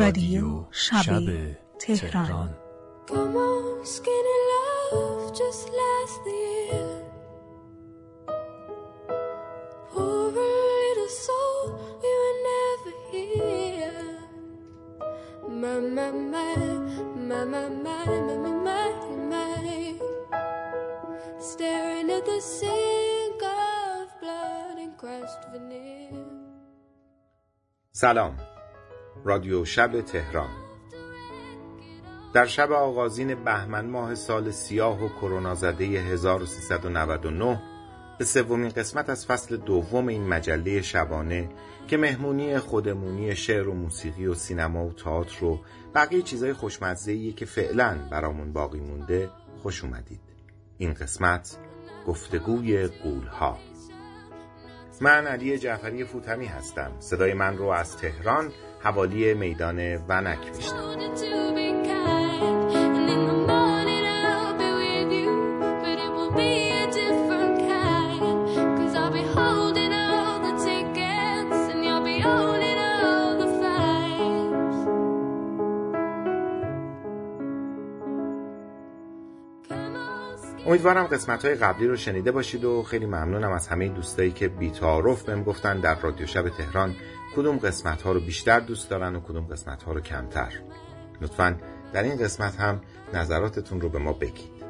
رادیو 0.00 0.64
شب 0.70 1.22
تهران 1.78 2.54
Come 3.08 3.36
on, 3.36 3.86
skinny 3.86 4.38
love, 4.52 5.32
just 5.38 5.64
last 5.80 6.16
the 6.24 6.30
year. 6.30 7.02
Poor 9.92 10.32
little 10.32 11.12
soul, 11.24 11.60
we 12.02 12.10
were 12.22 12.38
never 12.50 12.92
here. 13.12 14.08
My, 15.62 15.78
my, 15.96 16.10
my, 16.34 16.56
my, 17.28 17.44
my, 17.44 17.68
my, 17.68 18.04
my, 18.08 18.44
my, 18.44 18.52
my, 18.66 18.88
my. 19.30 20.00
Staring 21.38 22.10
at 22.10 22.24
the 22.26 22.40
sink 22.40 23.40
of 23.42 24.20
blood 24.20 24.76
and 24.84 24.96
crushed 24.98 25.44
veneer. 25.52 26.26
سلام 27.92 28.49
رادیو 29.25 29.65
شب 29.65 30.01
تهران. 30.01 30.49
در 32.33 32.45
شب 32.45 32.71
آغازین 32.71 33.43
بهمن 33.43 33.85
ماه 33.85 34.15
سال 34.15 34.51
سیاه 34.51 35.05
و 35.05 35.09
کرونا 35.09 35.55
زده 35.55 35.85
1399 35.85 37.61
به 38.19 38.25
سومین 38.25 38.69
قسمت 38.69 39.09
از 39.09 39.25
فصل 39.25 39.57
دوم 39.57 40.07
این 40.07 40.27
مجله 40.27 40.81
شبانه 40.81 41.49
که 41.87 41.97
مهمونی 41.97 42.59
خودمونی 42.59 43.35
شعر 43.35 43.67
و 43.67 43.73
موسیقی 43.73 44.25
و 44.25 44.33
سینما 44.33 44.85
و 44.85 44.93
تئاتر 44.93 45.45
و 45.45 45.59
بقیه 45.95 46.21
چیزای 46.21 46.53
خوشمزه‌ایه 46.53 47.33
که 47.33 47.45
فعلا 47.45 47.97
برامون 48.11 48.53
باقی 48.53 48.79
مونده 48.79 49.29
خوش 49.61 49.83
اومدید. 49.83 50.21
این 50.77 50.93
قسمت 50.93 51.57
گفتگوی 52.07 52.87
قولها. 52.87 53.57
من 55.01 55.27
علی 55.27 55.57
جعفری 55.57 56.03
فوتمی 56.03 56.45
هستم. 56.45 56.91
صدای 56.99 57.33
من 57.33 57.57
رو 57.57 57.65
از 57.65 57.97
تهران 57.97 58.51
حوالی 58.83 59.33
میدان 59.33 59.95
ونک 59.95 60.39
میشنم 60.55 60.91
امیدوارم 80.71 81.07
قسمت 81.07 81.45
های 81.45 81.55
قبلی 81.55 81.87
رو 81.87 81.95
شنیده 81.95 82.31
باشید 82.31 82.65
و 82.65 82.83
خیلی 82.83 83.05
ممنونم 83.05 83.51
از 83.51 83.67
همه 83.67 83.87
دوستایی 83.87 84.31
که 84.31 84.47
بیتعارف 84.47 85.23
بهم 85.23 85.43
گفتن 85.43 85.79
در 85.79 85.99
رادیو 85.99 86.27
شب 86.27 86.49
تهران. 86.49 86.95
کدوم 87.35 87.57
قسمت 87.57 88.01
ها 88.01 88.11
رو 88.11 88.19
بیشتر 88.19 88.59
دوست 88.59 88.89
دارن 88.89 89.15
و 89.15 89.19
کدوم 89.19 89.45
قسمت 89.45 89.83
ها 89.83 89.91
رو 89.91 90.01
کمتر 90.01 90.53
لطفا 91.21 91.57
در 91.93 92.03
این 92.03 92.17
قسمت 92.17 92.55
هم 92.55 92.81
نظراتتون 93.13 93.81
رو 93.81 93.89
به 93.89 93.99
ما 93.99 94.13
بگید. 94.13 94.61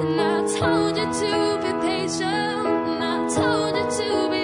And 0.00 0.20
I 0.20 0.36
told 0.58 0.96
you 0.98 1.06
to 1.20 1.32
be 1.62 1.72
patient, 1.84 2.66
and 2.90 3.04
I 3.04 3.16
told 3.34 3.76
you 3.76 3.86
to 3.98 4.30
be 4.30 4.37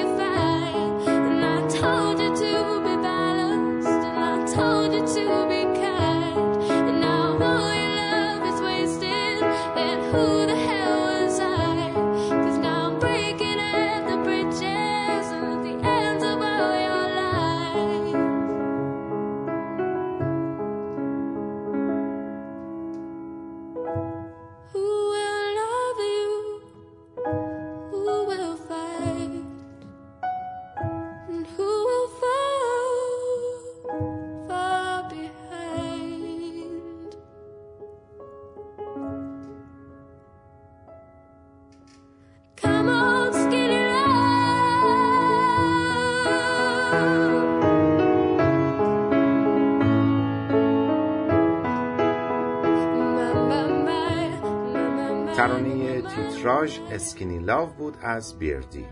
تیتراژ 56.67 56.92
اسکینی 56.92 57.39
لاو 57.39 57.67
بود 57.67 57.95
از 58.02 58.39
بیردی. 58.39 58.85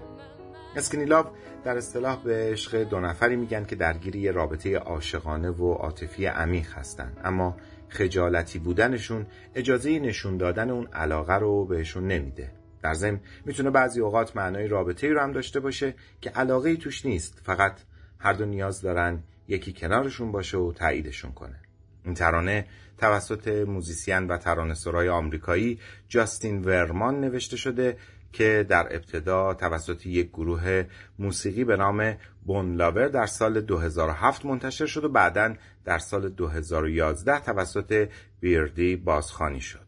اسکینی 0.76 1.04
لاو 1.04 1.26
در 1.64 1.76
اصطلاح 1.76 2.22
به 2.24 2.34
عشق 2.52 2.82
دو 2.82 3.00
نفری 3.00 3.36
میگن 3.36 3.64
که 3.64 3.76
درگیری 3.76 4.20
یه 4.20 4.32
رابطه 4.32 4.78
عاشقانه 4.78 5.50
و 5.50 5.72
عاطفی 5.72 6.26
عمیق 6.26 6.72
هستن. 6.72 7.12
اما 7.24 7.56
خجالتی 7.88 8.58
بودنشون 8.58 9.26
اجازه 9.54 9.98
نشون 9.98 10.36
دادن 10.36 10.70
اون 10.70 10.86
علاقه 10.86 11.34
رو 11.34 11.64
بهشون 11.64 12.06
نمیده. 12.06 12.52
در 12.82 12.94
ضمن 12.94 13.20
می‌تونه 13.44 13.70
بعضی 13.70 14.00
اوقات 14.00 14.36
معنای 14.36 14.68
رابطه 14.68 15.08
رو 15.08 15.20
هم 15.20 15.32
داشته 15.32 15.60
باشه 15.60 15.94
که 16.20 16.30
علاقه 16.30 16.70
ای 16.70 16.76
توش 16.76 17.06
نیست. 17.06 17.40
فقط 17.44 17.80
هر 18.18 18.32
دو 18.32 18.44
نیاز 18.44 18.80
دارن 18.80 19.22
یکی 19.48 19.72
کنارشون 19.72 20.32
باشه 20.32 20.58
و 20.58 20.72
تاییدشون 20.72 21.32
کنه. 21.32 21.61
این 22.04 22.14
ترانه 22.14 22.66
توسط 22.98 23.48
موزیسین 23.48 24.26
و 24.26 24.36
ترانه 24.36 24.74
سرای 24.74 25.08
آمریکایی 25.08 25.78
جاستین 26.08 26.64
ورمان 26.64 27.20
نوشته 27.20 27.56
شده 27.56 27.96
که 28.32 28.66
در 28.68 28.88
ابتدا 28.90 29.54
توسط 29.54 30.06
یک 30.06 30.28
گروه 30.28 30.84
موسیقی 31.18 31.64
به 31.64 31.76
نام 31.76 32.16
بون 32.46 32.74
لاور 32.74 33.08
در 33.08 33.26
سال 33.26 33.60
2007 33.60 34.44
منتشر 34.44 34.86
شد 34.86 35.04
و 35.04 35.08
بعدا 35.08 35.54
در 35.84 35.98
سال 35.98 36.28
2011 36.28 37.40
توسط 37.40 38.08
بیردی 38.40 38.96
بازخوانی 38.96 39.60
شد. 39.60 39.86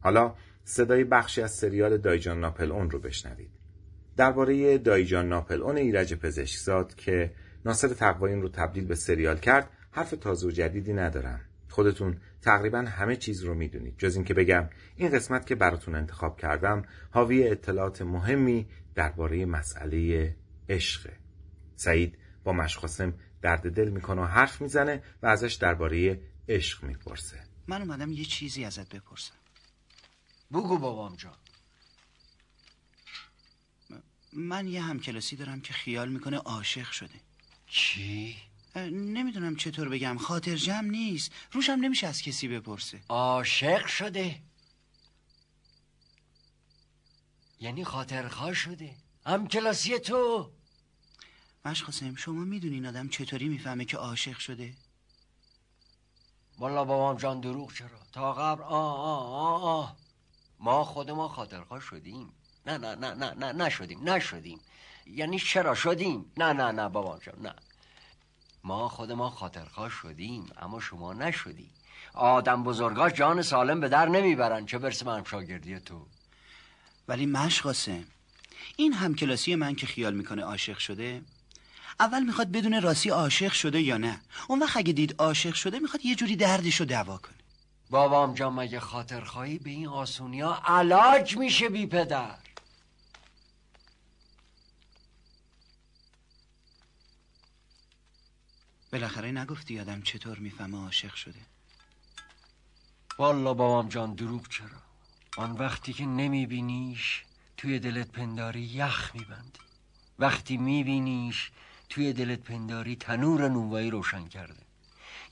حالا 0.00 0.34
صدای 0.64 1.04
بخشی 1.04 1.42
از 1.42 1.52
سریال 1.52 1.96
دایجان 1.96 2.40
ناپل 2.40 2.72
اون 2.72 2.90
رو 2.90 2.98
بشنوید. 2.98 3.50
درباره 4.16 4.78
دایجان 4.78 5.28
ناپل 5.28 5.62
اون 5.62 5.76
ایرج 5.76 6.14
پزشکزاد 6.14 6.94
که 6.94 7.32
ناصر 7.64 7.88
تقوایین 7.88 8.42
رو 8.42 8.48
تبدیل 8.48 8.86
به 8.86 8.94
سریال 8.94 9.36
کرد 9.38 9.70
حرف 9.94 10.10
تازه 10.10 10.46
و 10.46 10.50
جدیدی 10.50 10.92
ندارم. 10.92 11.40
خودتون 11.68 12.20
تقریبا 12.42 12.78
همه 12.78 13.16
چیز 13.16 13.42
رو 13.42 13.54
می‌دونید. 13.54 13.98
جز 13.98 14.16
اینکه 14.16 14.34
بگم 14.34 14.70
این 14.96 15.10
قسمت 15.10 15.46
که 15.46 15.54
براتون 15.54 15.94
انتخاب 15.94 16.40
کردم 16.40 16.84
حاوی 17.10 17.48
اطلاعات 17.48 18.02
مهمی 18.02 18.66
درباره 18.94 19.46
مسئله 19.46 20.36
عشقه 20.68 21.16
سعید 21.76 22.18
با 22.44 22.52
مشقاسم 22.52 23.14
درد 23.42 23.74
دل 23.74 23.88
می‌کنه 23.88 24.22
و 24.22 24.24
حرف 24.24 24.60
می‌زنه 24.60 25.02
و 25.22 25.26
ازش 25.26 25.54
درباره 25.54 26.20
عشق 26.48 26.84
می‌پرسه. 26.84 27.40
من 27.66 27.82
اومدم 27.82 28.12
یه 28.12 28.24
چیزی 28.24 28.64
ازت 28.64 28.94
بپرسم. 28.94 29.34
بگو 30.52 30.78
بابام 30.78 31.16
جان. 31.16 31.36
من 34.32 34.68
یه 34.68 34.82
همکلاسی 34.82 35.36
دارم 35.36 35.60
که 35.60 35.72
خیال 35.72 36.08
می‌کنه 36.08 36.36
عاشق 36.36 36.90
شده. 36.90 37.20
چی؟ 37.66 38.36
نمی‌دونم 38.76 39.56
چطور 39.56 39.88
بگم. 39.88 40.18
خاطر 40.18 40.56
جمع 40.56 40.88
نیست. 40.88 41.32
روشم 41.52 41.72
نمیشه 41.72 42.06
از 42.06 42.22
کسی 42.22 42.48
بپرسه. 42.48 43.00
عاشق 43.08 43.86
شده. 43.86 44.42
یعنی 47.60 47.84
خاطرخواه 47.84 48.54
شده. 48.54 48.94
هم 49.26 49.48
کلاسی 49.48 49.98
تو. 49.98 50.50
مشقاسم 51.64 52.14
شما 52.14 52.44
می‌دونی 52.44 52.74
این 52.74 52.86
آدم 52.86 53.08
چطوری 53.08 53.48
می‌فهمه 53.48 53.84
که 53.84 53.96
عاشق 53.96 54.38
شده؟ 54.38 54.74
والا 56.58 56.84
بابام 56.84 57.16
جان 57.16 57.40
دروغ 57.40 57.74
چرا؟ 57.74 57.88
تا 58.12 58.32
قبل 58.32 58.62
آه 58.62 58.98
آه 58.98 59.32
آه 59.32 59.64
آه. 59.64 59.96
ما 60.60 60.84
خود 60.84 61.10
ما 61.10 61.28
خاطرخواه 61.28 61.80
شدیم. 61.80 62.32
نه 62.66 62.78
نه 62.78 62.94
نه 62.94 63.14
نه 63.14 63.34
نه 63.34 63.52
نشدیم 63.52 64.08
نشدیم. 64.08 64.60
یعنی 65.06 65.38
چرا 65.38 65.74
شدیم؟ 65.74 66.32
نه 66.36 66.52
نه 66.52 66.72
نه 66.72 66.88
بابام 66.88 67.18
جان 67.18 67.42
نه. 67.42 67.54
ما 68.64 68.88
خود 68.88 69.12
ما 69.12 69.30
خاطرخواه 69.30 69.90
شدیم 69.90 70.46
اما 70.62 70.80
شما 70.80 71.12
نشدی. 71.12 71.70
آدم 72.14 72.64
بزرگاش 72.64 73.12
جان 73.12 73.42
سالم 73.42 73.80
به 73.80 73.88
در 73.88 74.08
نمی‌برن. 74.08 74.66
چه 74.66 74.78
برسه 74.78 75.06
من 75.06 75.24
شاگردی 75.24 75.80
تو؟ 75.80 76.06
ولی 77.08 77.26
مشقاسم 77.26 78.04
این 78.76 78.92
همکلاسی 78.92 79.54
من 79.54 79.74
که 79.74 79.86
خیال 79.86 80.14
می‌کنه 80.14 80.42
عاشق 80.42 80.78
شده 80.78 81.22
اول 82.00 82.22
می‌خواد 82.22 82.52
بدون 82.52 82.82
راستی 82.82 83.10
عاشق 83.10 83.52
شده 83.52 83.80
یا 83.80 83.96
نه؟ 83.96 84.20
اون 84.48 84.58
وقت 84.58 84.76
اگه 84.76 84.92
دید 84.92 85.14
عاشق 85.18 85.54
شده 85.54 85.78
می‌خواد 85.78 86.04
یه 86.04 86.14
جوری 86.14 86.36
دردش 86.36 86.80
رو 86.80 86.86
دوا 86.86 87.16
کنه. 87.16 87.34
بابام 87.90 88.34
جان 88.34 88.52
مگه 88.52 88.80
خاطر 88.80 89.20
خواهی 89.20 89.58
به 89.58 89.70
این 89.70 89.88
آسونیا 89.88 90.62
علاج 90.64 91.36
میشه 91.36 91.68
بی 91.68 91.86
پدر؟ 91.86 92.36
بالاخره 98.94 99.32
نگفتی 99.32 99.80
آدم 99.80 100.02
چطور 100.02 100.38
می‌فهمه 100.38 100.84
عاشق 100.84 101.14
شده. 101.14 101.40
والا 103.18 103.54
بابام 103.54 103.88
جان 103.88 104.14
دروغ 104.14 104.48
چرا؟ 104.48 104.80
آن 105.36 105.52
وقتی 105.52 105.92
که 105.92 106.06
نمیبینیش 106.06 107.24
توی 107.56 107.78
دلت 107.78 108.12
پنداری 108.12 108.60
یخ 108.60 109.14
میبندی 109.14 109.60
وقتی 110.18 110.56
میبینیش 110.56 111.50
توی 111.88 112.12
دلت 112.12 112.38
پنداری 112.38 112.96
تنور 112.96 113.48
نونوایی 113.48 113.90
روشن 113.90 114.28
کرده. 114.28 114.62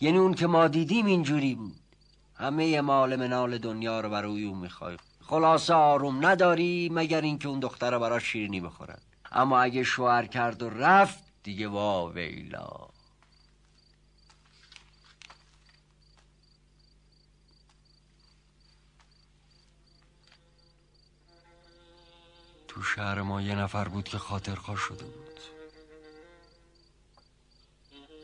یعنی 0.00 0.18
اون 0.18 0.34
که 0.34 0.46
ما 0.46 0.68
دیدیم 0.68 1.06
اینجوری 1.06 1.54
بود. 1.54 1.80
همه 2.36 2.80
مال 2.80 3.16
منال 3.16 3.58
دنیا 3.58 4.00
رو 4.00 4.10
برای 4.10 4.44
اون 4.44 4.58
می‌خوای. 4.58 4.96
خلاصه 5.20 5.74
آروم 5.74 6.26
نداری 6.26 6.88
مگر 6.92 7.20
اینکه 7.20 7.48
اون 7.48 7.60
دختر 7.60 7.98
برای 7.98 8.20
شیرینی 8.20 8.60
بخورن. 8.60 8.98
اما 9.32 9.60
اگه 9.60 9.84
شوهر 9.84 10.26
کرد 10.26 10.62
و 10.62 10.70
رفت 10.70 11.24
دیگه 11.42 11.68
وا 11.68 12.08
ویلا. 12.14 12.91
تو 22.74 22.82
شهر 22.82 23.22
ما 23.22 23.42
یه 23.42 23.54
نفر 23.54 23.88
بود 23.88 24.04
که 24.04 24.18
خاطرخواه 24.18 24.76
شده 24.76 25.04
بود. 25.04 25.40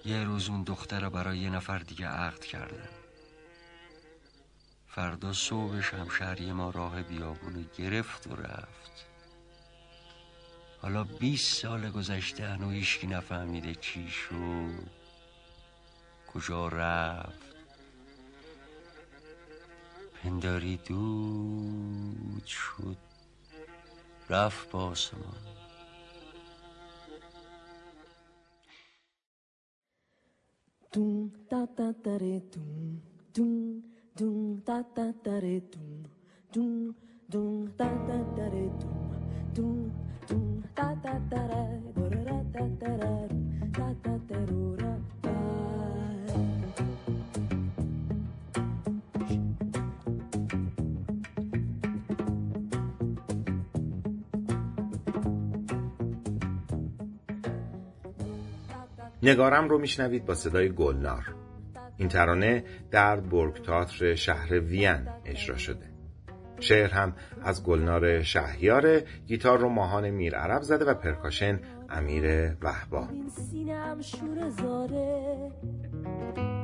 یه 0.05 0.25
روز 0.25 0.49
اون 0.49 0.63
دختر 0.63 1.09
برای 1.09 1.39
یه 1.39 1.51
نفر 1.51 1.79
دیگه 1.79 2.07
عقد 2.07 2.41
کرده 2.41 2.89
فردا 4.87 5.33
صبحش 5.33 5.95
همشهری 5.95 6.53
ما 6.53 6.71
راه 6.71 7.03
بیابونو 7.03 7.63
گرفت 7.79 8.27
و 8.27 8.37
رفت. 8.37 9.07
حالا 10.83 11.05
20 11.05 11.63
سال 11.63 11.91
گذشته 11.91 12.49
هنو 12.49 12.71
هیچکی 12.71 13.07
نفهمیده 13.07 13.75
چی 13.75 14.11
شد 14.11 14.91
کجا 16.27 16.69
رفت. 16.69 17.55
پنداری 20.23 20.77
دود 20.77 22.47
شد 22.47 23.08
رفت 24.31 24.71
با 24.71 24.85
آسمان 24.85 25.49
دون 30.93 31.33
تا 31.51 31.67
تا 31.77 31.93
تره 32.05 32.41
دون 32.41 33.03
دون 33.35 33.83
دون 34.17 34.63
تا 34.67 34.83
تا 34.95 35.13
تره 35.25 35.61
دون 35.61 36.07
دون 36.53 36.95
دون 37.31 37.73
تا 37.79 37.89
تا 38.07 38.19
تره 38.37 38.69
دون 38.81 39.11
دون 39.55 39.93
دون 40.29 40.65
تا 40.77 40.95
تا 41.03 41.15
تره 41.31 41.81
دورا 41.97 42.45
تا 42.53 42.69
تره 42.81 43.29
تا 43.77 43.95
تا 44.05 44.19
ترورا 44.29 44.88
نگارم 59.23 59.69
رو 59.69 59.79
میشنوید 59.79 60.27
با 60.27 60.35
صدای 60.35 60.69
گلنار. 60.69 61.35
این 61.97 62.09
ترانه 62.09 62.65
در 62.91 63.21
برگ 63.21 63.63
تئاتر 63.63 64.15
شهر 64.15 64.61
وین 64.61 65.09
اجرا 65.25 65.57
شده. 65.57 65.89
شعر 66.61 66.91
هم 66.91 67.13
از 67.43 67.65
گلنار 67.65 68.23
شهیاره 68.23 69.05
گیتار 69.27 69.59
رو 69.59 69.69
ماهان 69.69 70.11
میر 70.11 70.37
عرب 70.37 70.63
زده 70.63 70.85
و 70.85 70.95
پرکاشن 70.95 71.61
امیر 71.91 72.55
زاره 74.51 75.53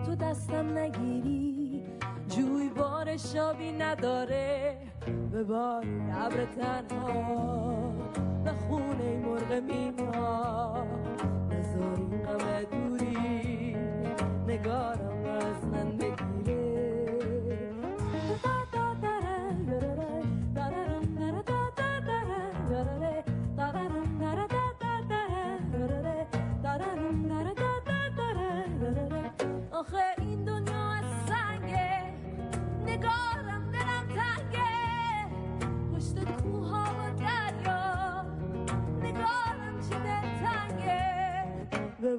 تو 0.06 0.14
دستم 0.14 0.78
نگیری 0.78 1.82
جوی 2.28 2.68
بار 2.76 3.16
شابی 3.16 3.72
نداره. 3.72 4.76
به 5.32 5.44
بار 5.44 5.84
تنها 6.58 7.92
به 8.44 8.52
خونه 8.52 9.18
مرغ 9.18 9.62
مینا 11.74 11.90
نزاری 11.90 12.22
غم 12.24 12.62
دوری 12.70 13.76
نگارم 14.48 15.24
از 15.26 15.64
من 15.72 15.96
بگیره 15.98 16.43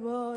world. 0.06 0.35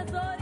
adoradores. 0.00 0.39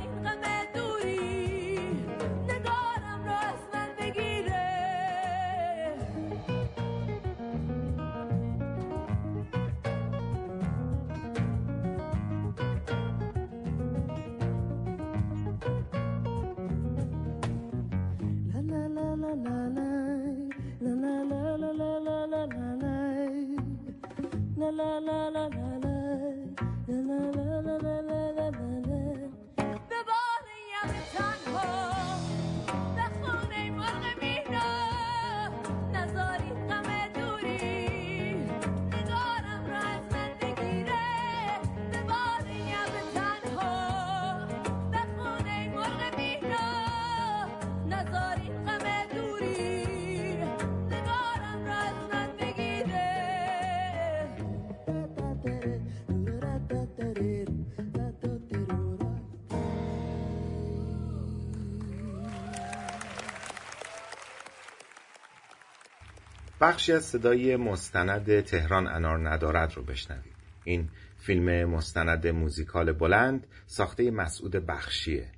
بخشی 66.60 66.92
از 66.92 67.04
صدای 67.04 67.56
مستند 67.56 68.40
تهران 68.40 68.86
انار 68.86 69.30
ندارد 69.30 69.76
رو 69.76 69.82
بشنوید 69.82 70.34
این 70.64 70.88
فیلم 71.18 71.64
مستند 71.64 72.26
موزیکال 72.26 72.92
بلند 72.92 73.46
ساخته 73.66 74.10
مسعود 74.10 74.52
بخشیه 74.52 75.28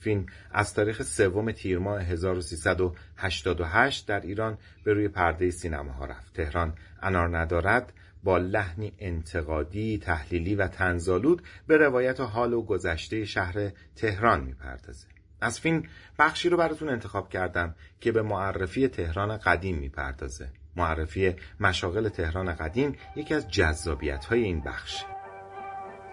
فیلم 0.00 0.26
از 0.52 0.74
تاریخ 0.74 1.02
سوم 1.02 1.52
تیر 1.52 1.78
ماه 1.78 2.02
1388 2.02 4.06
در 4.06 4.20
ایران 4.20 4.58
به 4.84 4.92
روی 4.92 5.08
پرده 5.08 5.50
سینماها 5.50 6.04
رفت 6.04 6.34
تهران 6.34 6.74
انار 7.02 7.38
ندارد 7.38 7.92
با 8.22 8.38
لحنی 8.38 8.92
انتقادی، 8.98 9.98
تحلیلی 9.98 10.54
و 10.54 10.68
تنزالود 10.68 11.42
به 11.66 11.76
روایت 11.76 12.20
و 12.20 12.24
حال 12.24 12.52
و 12.52 12.62
گذشته 12.62 13.24
شهر 13.24 13.72
تهران 13.96 14.44
می‌پردازه. 14.44 15.06
از 15.40 15.60
فیلم 15.60 15.82
بخشی 16.18 16.48
رو 16.48 16.56
براتون 16.56 16.88
انتخاب 16.88 17.28
کردم 17.28 17.74
که 18.00 18.12
به 18.12 18.22
معرفی 18.22 18.88
تهران 18.88 19.36
قدیم 19.36 19.78
می‌پردازه. 19.78 20.48
معرفی 20.76 21.36
مشاغل 21.60 22.08
تهران 22.08 22.54
قدیم 22.54 22.96
یکی 23.16 23.34
از 23.34 23.48
جذابیت 23.48 24.24
های 24.24 24.42
این 24.44 24.60
بخش. 24.60 25.04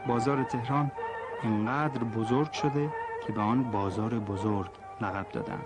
بازار 0.08 0.44
تهران 0.44 0.92
اینقدر 1.44 2.04
بزرگ 2.04 2.52
شده 2.52 2.90
که 3.28 3.34
به 3.34 3.42
آن 3.42 3.72
بازار 3.72 4.20
بزرگ 4.20 4.72
لقب 5.02 5.30
دادند. 5.30 5.66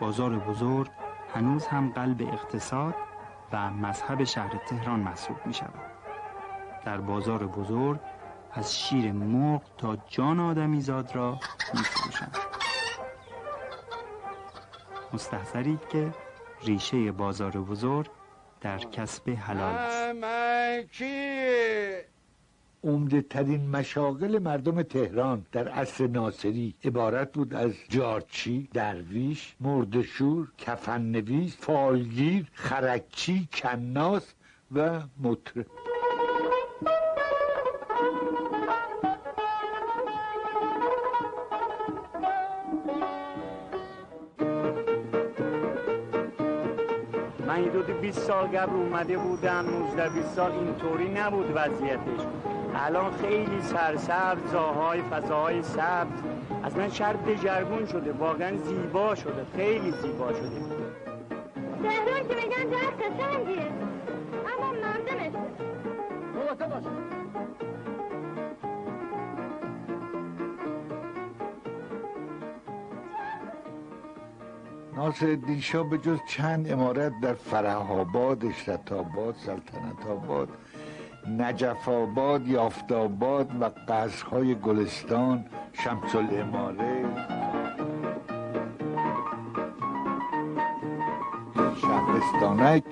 بازار 0.00 0.38
بزرگ 0.38 0.90
هنوز 1.34 1.66
هم 1.66 1.92
قلب 1.92 2.22
اقتصاد 2.22 2.94
و 3.52 3.70
مذهب 3.70 4.24
شهر 4.24 4.60
تهران 4.68 5.00
محسوب 5.00 5.36
می 5.46 5.54
شود. 5.54 5.90
در 6.84 7.00
بازار 7.00 7.46
بزرگ 7.46 8.00
از 8.52 8.78
شیر 8.78 9.12
مرغ 9.12 9.62
تا 9.78 9.96
جان 10.08 10.40
آدمیزاد 10.40 11.16
را 11.16 11.38
می 11.74 11.80
فروشند. 11.80 12.36
مستحضرید 15.12 15.88
که 15.88 16.12
ریشه 16.64 17.12
بازار 17.12 17.50
بزرگ 17.50 18.06
در 18.60 18.78
کسب 18.78 19.30
حلال 19.30 19.74
است. 19.74 20.24
عمده 22.84 23.22
ترین 23.22 23.70
مشاغل 23.70 24.38
مردم 24.38 24.82
تهران 24.82 25.46
در 25.52 25.68
عصر 25.68 26.06
ناصری 26.06 26.74
عبارت 26.84 27.32
بود 27.32 27.54
از 27.54 27.72
جارچی، 27.88 28.68
درویش، 28.72 29.56
مردشور، 29.60 30.52
کفننویس، 30.58 31.56
فالگیر، 31.56 32.46
خرکچی، 32.52 33.48
کناس 33.52 34.34
و 34.72 35.00
مطرب 35.20 35.66
من 47.50 47.64
حدود 47.64 48.00
20 48.00 48.18
سال 48.18 48.46
قبل 48.46 48.76
اومده 48.76 49.18
بودم 49.18 49.64
19 49.70 50.08
20 50.08 50.28
سال 50.28 50.52
اینطوری 50.52 51.08
نبود 51.08 51.52
وضعیتش. 51.54 52.20
الان 52.74 53.12
خیلی 53.12 53.60
سرسبز 53.62 54.52
جاهای 54.52 55.02
فضاهای 55.02 55.62
سبز. 55.62 56.20
اصلا 56.64 56.88
شهر 56.88 57.12
دژرگون 57.12 57.86
شده 57.86 58.12
واقعا 58.12 58.56
زیبا 58.56 59.14
شده 59.14 59.46
خیلی 59.56 59.90
زیبا 59.90 60.32
شده. 60.32 60.50
تهران 61.82 62.28
که 62.28 62.34
میگن 62.34 62.70
در 62.70 62.90
قشنگیه 63.00 63.66
اما 64.58 64.72
مردمش 64.72 65.32
ناصرالدین 75.10 75.60
شاه 75.60 75.90
به 75.90 75.98
جز 75.98 76.18
چند 76.26 76.72
امارت 76.72 77.20
در 77.20 77.34
فرح 77.34 77.90
آباد، 77.92 78.44
اشرت 78.44 78.92
آباد، 78.92 79.34
سلطنت 79.34 80.06
آباد، 80.06 80.48
نجف 81.38 81.88
آباد، 81.88 82.48
یافت 82.48 82.92
آباد 82.92 83.62
و 83.62 83.70
قصرهای 83.88 84.54
گلستان، 84.54 85.44
شمس 85.72 86.14
الاماره، 86.14 87.04
شهرستانک، 91.80 92.84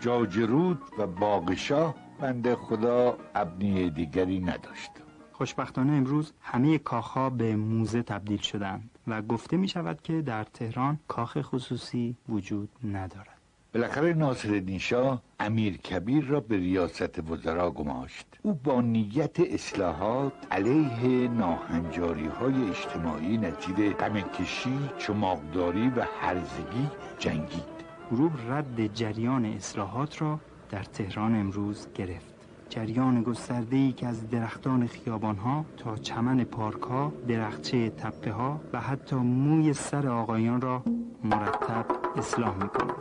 جاجرود 0.00 0.82
و 0.98 1.06
باغشاه 1.06 1.94
بنده 2.20 2.56
خدا 2.56 3.16
ابنی 3.34 3.90
دیگری 3.90 4.40
نداشت. 4.40 4.90
خوشبختانه 5.32 5.92
امروز 5.92 6.32
همه 6.40 6.78
کاخها 6.78 7.30
به 7.30 7.56
موزه 7.56 8.02
تبدیل 8.02 8.40
شدند 8.40 8.97
و 9.08 9.22
گفته 9.22 9.56
می 9.56 9.68
شود 9.68 10.02
که 10.02 10.22
در 10.22 10.44
تهران 10.44 10.98
کاخ 11.08 11.38
خصوصی 11.42 12.16
وجود 12.28 12.68
ندارد. 12.84 13.38
بالاخره 13.74 14.12
ناصرالدین 14.14 14.78
شاه 14.78 15.22
امیر 15.40 15.76
کبیر 15.76 16.24
را 16.24 16.40
به 16.40 16.56
ریاست 16.56 17.30
وزرا 17.30 17.70
گماشت 17.70 18.26
او 18.42 18.54
با 18.54 18.80
نیت 18.80 19.40
اصلاحات 19.40 20.32
علیه 20.50 21.28
ناهنجاری 21.28 22.26
های 22.26 22.70
اجتماعی 22.70 23.38
نتیجه 23.38 23.90
غمکشی 23.90 24.78
چماقداری 24.98 25.88
و 25.88 26.06
هرزگی 26.20 26.88
جنگید 27.18 27.78
غروب 28.10 28.32
رد 28.48 28.94
جریان 28.94 29.44
اصلاحات 29.44 30.22
را 30.22 30.40
در 30.70 30.82
تهران 30.82 31.34
امروز 31.34 31.92
گرفت. 31.94 32.37
جریان 32.70 33.22
گسترده‌ای 33.22 33.92
که 33.92 34.06
از 34.06 34.30
درختان 34.30 34.86
خیابانها 34.86 35.64
تا 35.76 35.96
چمن 35.96 36.44
پارکها، 36.44 37.12
درختچه 37.28 37.90
تپه 37.90 38.32
ها 38.32 38.60
و 38.72 38.80
حتی 38.80 39.16
موی 39.16 39.72
سر 39.72 40.08
آقایان 40.08 40.60
را 40.60 40.82
مرتب 41.24 41.86
اصلاح 42.16 42.56
می‌کند. 42.62 42.92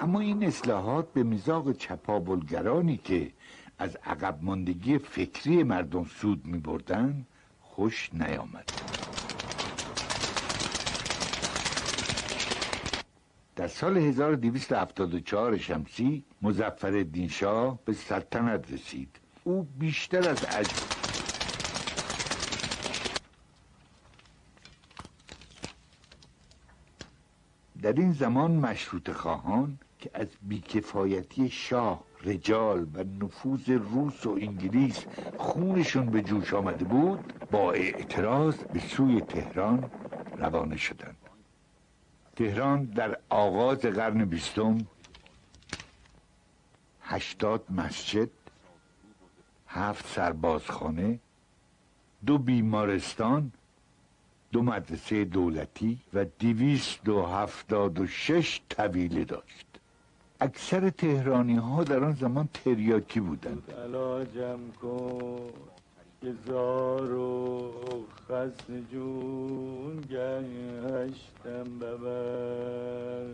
اما 0.00 0.20
این 0.20 0.44
اصلاحات 0.44 1.12
به 1.12 1.22
میزاق 1.22 1.72
چپابلگرانی 1.72 2.96
که 2.96 3.32
از 3.78 3.96
عقب 4.04 4.38
ماندگی 4.42 4.98
فکری 4.98 5.62
مردم 5.62 6.04
سود 6.04 6.46
می 6.46 6.58
بردن 6.58 7.26
خوش 7.60 8.10
نیامد 8.12 8.95
در 13.56 13.68
سال 13.68 13.96
1274 13.96 15.56
شمسی 15.56 16.24
مزفر 16.42 17.06
شاه 17.30 17.78
به 17.84 17.92
سلطنت 17.92 18.72
رسید. 18.72 19.16
او 19.44 19.66
بیشتر 19.78 20.28
از 20.28 20.44
عجب 20.44 20.76
در 27.82 27.92
این 27.92 28.12
زمان 28.12 28.50
مشروط 28.50 29.10
خواهان 29.10 29.78
که 29.98 30.10
از 30.14 30.26
بیکفایتی 30.42 31.50
شاه 31.50 32.04
رجال 32.24 32.86
و 32.94 33.04
نفوذ 33.24 33.70
روس 33.70 34.26
و 34.26 34.30
انگلیس 34.30 35.04
خونشون 35.38 36.06
به 36.06 36.22
جوش 36.22 36.54
آمده 36.54 36.84
بود 36.84 37.32
با 37.50 37.72
اعتراض 37.72 38.56
به 38.56 38.80
سوی 38.80 39.20
تهران 39.20 39.90
روانه 40.38 40.76
شدند. 40.76 41.25
تهران 42.36 42.84
در 42.84 43.18
آغاز 43.28 43.78
قرن 43.78 44.24
بیستم 44.24 44.78
هشتاد 47.02 47.64
مسجد 47.70 48.28
هفت 49.68 50.06
سربازخانه 50.06 51.18
دو 52.26 52.38
بیمارستان 52.38 53.52
دو 54.52 54.62
مدرسه 54.62 55.24
دولتی 55.24 55.98
و 56.14 56.24
دیویست 56.24 57.08
و 57.08 57.22
هفتاد 57.22 58.00
و 58.00 58.06
شش 58.06 58.60
طویله 58.70 59.24
داشت. 59.24 59.66
اکثر 60.40 60.90
تهرانی 60.90 61.56
ها 61.56 61.84
در 61.84 62.04
آن 62.04 62.12
زمان 62.12 62.48
تریاکی 62.54 63.20
بودند. 63.20 63.72
که 66.26 66.34
زار 66.46 67.14
و 67.14 67.72
خسن 68.24 68.86
جون 68.92 70.00
گشتم 70.00 71.78
ببر. 71.78 73.26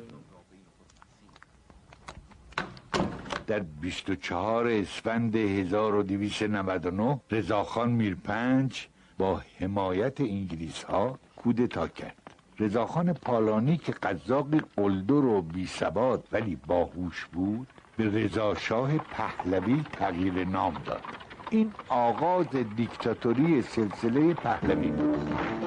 در 3.47 3.59
24 3.59 4.69
اسفند 4.69 5.37
1299 5.37 7.21
رضاخان 7.31 7.91
میرپنج 7.91 8.89
با 9.19 9.43
حمایت 9.59 10.21
انگلیس 10.21 10.85
ها 10.85 11.19
کودتا 11.37 11.89
کرد. 11.89 12.35
رضاخان 12.59 13.13
پالانی 13.13 13.77
که 13.77 13.93
قزاقی 13.93 14.61
قلدر 14.77 15.15
و 15.15 15.43
بی 15.43 15.67
ثبات 15.67 16.25
ولی 16.33 16.57
باهوش 16.67 17.27
بود 17.33 17.67
به 17.97 18.25
رضا 18.25 18.55
شاه 18.55 18.99
پهلوی 18.99 19.85
تغییر 19.93 20.45
نام 20.45 20.75
داد. 20.85 21.32
این 21.53 21.73
آغاز 21.89 22.47
دیکتاتوری 22.77 23.63
سلسله 23.63 24.35
پهلوی. 24.35 24.89
بود 24.89 25.62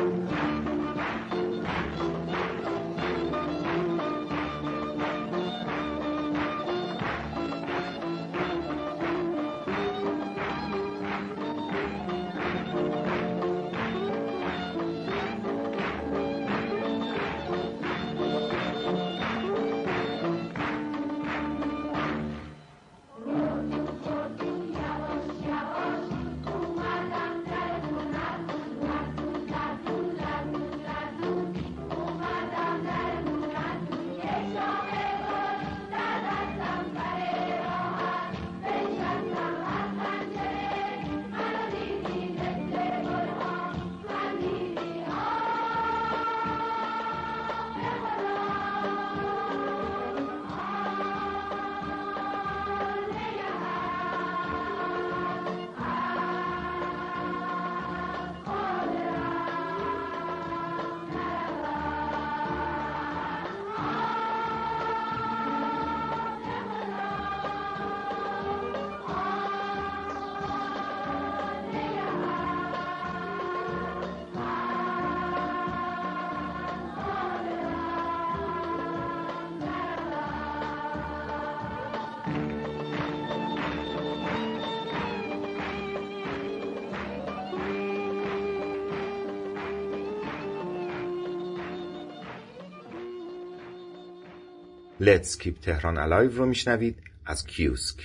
Let's 95.01 95.37
Keep 95.43 95.59
تهران 95.61 95.95
Alive 95.95 96.35
رو 96.35 96.45
میشنوید 96.45 97.03
از 97.25 97.47
کیوسک. 97.47 97.97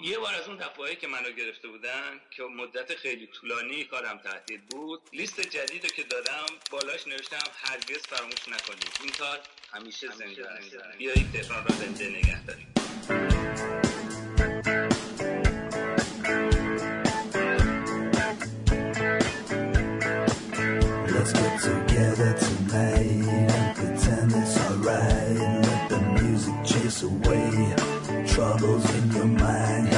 یه 0.00 0.18
بار 0.18 0.34
از 0.34 0.48
اون 0.48 0.56
دفعه 0.56 0.96
که 0.96 1.06
منو 1.06 1.30
گرفته 1.30 1.68
بودن 1.68 2.10
که 2.30 2.42
مدت 2.42 2.96
خیلی 2.96 3.26
طولانی 3.26 3.84
کارم 3.84 4.18
تحتیل 4.18 4.60
بود 4.70 5.00
لیست 5.12 5.40
جدید 5.40 5.84
رو 5.84 5.90
که 5.90 6.02
دادم 6.02 6.46
بالاش 6.70 7.06
نوشتم 7.06 7.50
هرگز 7.54 8.06
فراموش 8.06 8.48
نکنید. 8.48 8.98
این 9.02 9.12
کار 9.18 9.38
همیشه 9.72 10.06
زنده 10.12 10.50
است. 10.50 10.76
بیایید 10.98 11.32
تهران 11.32 11.64
را 11.64 11.74
زنده 11.74 12.08
نگه 12.08 12.44
داریم. 12.44 12.74
Away 27.02 27.74
troubles 28.26 28.94
in 28.94 29.12
your 29.12 29.24
mind. 29.24 29.89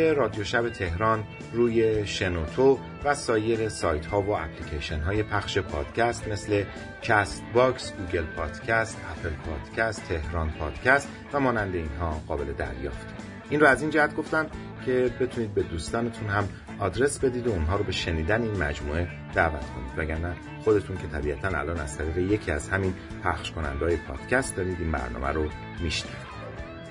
رادیو 0.00 0.44
شب 0.44 0.68
تهران 0.68 1.24
روی 1.52 2.06
شنوتو 2.06 2.78
و 3.04 3.14
سایر 3.14 3.68
سایت 3.68 4.06
ها 4.06 4.22
و 4.22 4.30
اپلیکیشن 4.30 5.00
های 5.00 5.22
پخش 5.22 5.58
پادکست 5.58 6.28
مثل 6.28 6.64
Castbox، 7.02 7.92
Google 7.92 8.24
Podcast، 8.24 8.98
Apple 9.10 9.30
Podcast، 9.30 10.08
تهران 10.08 10.50
پادکست 10.50 11.08
و 11.32 11.40
مانند 11.40 11.74
اینها 11.74 12.22
قابل 12.28 12.52
دریافت. 12.52 13.06
این 13.50 13.60
رو 13.60 13.66
از 13.66 13.82
این 13.82 13.90
جهت 13.90 14.16
گفتم 14.16 14.46
که 14.86 15.10
بتونید 15.20 15.54
به 15.54 15.62
دوستانتون 15.62 16.28
هم 16.28 16.48
آدرس 16.78 17.18
بدید 17.18 17.46
و 17.46 17.50
اونها 17.50 17.76
رو 17.76 17.84
به 17.84 17.92
شنیدن 17.92 18.42
این 18.42 18.62
مجموعه 18.62 19.08
دعوت 19.34 19.60
کنید 19.60 19.98
وگرنه 19.98 20.34
خودتون 20.64 20.96
که 20.96 21.06
طبیعتا 21.06 21.48
الان 21.48 21.80
از 21.80 21.98
طریق 21.98 22.18
یکی 22.18 22.50
از 22.50 22.68
همین 22.68 22.94
پخش 23.24 23.52
کننده 23.52 23.84
های 23.84 23.96
پادکست 23.96 24.56
دارید 24.56 24.80
این 24.80 24.92
برنامه 24.92 25.28
رو 25.28 25.48
میشنوید 25.80 26.29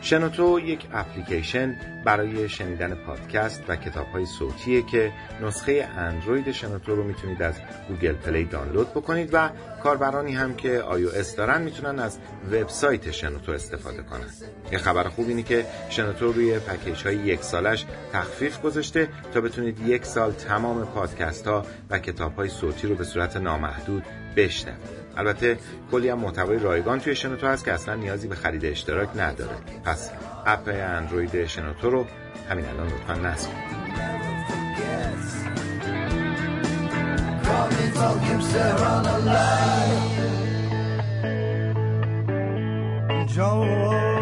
شنوتو 0.01 0.59
یک 0.59 0.87
اپلیکیشن 0.93 1.75
برای 2.05 2.49
شنیدن 2.49 2.95
پادکست 2.95 3.63
و 3.67 3.75
کتاب 3.75 4.07
های 4.07 4.25
صوتیه 4.25 4.81
که 4.81 5.11
نسخه 5.41 5.87
اندروید 5.97 6.51
شنوتو 6.51 6.95
رو 6.95 7.03
می‌تونید 7.03 7.41
از 7.41 7.55
گوگل 7.87 8.13
پلی 8.13 8.45
دانلود 8.45 8.89
بکنید 8.89 9.29
و 9.33 9.49
کاربرانی 9.83 10.33
هم 10.33 10.55
که 10.55 10.83
iOS 10.91 11.35
دارن 11.35 11.61
می‌تونن 11.61 11.99
از 11.99 12.19
وبسایت 12.51 13.11
شنوتو 13.11 13.51
استفاده 13.51 14.03
کنن. 14.03 14.29
یه 14.71 14.77
خبر 14.77 15.03
خوب 15.03 15.27
اینه 15.27 15.43
که 15.43 15.65
شنوتو 15.89 16.31
روی 16.31 16.59
پکیج 16.59 17.03
های 17.03 17.15
یک 17.15 17.43
سالش 17.43 17.85
تخفیف 18.13 18.61
گذاشته 18.61 19.07
تا 19.33 19.41
بتونید 19.41 19.79
یک 19.87 20.05
سال 20.05 20.31
تمام 20.31 20.85
پادکست 20.85 21.47
ها 21.47 21.65
و 21.89 21.99
کتاب 21.99 22.35
های 22.35 22.49
صوتی 22.49 22.87
رو 22.87 22.95
به 22.95 23.03
صورت 23.03 23.37
نامحدود 23.37 24.03
بشنوید. 24.35 24.98
البته 25.17 25.57
کلی 25.91 26.09
هم 26.09 26.19
محتوای 26.19 26.59
رایگان 26.59 26.99
توی 26.99 27.15
شنوتو 27.15 27.47
هست 27.47 27.65
که 27.65 27.73
اصلا 27.73 27.95
نیازی 27.95 28.27
به 28.27 28.35
خرید 28.35 28.65
اشتراک 28.65 29.09
نداره. 29.15 29.55
پس 29.85 30.11
اپ 30.45 30.67
اندروید 30.67 31.45
شنوتو 31.45 31.89
رو 31.89 32.05
همین 32.49 32.65
الان 32.65 32.87
لطفا 32.87 33.13
نصب 33.13 33.49
کنید 43.29 44.18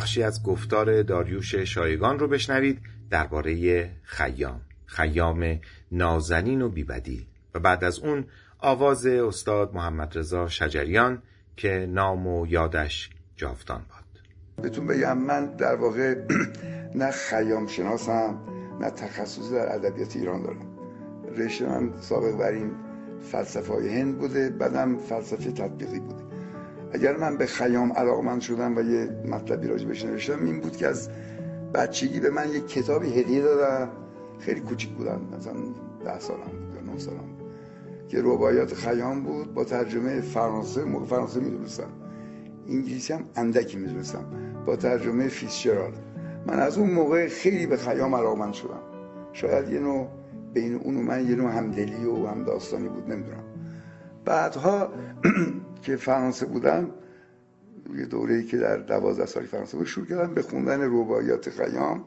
بخشی 0.00 0.22
از 0.22 0.42
گفتار 0.42 1.02
داریوش 1.02 1.54
شایگان 1.54 2.18
رو 2.18 2.28
بشنوید 2.28 2.78
درباره 3.10 3.90
خیام 4.02 4.60
خیام 4.86 5.60
نازنین 5.92 6.62
و 6.62 6.68
بیبدی 6.68 7.26
و 7.54 7.58
بعد 7.58 7.84
از 7.84 7.98
اون 7.98 8.24
آواز 8.58 9.06
استاد 9.06 9.74
محمد 9.74 10.18
رضا 10.18 10.48
شجریان 10.48 11.22
که 11.56 11.88
نام 11.90 12.26
و 12.26 12.46
یادش 12.46 13.10
جاودان 13.36 13.78
باد. 13.88 14.22
بهتون 14.62 14.86
بگم 14.86 15.18
من 15.18 15.46
در 15.46 15.74
واقع 15.74 16.14
نه 16.94 17.10
خیام 17.10 17.66
شناسم 17.66 18.38
نه 18.80 18.90
تخصصی 18.90 19.50
در 19.50 19.74
ادبیات 19.74 20.16
ایران 20.16 20.42
دارم. 20.42 20.78
رشته 21.36 21.66
من 21.66 21.92
سابق 22.00 22.36
بر 22.36 22.52
این 22.52 22.72
فلسفه 23.32 23.72
های 23.72 24.00
هند 24.00 24.18
بوده 24.18 24.50
بعدم 24.50 24.98
فلسفه 24.98 25.52
تطبیقی 25.52 26.00
بوده. 26.00 26.19
اگر 26.92 27.16
من 27.16 27.36
به 27.36 27.46
خیام 27.46 27.92
علاقمند 27.92 28.40
شدم 28.40 28.76
و 28.76 28.80
یه 28.80 29.08
مطلبی 29.24 29.68
راجبش 29.68 30.04
نوشتم 30.04 30.44
این 30.44 30.60
بود 30.60 30.76
که 30.76 30.86
از 30.86 31.08
بچگی 31.74 32.20
به 32.20 32.30
من 32.30 32.48
یک 32.48 32.68
کتابی 32.68 33.08
هدیه 33.20 33.42
دادن 33.42 33.88
خیلی 34.38 34.60
کوچیک 34.60 34.90
بودم 34.90 35.20
مثلا 35.38 35.52
ده 36.04 36.18
سالم 36.18 36.40
بود 36.40 36.74
یا 36.74 36.92
نه 36.92 36.98
سالم 36.98 37.40
که 38.08 38.22
رباعیات 38.22 38.74
خیام 38.74 39.22
بود 39.22 39.54
با 39.54 39.64
ترجمه 39.64 40.20
فرانسه 40.20 40.84
موقع 40.84 41.06
فرانسه 41.06 41.40
می‌دونستم. 41.40 41.88
انگلیسی 42.68 43.12
هم 43.12 43.24
اندکی 43.36 43.78
می‌دونستم. 43.78 44.24
با 44.66 44.76
ترجمه 44.76 45.28
فیسچرال 45.28 45.92
من 46.46 46.58
از 46.58 46.78
اون 46.78 46.90
موقع 46.90 47.28
خیلی 47.28 47.66
به 47.66 47.76
خیام 47.76 48.14
علاقمند 48.14 48.52
شدم. 48.52 48.80
شاید 49.32 49.68
یه 49.68 49.80
نوع 49.80 50.08
بین 50.54 50.74
اون 50.74 50.96
و 50.96 51.02
من 51.02 51.28
یه 51.28 51.34
نوع 51.34 51.50
همدلی 51.50 52.04
و 52.04 52.26
هم 52.26 52.44
داستانی 52.44 52.88
بود 52.88 53.10
نمی‌دونم. 53.10 53.44
بعدها 54.24 54.88
که 55.82 55.96
فرانسه 55.96 56.46
بودم 56.46 56.90
یه 57.96 58.04
دوره‌ای 58.04 58.44
که 58.44 58.56
در 58.56 58.76
دوازده 58.76 59.26
سالی 59.26 59.46
فرانسه 59.46 59.76
بود 59.76 59.86
شروع 59.86 60.06
کردم 60.06 60.34
به 60.34 60.42
خوندن 60.42 60.80
رباعیات 60.80 61.50
خیام 61.50 62.04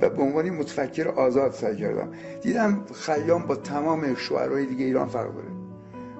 و 0.00 0.10
به 0.10 0.22
عنوان 0.22 0.50
متفکر 0.50 1.08
آزاد 1.08 1.52
سعی 1.52 1.76
کردم. 1.76 2.08
دیدم 2.42 2.84
خیام 2.94 3.42
با 3.42 3.56
تمام 3.56 4.14
شعرهای 4.14 4.66
دیگه 4.66 4.84
ایران 4.84 5.08
فرق 5.08 5.34
داره. 5.34 5.48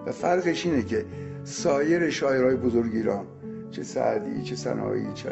و 0.06 0.12
فرقش 0.12 0.66
اینه 0.66 0.82
که 0.82 1.04
سایر 1.44 2.10
شاعرهای 2.10 2.56
بزرگ 2.56 2.94
ایران 2.94 3.26
چه 3.70 3.82
سعدی 3.82 4.42
چه 4.42 4.56
سنایی 4.56 5.06
چه 5.14 5.30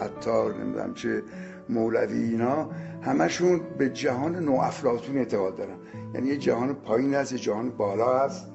عطار 0.00 0.54
نمی‌دونم 0.54 0.94
چه 0.94 1.22
مولوی 1.68 2.22
اینا 2.22 2.70
همشون 3.02 3.60
به 3.78 3.88
جهان 3.88 4.36
نوافلاطون 4.36 5.18
اعتقاد 5.18 5.56
دارن. 5.56 5.76
یعنی 6.14 6.28
یه 6.28 6.36
جهان 6.36 6.74
پایین 6.74 7.14
هست 7.14 7.34
جهان 7.34 7.70
بالا 7.70 8.18
هست. 8.18 8.46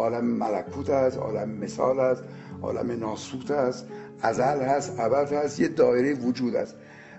عالم 0.00 0.24
ملکوت 0.24 0.90
هست 0.90 1.18
عالم 1.18 1.48
مثال 1.48 2.00
هست 2.00 2.22
عالم 2.62 3.00
ناسوت 3.00 3.50
هست 3.50 3.86
ازل 4.22 4.62
هست 4.62 5.00
ابد 5.00 5.32
هست 5.32 5.60
یه 5.60 5.68
دایره 5.68 6.14
وجود 6.14 6.54
هست 6.54 6.74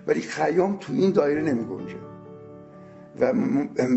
ولی 0.06 0.20
خیام 0.20 0.76
تو 0.80 0.92
این 0.92 1.10
دایره 1.10 1.42
نمی 1.42 1.64
گنجه. 1.64 1.96
و 3.20 3.32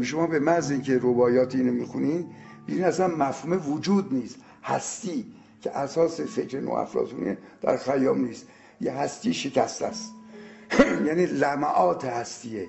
شما 0.03 0.27
به 0.27 0.39
محض 0.39 0.71
اینکه 0.71 0.97
رباعیات 0.97 1.55
اینو 1.55 1.71
می‌خونین 1.71 2.25
ببینید 2.63 2.83
اصلا 2.83 3.07
مفهوم 3.07 3.73
وجود 3.73 4.13
نیست. 4.13 4.35
هستی 4.63 5.25
که 5.61 5.77
اساس 5.77 6.21
فکر 6.21 6.59
نو 6.59 6.71
افلاطونی 6.71 7.37
در 7.61 7.77
خیام 7.77 8.25
نیست. 8.25 8.47
یه 8.81 8.91
هستی 8.91 9.33
شکسته 9.33 9.85
است. 9.85 10.11
یعنی 11.07 11.25
لمعات 11.25 12.05
هستیه. 12.05 12.67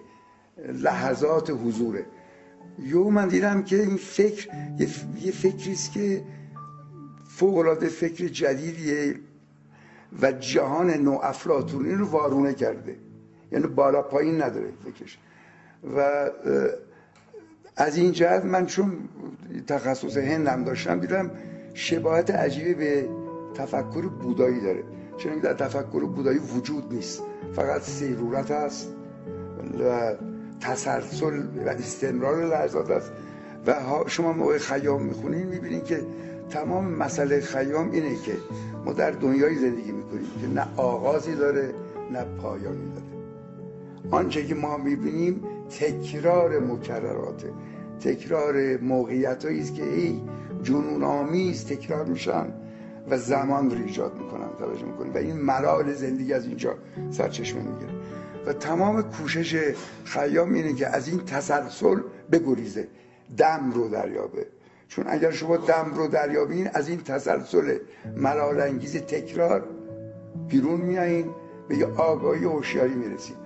لحظات 0.58 1.50
حضوره. 1.50 2.06
یو 2.78 3.10
من 3.10 3.28
دیدم 3.28 3.62
که 3.62 3.82
این 3.82 3.96
فکر 3.96 4.48
یه, 5.24 5.32
فکری 5.32 5.72
است 5.72 5.92
که 5.92 6.22
فوق‌العاده 7.28 7.88
فکر 7.88 8.28
جدیدیه 8.28 9.14
و 10.22 10.32
جهان 10.32 10.90
نو 10.90 11.18
افلاطونی 11.22 11.92
رو 11.92 12.06
وارونه 12.06 12.54
کرده. 12.54 12.96
یعنی 13.52 13.66
بالا 13.66 14.02
پایین 14.02 14.42
نداره 14.42 14.68
فکرش. 14.84 15.18
و 15.96 16.30
از 17.76 17.96
این 17.96 18.12
جهت 18.12 18.44
من 18.44 18.66
چون 18.66 18.92
تخصص 19.66 20.16
هندم 20.16 20.64
داشتم 20.64 21.00
دیدم 21.00 21.30
شباهت 21.74 22.30
عجیبی 22.30 22.74
به 22.74 23.08
تفکر 23.54 24.06
بودایی 24.06 24.60
داره. 24.60 24.82
چون 25.18 25.38
در 25.38 25.54
تفکر 25.54 26.04
بودایی 26.04 26.38
وجود 26.38 26.92
نیست. 26.92 27.22
فقط 27.56 27.82
سیرورت 27.82 28.50
است 28.50 28.94
و 29.80 30.14
تسلسل 30.60 31.42
و 31.66 31.68
استمرار 31.68 32.44
لحظات 32.46 32.90
است. 32.90 33.12
و 33.66 33.74
شما 34.06 34.32
موقع 34.32 34.58
خیام 34.58 35.02
می‌خونین 35.02 35.46
می‌بینین 35.46 35.84
که 35.84 36.00
تمام 36.50 36.84
مسئله 36.84 37.40
خیام 37.40 37.90
اینه 37.90 38.16
که 38.24 38.32
ما 38.84 38.92
در 38.92 39.10
دنیای 39.10 39.54
زندگی 39.56 39.92
می‌کنیم 39.92 40.26
که 40.40 40.48
نه 40.48 40.66
آغازی 40.76 41.34
داره 41.34 41.74
نه 42.12 42.24
پایانی 42.42 42.92
داره. 42.94 43.06
آنچه 44.10 44.46
که 44.46 44.54
ما 44.54 44.76
می‌بینیم 44.76 45.40
تکرار 45.70 46.58
مکرراته 46.58 47.52
تکرار 48.00 48.76
موقعیت 48.76 49.44
است 49.44 49.74
که 49.74 49.84
ای 49.84 50.20
جنون 50.62 51.02
آمیز 51.02 51.66
تکرار 51.66 52.04
میشن 52.04 52.46
و 53.10 53.18
زمان 53.18 53.70
رو 53.70 53.76
ایجاد 53.86 54.12
می‌کنن. 54.18 54.48
توجه 54.58 54.84
می‌کنیم 54.84 55.14
و 55.14 55.18
این 55.18 55.36
ملال 55.36 55.92
زندگی 55.92 56.32
از 56.32 56.46
اینجا 56.46 56.74
سرچشمه 57.10 57.62
می‌گیره. 57.62 57.95
و 58.46 58.52
تمام 58.52 59.02
کوشش 59.02 59.74
خیام 60.04 60.54
اینه 60.54 60.74
که 60.74 60.86
از 60.86 61.08
این 61.08 61.24
تسلسل 61.24 62.00
بگریزه 62.32 62.88
دم 63.36 63.72
رو 63.74 63.88
دریابه. 63.88 64.46
چون 64.88 65.04
اگر 65.08 65.30
شما 65.30 65.56
دم 65.56 65.92
رو 65.94 66.08
دریابین 66.08 66.68
از 66.74 66.88
این 66.88 67.02
تسلسل 67.02 67.78
ملال 68.16 68.60
انگیز 68.60 68.96
تکرار 68.96 69.64
بیرون 70.48 70.80
میایین 70.80 71.30
به 71.68 71.76
یه 71.76 71.86
آگاهی 71.86 72.44
و 72.44 72.50
هوشیاری 72.50 72.94
می‌رسید 72.94 73.36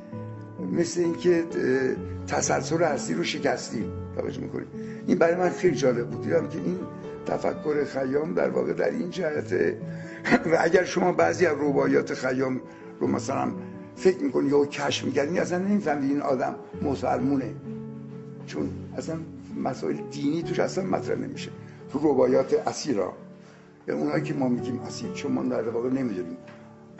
مثل 0.72 1.00
اینکه 1.00 1.44
تسلسل 2.26 2.82
هستی 2.82 3.14
رو 3.14 3.24
شکستیم 3.24 3.92
توجه 4.16 4.40
می‌کنید؟ 4.40 4.68
این 5.06 5.18
برای 5.18 5.34
من 5.34 5.50
خیلی 5.50 5.76
جالب 5.76 6.10
بود. 6.10 6.22
دیدم 6.22 6.48
که 6.48 6.58
این 6.58 6.78
تفکر 7.26 7.84
خیام 7.84 8.34
در 8.34 8.50
واقع 8.50 8.72
در 8.72 8.90
این 8.90 9.10
جهته 9.10 9.78
و 10.52 10.58
اگر 10.60 10.84
شما 10.84 11.12
بعضی 11.12 11.46
از 11.46 11.56
رباعیات 11.60 12.14
خیام 12.14 12.60
رو 13.00 13.06
مثلا 13.06 13.52
فکر 14.00 14.22
می‌کنید 14.22 14.52
یا 14.52 14.64
کشف 14.64 15.04
می‌کردین 15.04 15.40
اصلا 15.40 15.58
نمی‌فهمید 15.58 16.10
این 16.10 16.20
آدم 16.20 16.54
مسلمونه. 16.82 17.54
چون 18.46 18.70
اصلا 18.96 19.16
مسائل 19.62 19.96
دینی 20.10 20.42
توش 20.42 20.58
اصلا 20.58 20.84
مطرح 20.84 21.18
نمیشه. 21.18 21.50
تو 21.92 21.98
رباعیات 21.98 22.68
اسیرا 22.68 23.12
یا 23.88 23.96
اونایی 23.96 24.22
که 24.22 24.34
ما 24.34 24.48
میگیم 24.48 24.80
اسیر 24.80 25.12
چون 25.12 25.32
ما 25.32 25.42
در 25.42 25.68
واقع 25.68 25.88
نمی‌دونیم. 25.88 26.36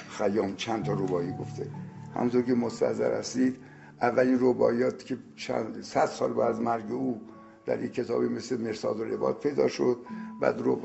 خیام 0.09 0.57
چند 0.57 0.85
تا 0.85 0.93
ربایی 0.93 1.33
گفته. 1.41 1.67
همونطور 2.15 2.43
که 2.43 2.55
مستحضر 2.55 3.19
هستید 3.19 3.57
اولین 4.03 4.39
رباعیات 4.41 5.05
که 5.05 5.17
چند 5.37 5.83
صد 5.83 6.07
سال 6.07 6.33
بعد 6.33 6.51
از 6.51 6.61
مرگ 6.61 6.93
او 6.93 7.21
در 7.67 7.83
یک 7.83 7.95
کتابی 7.95 8.29
مثل 8.29 8.61
مرصاد 8.61 9.01
و 9.01 9.05
رباط 9.05 9.43
پیدا 9.43 9.69
شد. 9.69 9.97
بعد 10.41 10.61
رو 10.61 10.81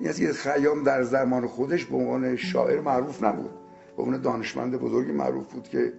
این 0.00 0.08
است 0.08 0.20
که 0.20 0.32
خیام 0.32 0.84
در 0.84 1.02
زمان 1.02 1.46
خودش 1.46 1.84
به 1.84 1.96
عنوان 1.96 2.36
شاعر 2.36 2.80
معروف 2.80 3.24
نبود. 3.24 3.50
به 3.96 4.02
عنوان 4.02 4.20
دانشمند 4.20 4.76
بزرگی 4.76 5.12
معروف 5.12 5.52
بود 5.52 5.68
که 5.68 5.92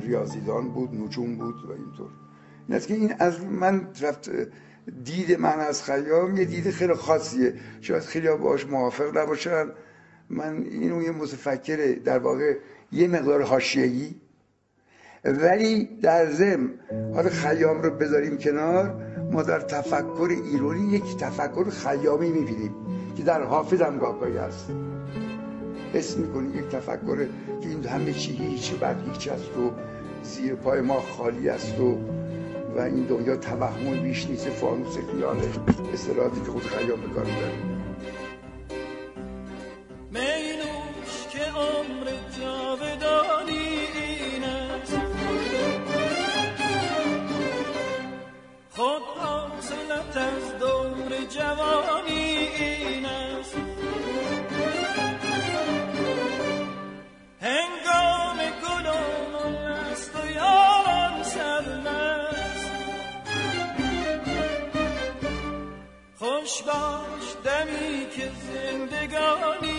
ریاضیدان 0.00 0.68
بود 0.68 0.94
نجوم 0.94 1.36
بود 1.36 1.54
و 1.68 1.72
اینطور. 1.72 2.10
این 2.68 2.78
که 2.78 2.94
این 2.94 3.14
از 3.18 3.44
من 3.44 3.88
رفت 4.00 4.30
دید 5.04 5.40
من 5.40 5.60
از 5.60 5.82
خیام 5.82 6.36
یه 6.36 6.44
دید 6.44 6.70
خیلی 6.70 6.94
خاصیه. 6.94 7.54
شاید 7.80 8.02
خیلی 8.02 8.28
باش 8.28 8.66
موافق 8.66 9.18
نباشن. 9.18 9.66
من 10.30 10.62
اینو 10.62 11.02
یه 11.02 11.10
متفکر 11.10 11.76
در 12.04 12.18
واقع 12.18 12.56
یه 12.92 13.08
مقدار 13.08 13.42
حاشیه‌ای. 13.42 14.14
ولی 15.24 15.84
در 15.84 16.30
ضمن 16.30 16.70
حالا 17.14 17.28
خیام 17.28 17.82
رو 17.82 17.90
بذاریم 17.90 18.38
کنار. 18.38 18.94
ما 19.32 19.42
در 19.42 19.60
تفکر 19.60 20.28
ایرانی 20.52 20.92
یک 20.92 21.16
تفکر 21.16 21.70
خیامی 21.70 22.28
می‌بینیم 22.28 22.74
که 23.16 23.22
در 23.22 23.42
حافظ 23.42 23.82
هم 23.82 23.98
گاهگاهی 23.98 24.36
هست. 24.36 24.70
حس 25.94 26.16
می‌کنی 26.16 26.58
یک 26.58 26.68
تفکر 26.68 27.16
که 27.62 27.68
این 27.68 27.86
همه 27.86 28.12
چی 28.12 28.32
هیچ 28.32 28.72
بعد 28.72 29.08
هیچ 29.12 29.28
است 29.28 29.58
و 29.58 29.70
زیر 30.22 30.54
پای 30.54 30.80
ما 30.80 31.00
خالی 31.00 31.48
است 31.48 31.80
و 31.80 31.98
و 32.76 32.80
این 32.80 33.04
دنیا 33.04 33.36
توهم 33.36 34.02
بیش 34.02 34.26
نیست 34.26 34.48
فانوس 34.48 34.96
خیاله 34.96 35.48
اصطلاحاتی 35.92 36.40
که 36.40 36.50
خود 36.50 36.62
خیام 36.62 37.00
به 37.00 37.08
کار 37.08 37.24
است. 37.24 37.84
خود 48.70 49.02
حاصلت 49.16 50.16
از 50.16 50.58
دور 50.60 51.24
جوانی 51.28 52.48
این 52.58 53.06
است. 53.06 53.63
خوش 66.44 66.62
باش 66.62 67.26
دمی 67.44 68.06
که 68.16 68.30
زندگانی 68.52 69.73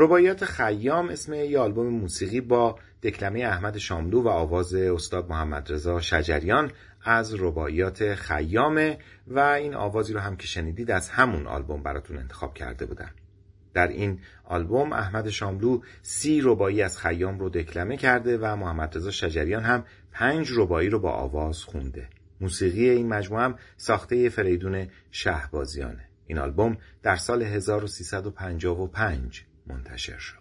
رباعیات 0.00 0.44
خیام 0.44 1.08
اسم 1.08 1.34
یه 1.34 1.58
آلبوم 1.58 1.86
موسیقی 1.86 2.40
با 2.40 2.78
دکلمه 3.02 3.40
احمد 3.40 3.78
شاملو 3.78 4.22
و 4.22 4.28
آواز 4.28 4.74
استاد 4.74 5.30
محمد 5.30 5.72
رضا 5.72 6.00
شجریان 6.00 6.70
از 7.04 7.34
رباعیات 7.34 8.14
خیامه 8.14 8.98
و 9.26 9.38
این 9.38 9.74
آوازی 9.74 10.12
رو 10.12 10.20
هم 10.20 10.36
که 10.36 10.46
شنیدید 10.46 10.90
از 10.90 11.10
همون 11.10 11.46
آلبوم 11.46 11.82
براتون 11.82 12.18
انتخاب 12.18 12.54
کرده 12.54 12.86
بودم. 12.86 13.10
در 13.74 13.88
این 13.88 14.20
آلبوم 14.44 14.92
احمد 14.92 15.30
شاملو 15.30 15.80
سی 16.02 16.40
ربایی 16.44 16.82
از 16.82 16.98
خیام 16.98 17.38
رو 17.38 17.48
دکلمه 17.48 17.96
کرده 17.96 18.38
و 18.38 18.56
محمد 18.56 18.96
رضا 18.96 19.10
شجریان 19.10 19.62
هم 19.62 19.84
پنج 20.12 20.48
ربایی 20.56 20.88
رو 20.88 20.98
با 20.98 21.12
آواز 21.12 21.64
خونده. 21.64 22.08
موسیقی 22.40 22.88
این 22.88 23.08
مجموعه 23.08 23.44
هم 23.44 23.54
ساخته 23.76 24.28
فریدون 24.28 24.86
شهبازیانه. 25.10 26.08
این 26.26 26.38
آلبوم 26.38 26.76
در 27.02 27.16
سال 27.16 27.42
1355 27.42 29.47
منتشر 29.68 30.18
شد. 30.18 30.38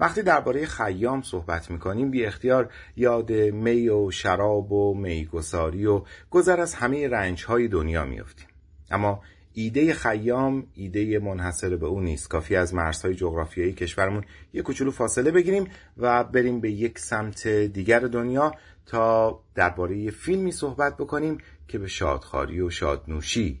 وقتی 0.00 0.22
درباره 0.22 0.66
خیام 0.66 1.22
صحبت 1.22 1.70
می‌کنیم 1.70 2.10
بی 2.10 2.24
اختیار 2.24 2.72
یاد 2.96 3.32
می 3.32 3.88
و 3.88 4.10
شراب 4.10 4.72
و 4.72 4.94
میگساری 4.94 5.86
و 5.86 6.02
گذر 6.30 6.60
از 6.60 6.74
همه 6.74 7.08
رنج 7.08 7.44
های 7.44 7.68
دنیا 7.68 8.04
میافتیم. 8.04 8.46
اما 8.90 9.22
ایده 9.52 9.94
خیام 9.94 10.66
ایده 10.74 11.18
منحصر 11.18 11.76
به 11.76 11.86
اون 11.86 12.04
نیست. 12.04 12.28
کافی 12.28 12.56
از 12.56 12.74
مرزهای 12.74 13.14
جغرافیایی 13.14 13.72
کشورمون 13.72 14.24
یک 14.52 14.62
کوچولو 14.62 14.90
فاصله 14.90 15.30
بگیریم 15.30 15.68
و 15.96 16.24
بریم 16.24 16.60
به 16.60 16.70
یک 16.70 16.98
سمت 16.98 17.48
دیگر 17.48 18.00
دنیا 18.00 18.52
تا 18.86 19.40
درباره 19.54 20.10
فیلمی 20.10 20.52
صحبت 20.52 20.96
بکنیم 20.96 21.38
که 21.68 21.78
به 21.78 21.88
شادخاری 21.88 22.60
و 22.60 22.70
شادنوشی 22.70 23.60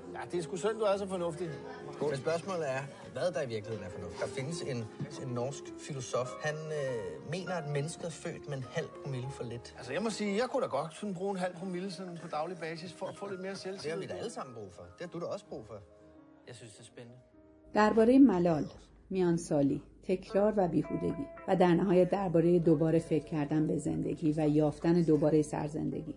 ja, 0.15 0.19
det 0.31 0.37
er 0.37 0.43
sgu 0.43 0.55
synd, 0.55 0.77
du 0.79 0.85
er 0.91 0.97
så 0.97 1.07
fornuftig. 1.07 1.49
Men 2.09 2.17
spørgsmålet 2.17 2.69
er, 2.69 2.81
hvad 3.13 3.31
der 3.31 3.41
i 3.41 3.47
virkeligheden 3.47 3.83
er 3.87 3.89
fornuft. 3.89 4.19
Der 4.21 4.27
findes 4.27 4.61
en, 4.61 4.77
en 5.23 5.33
norsk 5.33 5.63
filosof. 5.87 6.29
Han 6.43 6.55
øh, 6.55 7.31
mener, 7.31 7.53
at 7.61 7.67
mennesket 7.77 8.05
er 8.05 8.09
født 8.09 8.49
med 8.49 8.57
en 8.57 8.65
halv 8.71 8.87
promille 9.03 9.29
for 9.37 9.43
lidt. 9.43 9.75
Altså, 9.77 9.93
jeg 9.93 10.01
må 10.01 10.09
sige, 10.09 10.37
jeg 10.41 10.47
kunne 10.49 10.63
da 10.63 10.67
godt 10.67 10.93
sådan 10.95 11.15
bruge 11.15 11.31
en 11.31 11.37
halv 11.37 11.55
promille 11.55 11.91
sådan 11.91 12.17
på 12.21 12.27
daglig 12.27 12.57
basis 12.57 12.93
for 12.93 13.05
at 13.05 13.15
få 13.15 13.27
lidt 13.29 13.41
mere 13.41 13.55
selvtillid. 13.55 13.83
Det 13.83 13.91
har 13.91 13.99
vi 13.99 14.07
da 14.07 14.13
alle 14.13 14.31
sammen 14.31 14.55
brug 14.55 14.71
for. 14.71 14.83
Det 14.97 15.01
har 15.05 15.19
du 15.19 15.19
da 15.19 15.25
også 15.25 15.45
brug 15.45 15.65
for. 15.65 15.77
Jeg 16.47 16.55
synes, 16.55 16.71
det 16.73 16.79
er 16.79 16.83
spændende. 16.83 17.17
درباره 17.73 18.19
ملال، 18.19 18.65
میانسالی، 19.09 19.81
تکرار 20.03 20.53
و 20.57 20.67
بیهودگی 20.67 21.25
و 21.47 21.55
در 21.55 21.73
نهایت 21.73 22.09
درباره 22.09 22.59
دوباره 22.59 22.99
فکر 22.99 23.25
کردن 23.25 23.67
به 23.67 23.77
زندگی 23.77 24.31
و 24.31 24.49
یافتن 24.49 25.01
دوباره 25.01 25.41
سرزندگی. 25.41 26.15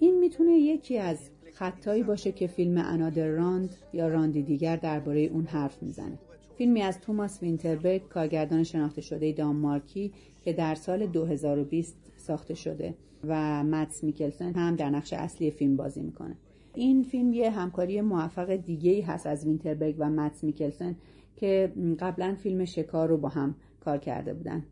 این 0.00 0.18
می‌تونه 0.18 0.52
یکی 0.52 0.98
از 0.98 1.30
خطایی 1.58 2.02
باشه 2.02 2.32
که 2.32 2.46
فیلم 2.46 2.78
انادر 2.78 3.28
راند 3.28 3.74
یا 3.92 4.08
راندی 4.08 4.42
دیگر 4.42 4.76
درباره 4.76 5.20
اون 5.20 5.44
حرف 5.44 5.82
می‌زنه. 5.82 6.18
فیلمی 6.58 6.82
از 6.82 7.00
توماس 7.00 7.42
وینتربرگ 7.42 8.08
کارگردان 8.08 8.62
شناخته 8.62 9.00
شده 9.00 9.32
دانمارکی 9.32 10.12
که 10.42 10.52
در 10.52 10.74
سال 10.74 11.06
2020 11.06 11.96
ساخته 12.16 12.54
شده 12.54 12.94
و 13.24 13.64
متس 13.64 14.04
میکلسن 14.04 14.54
هم 14.54 14.76
در 14.76 14.90
نقش 14.90 15.12
اصلی 15.12 15.50
فیلم 15.50 15.76
بازی 15.76 16.02
می‌کنه. 16.02 16.36
این 16.74 17.02
فیلم 17.02 17.32
یه 17.32 17.50
همکاری 17.50 18.00
موفق 18.00 18.56
دیگه 18.56 18.90
ای 18.90 19.00
هست 19.00 19.26
از 19.26 19.46
وینتربرگ 19.46 19.94
و 19.98 20.10
متس 20.10 20.44
میکلسن 20.44 20.96
که 21.36 21.72
قبلا 21.98 22.34
فیلم 22.34 22.64
شکار 22.64 23.08
رو 23.08 23.16
با 23.16 23.28
هم 23.28 23.54
کار 23.80 23.98
کرده 23.98 24.34
بودن 24.34 24.64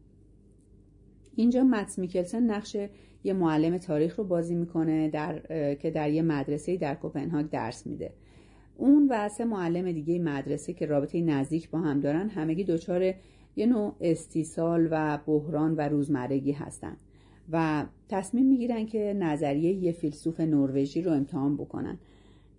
اینجا 1.37 1.65
متس 1.65 1.99
میکلسن 1.99 2.43
نقش 2.43 2.77
یه 3.25 3.33
معلم 3.33 3.79
تاریخ 3.79 4.19
رو 4.19 4.25
بازی 4.25 4.55
می‌کنه 4.55 5.09
در 5.09 5.39
که 5.75 5.91
در 5.91 6.11
یه 6.11 6.23
مدرسه 6.23 6.77
در 6.77 6.95
کوپنهاگ 6.95 7.51
درس 7.51 7.87
میده. 7.87 8.13
اون 8.77 9.09
و 9.11 9.29
سه 9.29 9.45
معلم 9.45 9.93
دیگه 9.93 10.19
مدرسه 10.19 10.73
که 10.73 10.87
رابطه 10.87 11.21
نزدیک 11.21 11.71
با 11.71 11.79
هم 11.79 12.01
دارن 12.01 12.29
همگی 12.29 12.65
دچار 12.65 13.15
یه 13.57 13.67
نوع 13.67 13.95
استیصال 14.01 14.89
و 14.91 15.19
بحران 15.27 15.75
و 15.75 15.81
روزمرگی 15.81 16.53
هستن 16.53 16.97
و 17.53 17.87
تصمیم 18.09 18.47
می‌گیرن 18.47 18.87
که 18.87 19.17
نظریه 19.19 19.73
یه 19.73 19.93
فیلسوف 19.93 20.41
نروژی 20.41 21.03
رو 21.03 21.13
امتحان 21.13 21.57
بکنن. 21.57 21.99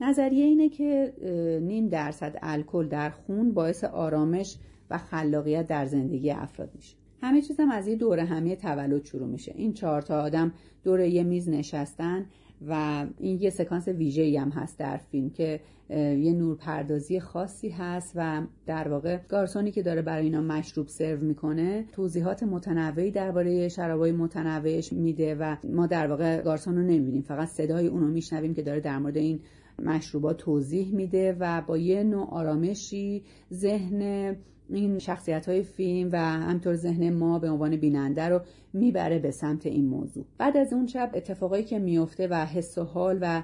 نظریه 0.02 0.46
اینه 0.46 0.70
که 0.70 1.14
نیم 1.62 1.88
درصد 1.88 2.36
الکل 2.42 2.88
در 2.88 3.10
خون 3.10 3.54
باعث 3.54 3.84
آرامش 3.84 4.58
و 4.90 4.98
خلاقیت 4.98 5.68
در 5.68 5.86
زندگی 5.86 6.32
افراد 6.32 6.70
میشه. 6.76 6.96
همه 7.22 7.42
چیز 7.42 7.60
هم 7.60 7.72
از 7.72 7.88
یه 7.88 7.96
دوره 7.96 8.24
همی 8.24 8.56
تولد 8.56 9.06
شروع 9.06 9.28
میشه. 9.28 9.54
این 9.56 9.74
چهار 9.74 10.02
تا 10.02 10.22
آدم 10.22 10.52
دور 10.84 11.00
یه 11.00 11.24
میز 11.24 11.50
نشستن 11.50 12.26
و 12.68 13.06
این 13.20 13.42
یه 13.42 13.50
سکانس 13.50 13.88
ویژه 13.88 14.40
هم 14.40 14.50
هست 14.50 14.80
در 14.80 14.98
فیلم 14.98 15.30
که 15.30 15.60
یه 15.90 16.34
نورپردازی 16.34 17.20
خاصی 17.20 17.70
هست 17.70 18.14
و 18.16 18.42
در 18.66 18.88
واقع 18.88 19.18
گارسونی 19.18 19.72
که 19.72 19.84
داره 19.84 20.02
برای 20.02 20.24
اینا 20.24 20.42
مشروب 20.42 20.88
سرو 20.88 21.20
می‌کنه 21.20 21.86
توضیحات 21.92 22.44
متنوعی 22.44 23.12
درباره 23.12 23.70
شرابای 23.70 24.12
متنوعش 24.12 24.94
میده 24.94 25.36
و 25.36 25.56
ما 25.64 25.88
در 25.88 26.08
واقع 26.08 26.42
گارسون 26.42 26.76
رو 26.76 26.82
نمی‌بینیم. 26.82 27.22
فقط 27.22 27.48
صدای 27.48 27.88
اونو 27.88 28.08
میشنویم 28.08 28.54
که 28.54 28.62
داره 28.62 28.80
در 28.80 28.98
مورد 29.00 29.18
این 29.18 29.40
مشروبات 29.80 30.38
توضیح 30.38 30.96
میده 30.96 31.38
و 31.40 31.62
با 31.62 31.78
یه 31.78 32.04
نوع 32.04 32.30
آرامشی 32.30 33.24
ذهن 33.54 34.36
این 34.70 35.00
شخصیت 35.00 35.50
های 35.50 35.64
فیلم 35.64 36.10
و 36.12 36.18
همطور 36.18 36.76
ذهن 36.76 37.14
ما 37.14 37.40
به 37.40 37.50
عنوان 37.50 37.76
بیننده 37.76 38.28
رو 38.28 38.42
می‌بره 38.74 39.20
به 39.20 39.32
سمت 39.32 39.66
این 39.66 39.88
موضوع. 39.88 40.26
بعد 40.38 40.58
از 40.58 40.74
اون 40.74 40.88
شب 40.88 41.12
اتفاقایی 41.14 41.64
که 41.64 41.80
میفته 41.80 42.28
و 42.28 42.46
حس 42.46 42.78
و 42.78 42.84
حال 42.84 43.20
و 43.22 43.44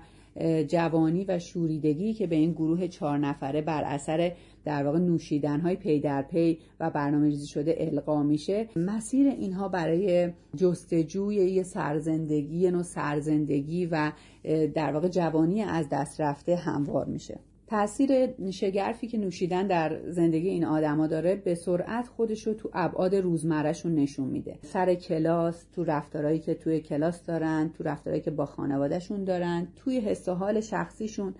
جوانی 0.68 1.26
و 1.26 1.40
شوریدگی 1.40 2.14
که 2.14 2.28
به 2.28 2.36
این 2.36 2.52
گروه 2.52 2.88
چهار 2.88 3.18
نفره 3.18 3.62
بر 3.62 3.84
اثر 3.84 4.32
در 4.66 4.84
واقع 4.84 5.00
نوشیدن 5.00 5.60
های 5.60 5.76
پی 5.76 6.00
در 6.00 6.22
پی 6.22 6.60
و 6.80 6.90
برنامه 6.90 7.26
ریزی 7.26 7.48
شده 7.48 7.76
القا 7.80 8.24
میشه 8.24 8.68
مسیر 8.76 9.28
اینها 9.28 9.68
برای 9.68 10.30
جستجوی 10.56 11.36
یه 11.36 11.64
سرزندگی 11.64 12.72
نوع 12.72 12.84
سرزندگی 12.84 13.86
و 13.86 14.12
در 14.76 14.94
واقع 14.94 15.08
جوانی 15.08 15.62
از 15.62 15.90
دست 15.92 16.22
رفته 16.22 16.56
هموار 16.56 17.06
میشه. 17.06 17.40
تاثیر 17.72 18.30
شگرفی 18.52 19.08
که 19.08 19.18
نوشیدن 19.18 19.68
در 19.68 20.00
زندگی 20.10 20.50
این 20.50 20.66
آدما 20.66 21.08
داره 21.08 21.36
به 21.36 21.56
سرعت 21.56 22.08
خودش 22.08 22.48
رو 22.48 22.54
تو 22.54 22.70
ابعاد 22.74 23.16
روزمرهشون 23.16 23.96
نشون 23.96 24.28
میده. 24.28 24.60
سر 24.62 24.96
کلاس 24.96 25.66
تو 25.76 25.84
رفتارهایی 25.84 26.40
که 26.40 26.54
توی 26.54 26.80
کلاس 26.80 27.26
دارن 27.26 27.72
تو 27.78 27.84
رفتارهایی 27.84 28.24
که 28.24 28.32
با 28.32 28.46
خانوادهشون 28.46 29.24
دارن 29.24 29.68
توی 29.76 30.00
حس 30.00 30.28
و 30.30 30.34
حال 30.34 30.62
شخصیشون. 30.62 31.34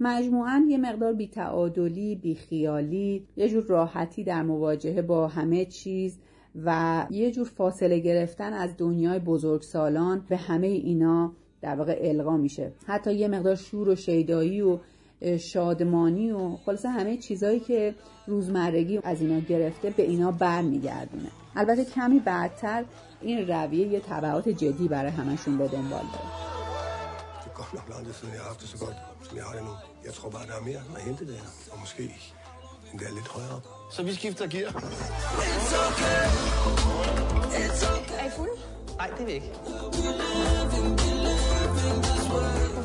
مجموعا 0.00 0.66
یه 0.68 0.78
مقدار 0.78 1.12
بیتعادلی 1.12 2.16
بیخیالی 2.16 3.26
یه 3.36 3.48
جور 3.48 3.64
راحتی 3.64 4.24
در 4.24 4.42
مواجهه 4.42 5.02
با 5.02 5.28
همه 5.28 5.64
چیز 5.64 6.18
و 6.64 7.06
یه 7.10 7.30
جور 7.30 7.46
فاصله 7.46 7.98
گرفتن 7.98 8.52
از 8.52 8.74
دنیای 8.78 9.18
بزرگسالان 9.18 10.24
به 10.28 10.36
همه 10.36 10.66
اینا 10.66 11.32
در 11.60 11.74
واقع 11.74 11.98
القا 12.02 12.36
میشه. 12.36 12.72
حتی 12.86 13.14
یه 13.14 13.28
مقدار 13.28 13.54
شور 13.54 13.88
و 13.88 13.94
شیدایی 13.94 14.60
و 14.60 14.78
شادمانی 15.22 16.30
و 16.30 16.56
خلاصه 16.56 16.88
همه 16.88 17.16
چیزهایی 17.16 17.60
که 17.60 17.94
روزمرگی 18.26 19.00
از 19.04 19.20
اینا 19.20 19.38
گرفته 19.40 19.90
به 19.90 20.02
اینا 20.02 20.30
بر 20.30 20.62
میگردونه 20.62 21.28
البته 21.56 21.84
کمی 21.84 22.18
بعدتر 22.18 22.84
این 23.20 23.48
رویه 23.48 23.86
یه 23.86 24.00
طبعات 24.00 24.48
جدی 24.48 24.88
برای 24.88 25.10
همشون 25.10 25.58
به 25.58 25.68
دنبال 25.68 26.04
داره 26.12 26.48
er 27.58 28.14
så 28.14 28.26
har 29.44 29.52
det 29.52 29.62
nu. 29.62 29.70
Jeg 30.04 30.14
tror 30.14 30.30
bare, 30.30 30.46
der 30.46 30.54
er 30.54 30.62
vi 34.02 34.14
skifter 34.14 34.46
gear. 34.46 34.70
Er 38.18 38.30
I? 38.46 38.50
Nej, 38.96 39.10
det 39.16 39.20
er 39.20 39.26
vi 39.26 39.32
ikke. 39.32 39.52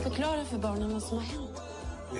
Forklar 0.03 0.35
det 0.35 0.47
for 0.47 0.57
børnene, 0.57 0.87
hvad 0.87 1.01
som 1.01 1.17
har 1.17 1.25
hændt. 1.25 1.62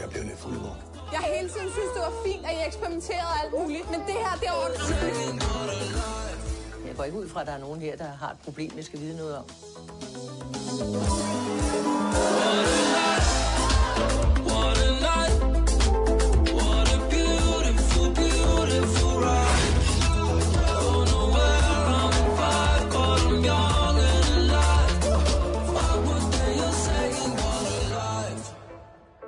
Jeg 0.01 0.09
bliver 0.09 0.25
lidt 0.25 0.39
fuld 0.39 0.55
i 0.55 0.59
morgen. 0.59 0.81
Jeg 1.11 1.19
har 1.19 1.27
hele 1.37 1.49
tiden 1.49 1.69
synes, 1.71 1.91
det 1.95 2.01
var 2.07 2.13
fint, 2.25 2.45
at 2.45 2.51
I 2.57 2.67
eksperimenterede 2.67 3.33
alt 3.43 3.51
muligt, 3.59 3.91
men 3.91 3.99
det 3.99 4.17
her, 4.23 4.33
det 4.41 4.47
er 4.47 4.55
ordentligt. 4.63 4.87
Jeg 6.87 6.95
går 6.97 7.03
ikke 7.03 7.17
ud 7.17 7.29
fra, 7.29 7.41
at 7.41 7.47
der 7.47 7.53
er 7.53 7.57
nogen 7.59 7.81
her, 7.81 7.95
der 7.97 8.07
har 8.21 8.31
et 8.31 8.37
problem, 8.43 8.71
vi 8.75 8.83
skal 8.83 8.99
vide 8.99 9.17
noget 9.17 9.37
om. 9.37 9.45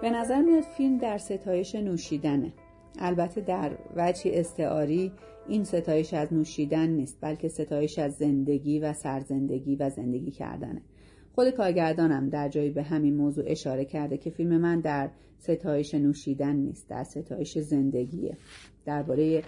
به 0.05 0.11
نظر 0.11 0.41
میاد 0.41 0.63
فیلم 0.63 0.97
در 0.97 1.17
ستایش 1.17 1.75
نوشیدنه. 1.75 2.53
البته 2.99 3.41
در 3.41 3.77
وجهی 3.95 4.39
استعاری 4.39 5.11
این 5.47 5.63
ستایش 5.63 6.13
از 6.13 6.33
نوشیدن 6.33 6.89
نیست 6.89 7.17
بلکه 7.21 7.47
ستایش 7.47 7.99
از 7.99 8.15
زندگی 8.15 8.79
و 8.79 8.93
سرزندگی 8.93 9.75
و 9.75 9.89
زندگی 9.89 10.31
کردنه. 10.31 10.81
خود 11.35 11.49
کارگردانم 11.49 12.29
در 12.29 12.49
جایی 12.49 12.69
به 12.69 12.83
همین 12.83 13.15
موضوع 13.15 13.43
اشاره 13.47 13.85
کرده 13.85 14.17
که 14.17 14.29
فیلم 14.29 14.57
من 14.57 14.79
در 14.79 15.09
ستایش 15.39 15.93
نوشیدن 15.93 16.55
نیست 16.55 16.89
در 16.89 17.03
ستایش 17.03 17.57
زندگیه. 17.57 18.37
درباره 18.85 19.43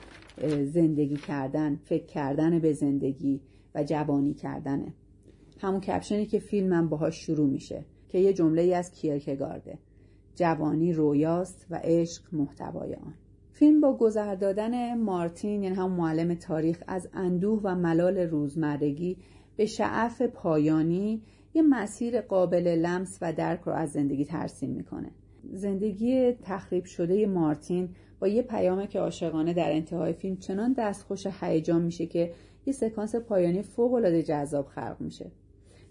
زندگی 0.65 1.17
کردن 1.17 1.79
فکر 1.85 2.05
کردن 2.05 2.59
به 2.59 2.73
زندگی 2.73 3.41
و 3.75 3.83
جوانی 3.83 4.33
کردنه. 4.33 4.93
همون 5.59 5.81
کپشنی 5.81 6.25
که 6.25 6.39
فیلمم 6.39 6.89
باهاش 6.89 7.25
شروع 7.25 7.49
میشه 7.49 7.85
که 8.09 8.17
یه 8.17 8.33
جمله 8.33 8.75
از 8.75 8.91
کیرکگارده. 8.91 9.77
جوانی 10.37 10.93
رویاست 10.93 11.67
و 11.69 11.79
عشق 11.83 12.23
محتوای 12.31 12.93
آن. 12.93 13.13
فیلم 13.51 13.81
با 13.81 13.97
گذر 13.97 14.35
دادن 14.35 14.97
مارتین 14.97 15.63
یعنی 15.63 15.75
هم 15.75 15.91
معلم 15.91 16.33
تاریخ 16.33 16.83
از 16.87 17.09
اندوه 17.13 17.61
و 17.63 17.75
ملال 17.75 18.17
روزمرگی 18.17 19.17
به 19.55 19.65
شعف 19.65 20.21
پایانی 20.21 21.21
یه 21.53 21.61
مسیر 21.61 22.21
قابل 22.21 22.67
لمس 22.67 23.17
و 23.21 23.33
درک 23.33 23.61
رو 23.61 23.73
از 23.73 23.91
زندگی 23.91 24.25
ترسیم 24.25 24.69
می‌کنه. 24.69 25.11
زندگی 25.53 26.31
تخریب 26.31 26.85
شده 26.85 27.25
مارتین 27.25 27.89
با 28.19 28.27
یه 28.27 28.41
پیامه 28.41 28.87
که 28.87 28.99
عاشقانه 28.99 29.53
در 29.53 29.71
انتهای 29.71 30.13
فیلم 30.13 30.37
چنان 30.37 30.73
دستخوش 30.77 31.27
هیجان 31.41 31.81
میشه 31.81 32.05
که 32.05 32.31
یه 32.65 32.73
سکانس 32.73 33.15
پایانی 33.15 33.61
فوق‌العاده 33.61 34.23
جذاب 34.23 34.67
خلق 34.67 34.97
میشه. 34.99 35.31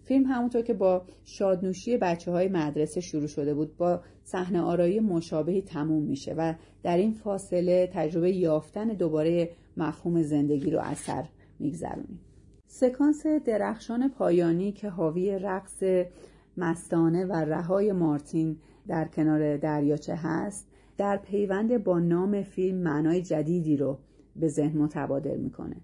فیلم 0.07 0.25
همونطور 0.25 0.63
که 0.63 0.75
با 0.75 1.03
شادنوشی 1.25 1.97
بچه 1.97 2.31
های 2.31 2.49
مدرسه 2.49 3.01
شروع 3.01 3.27
شده 3.27 3.55
بود 3.55 3.77
با 3.77 4.01
صحنه 4.25 4.61
آرایی 4.61 5.01
مشابهی 5.01 5.63
تموم 5.63 6.03
میشه 6.03 6.35
و 6.35 6.55
در 6.83 6.97
این 6.97 7.13
فاصله 7.13 7.91
تجربه 7.93 8.33
یافتن 8.33 8.89
دوباره 8.89 9.51
مفهوم 9.77 10.23
زندگی 10.23 10.71
رو 10.71 10.81
اثر 10.81 11.25
میگذرونیم. 11.59 12.21
سکانس 12.67 13.27
درخشان 13.27 14.09
پایانی 14.09 14.73
که 14.73 14.89
حاوی 14.89 15.39
رقص 15.39 15.83
مستانه 16.57 17.25
و 17.25 17.33
رهای 17.33 17.93
مارتین 17.93 18.57
در 18.89 19.09
کنار 19.09 19.57
دریاچه 19.57 20.15
هست 20.15 20.69
در 20.97 21.17
پیوند 21.17 21.85
با 21.85 21.99
نام 21.99 22.43
فیلم 22.43 22.79
معنای 22.79 23.23
جدیدی 23.23 23.77
رو 23.77 23.99
به 24.37 24.49
ذهن 24.49 24.79
متبادر 24.79 25.37
می‌کنه. 25.37 25.77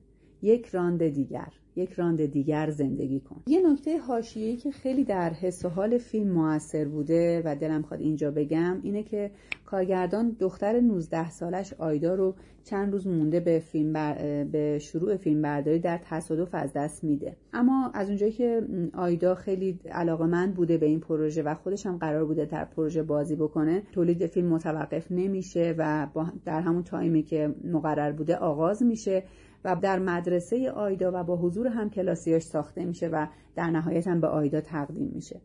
یک 0.42 0.66
راند 0.66 1.08
دیگر 1.08 1.48
یک 1.76 1.92
راند 1.92 2.26
دیگر 2.26 2.70
زندگی 2.70 3.20
کن. 3.20 3.42
یه 3.46 3.70
نکته 3.70 3.98
حاشیه‌ای 3.98 4.56
که 4.56 4.70
خیلی 4.70 5.04
در 5.04 5.30
حس 5.30 5.64
و 5.64 5.68
حال 5.68 5.98
فیلم 5.98 6.30
موثر 6.32 6.84
بوده 6.84 7.42
و 7.44 7.56
دلم 7.56 7.82
خواد 7.82 8.00
اینجا 8.00 8.30
بگم 8.30 8.80
اینه 8.82 9.02
که 9.02 9.30
کارگردان 9.66 10.36
دختر 10.40 10.80
19 10.80 11.30
سالش 11.30 11.72
آیدا 11.72 12.14
رو 12.14 12.34
چند 12.64 12.92
روز 12.92 13.06
مونده 13.06 13.40
به 13.40 13.58
فیلم 13.58 13.92
بر... 13.92 14.44
به 14.44 14.78
شروع 14.78 15.16
فیلم 15.16 15.42
برداری 15.42 15.78
در 15.78 16.00
تصادف 16.04 16.54
از 16.54 16.72
دست 16.72 17.04
میده. 17.04 17.36
اما 17.52 17.90
از 17.94 18.08
اونجایی 18.08 18.32
که 18.32 18.62
آیدا 18.94 19.34
خیلی 19.34 19.78
علاقمند 19.90 20.54
بوده 20.54 20.78
به 20.78 20.86
این 20.86 21.00
پروژه 21.00 21.42
و 21.42 21.54
خودش 21.54 21.86
هم 21.86 21.96
قرار 21.98 22.24
بوده 22.24 22.44
در 22.44 22.64
پروژه 22.64 23.02
بازی 23.02 23.36
بکنه 23.36 23.82
تولید 23.92 24.26
فیلم 24.26 24.48
متوقف 24.48 25.12
نمیشه 25.12 25.74
و 25.78 26.08
با 26.14 26.26
در 26.44 26.60
همون 26.60 26.82
تایمی 26.82 27.22
که 27.22 27.54
مقرر 27.64 28.12
بوده 28.12 28.36
آغاز 28.36 28.82
میشه. 28.82 29.22
و 29.64 29.76
در 29.76 29.98
مدرسه 29.98 30.70
آیدا 30.70 31.10
و 31.14 31.24
با 31.24 31.36
حضور 31.36 31.68
هم 31.68 31.90
کلاسیاش 31.90 32.42
ساخته 32.42 32.84
میشه 32.84 33.08
و 33.08 33.26
در 33.56 33.70
نهایت 33.70 34.08
هم 34.08 34.20
به 34.20 34.26
آیدا 34.26 34.60
تقدیم 34.60 35.10
میشه. 35.14 35.40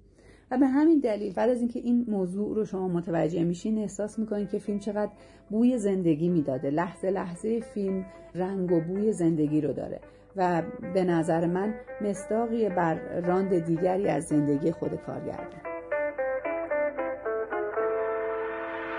و 0.52 0.58
به 0.58 0.68
همین 0.68 1.00
دلیل 1.00 1.34
بعد 1.34 1.50
از 1.50 1.60
اینکه 1.60 1.80
این 1.80 2.06
موضوع 2.08 2.56
رو 2.56 2.66
شما 2.66 2.88
متوجه 2.88 3.44
میشین 3.44 3.78
احساس 3.78 4.20
می‌کنین 4.20 4.48
که 4.48 4.60
فیلم 4.60 4.80
چقدر 4.80 5.12
بوی 5.50 5.78
زندگی 5.78 6.30
می‌داده. 6.30 6.70
لحظه 6.70 7.12
لحظه 7.12 7.60
فیلم 7.60 8.06
رنگ 8.36 8.72
و 8.72 8.82
بوی 8.82 9.14
زندگی 9.14 9.62
رو 9.62 9.74
داره 9.74 10.00
و 10.38 10.64
به 10.94 11.04
نظر 11.04 11.46
من 11.46 11.74
مصداقی 12.02 12.70
بر 12.70 13.22
راند 13.22 13.60
دیگری 13.60 14.08
از 14.08 14.24
زندگی 14.28 14.72
خود 14.72 14.96
کارگردان 14.96 15.62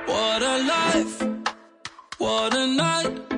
What 0.09 0.43
a 0.43 0.57
life, 0.73 1.17
what 2.19 2.55
a 2.55 2.67
night, 2.83 3.38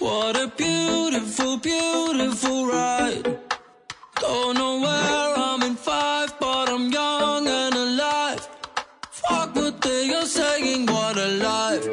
what 0.00 0.36
a 0.36 0.46
beautiful, 0.56 1.56
beautiful 1.58 2.66
ride. 2.66 3.38
Don't 4.20 4.54
know 4.56 4.80
where 4.80 5.34
I'm 5.46 5.62
in 5.62 5.76
five, 5.76 6.30
but 6.40 6.68
I'm 6.68 6.90
young 6.90 7.46
and 7.46 7.74
alive. 7.74 8.48
Fuck 9.10 9.54
what 9.54 9.80
they 9.80 10.14
are 10.14 10.26
saying, 10.26 10.86
what 10.86 11.16
a 11.16 11.28
life. 11.48 11.86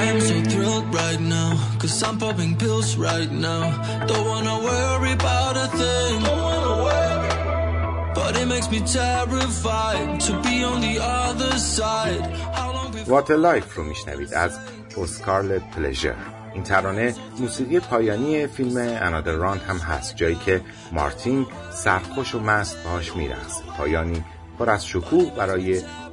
I 0.00 0.04
am 0.12 0.20
so 0.20 0.36
thrilled 0.50 0.94
right 0.94 1.20
now, 1.20 1.50
cause 1.80 2.02
I'm 2.02 2.18
popping 2.18 2.56
pills 2.56 2.96
right 2.96 3.30
now. 3.30 3.64
Don't 4.06 4.26
wanna 4.26 4.56
worry 4.68 5.12
about 5.12 5.56
a 5.56 5.68
thing. 5.80 6.22
Don't 6.22 6.42
wanna 6.42 6.74
worry. 6.86 8.14
But 8.14 8.36
it 8.36 8.46
makes 8.46 8.70
me 8.70 8.80
terrified 8.80 10.20
to 10.26 10.32
be 10.42 10.64
on 10.64 10.80
the 10.80 10.98
other 11.00 11.52
side. 11.58 12.22
How 12.54 12.72
long 12.72 12.92
before 12.92 13.14
What 13.14 13.30
a 13.30 13.36
Life 13.36 13.74
رو 13.76 13.82
میشنوید 13.84 14.34
از 14.34 14.58
اسکارلت 14.97 15.71
پلژر 15.71 16.15
این 16.53 16.63
ترانه 16.63 17.15
موسیقی 17.39 17.79
پایانی 17.79 18.47
فیلم 18.47 18.77
انادر 18.77 19.31
راند 19.31 19.61
هم 19.61 19.77
هست 19.77 20.15
جایی 20.15 20.35
که 20.35 20.61
مارتین 20.91 21.45
سرخوش 21.71 22.35
و 22.35 22.39
مست 22.39 22.83
باهاش 22.83 23.15
میرقصه 23.15 23.63
پایانی 23.77 24.23
پر 24.59 24.69
از 24.69 24.87
شکوه 24.87 25.35
برای 25.35 25.63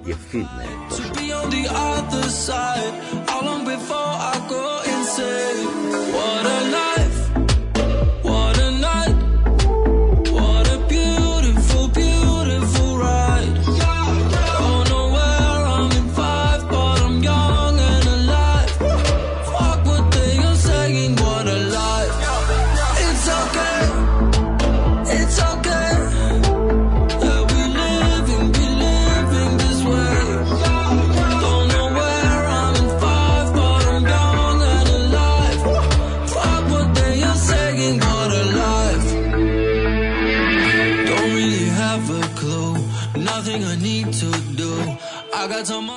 یه 0.06 0.14
فیلم 0.30 0.48
باشه 0.90 1.02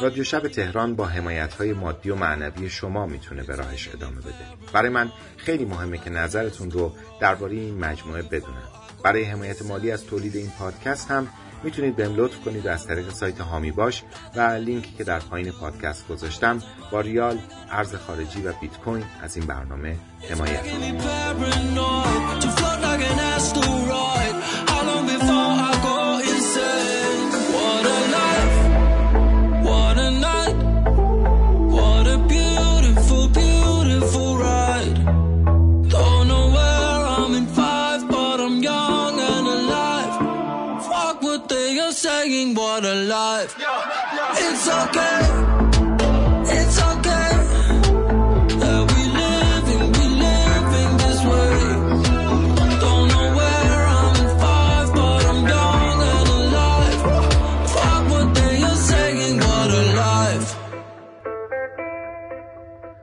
رادیو 0.02 0.24
شب 0.24 0.48
تهران 0.48 0.96
با 0.96 1.06
حمایت 1.06 1.54
های 1.54 1.74
مادی 1.74 2.10
و 2.10 2.16
معنوی 2.16 2.70
شما 2.70 3.06
می‌تونه 3.06 3.44
به 3.44 3.56
راهش 3.56 3.90
ادامه 3.94 4.22
بده. 4.22 4.34
برای 4.74 4.90
من 4.90 5.12
خیلی 5.38 5.66
مهمه 5.66 5.98
که 5.98 6.10
نظرتون 6.10 6.72
رو 6.72 6.94
درباره 7.20 7.54
این 7.54 7.80
مجموعه 7.80 8.22
بدونم. 8.22 8.70
برای 9.04 9.24
حمایت 9.24 9.62
مالی 9.62 9.92
از 9.92 10.06
تولید 10.06 10.36
این 10.36 10.50
پادکست 10.60 11.12
هم 11.12 11.28
می‌تونید 11.64 11.96
بهم 11.96 12.16
لطف 12.16 12.40
کنید 12.46 12.68
از 12.68 12.88
طریق 12.88 13.10
سایت 13.10 13.42
هامی 13.42 13.72
باش 13.72 14.04
و 14.36 14.42
لینکی 14.42 14.92
که 14.98 15.04
در 15.04 15.20
پایین 15.20 15.52
پادکست 15.52 16.08
گذاشتم 16.08 16.64
با 16.92 17.02
ریال 17.02 17.38
ارز 17.72 17.96
خارجی 17.96 18.42
و 18.42 18.54
بیت 18.62 18.78
کوین 18.78 19.04
از 19.22 19.38
این 19.38 19.46
برنامه 19.46 19.98
حمایت 20.30 20.72
کنید. 20.72 21.02
They 42.22 42.28
are 58.64 58.76
saying, 58.76 59.40
what 59.40 59.72
a 59.72 59.96
life. 59.96 60.58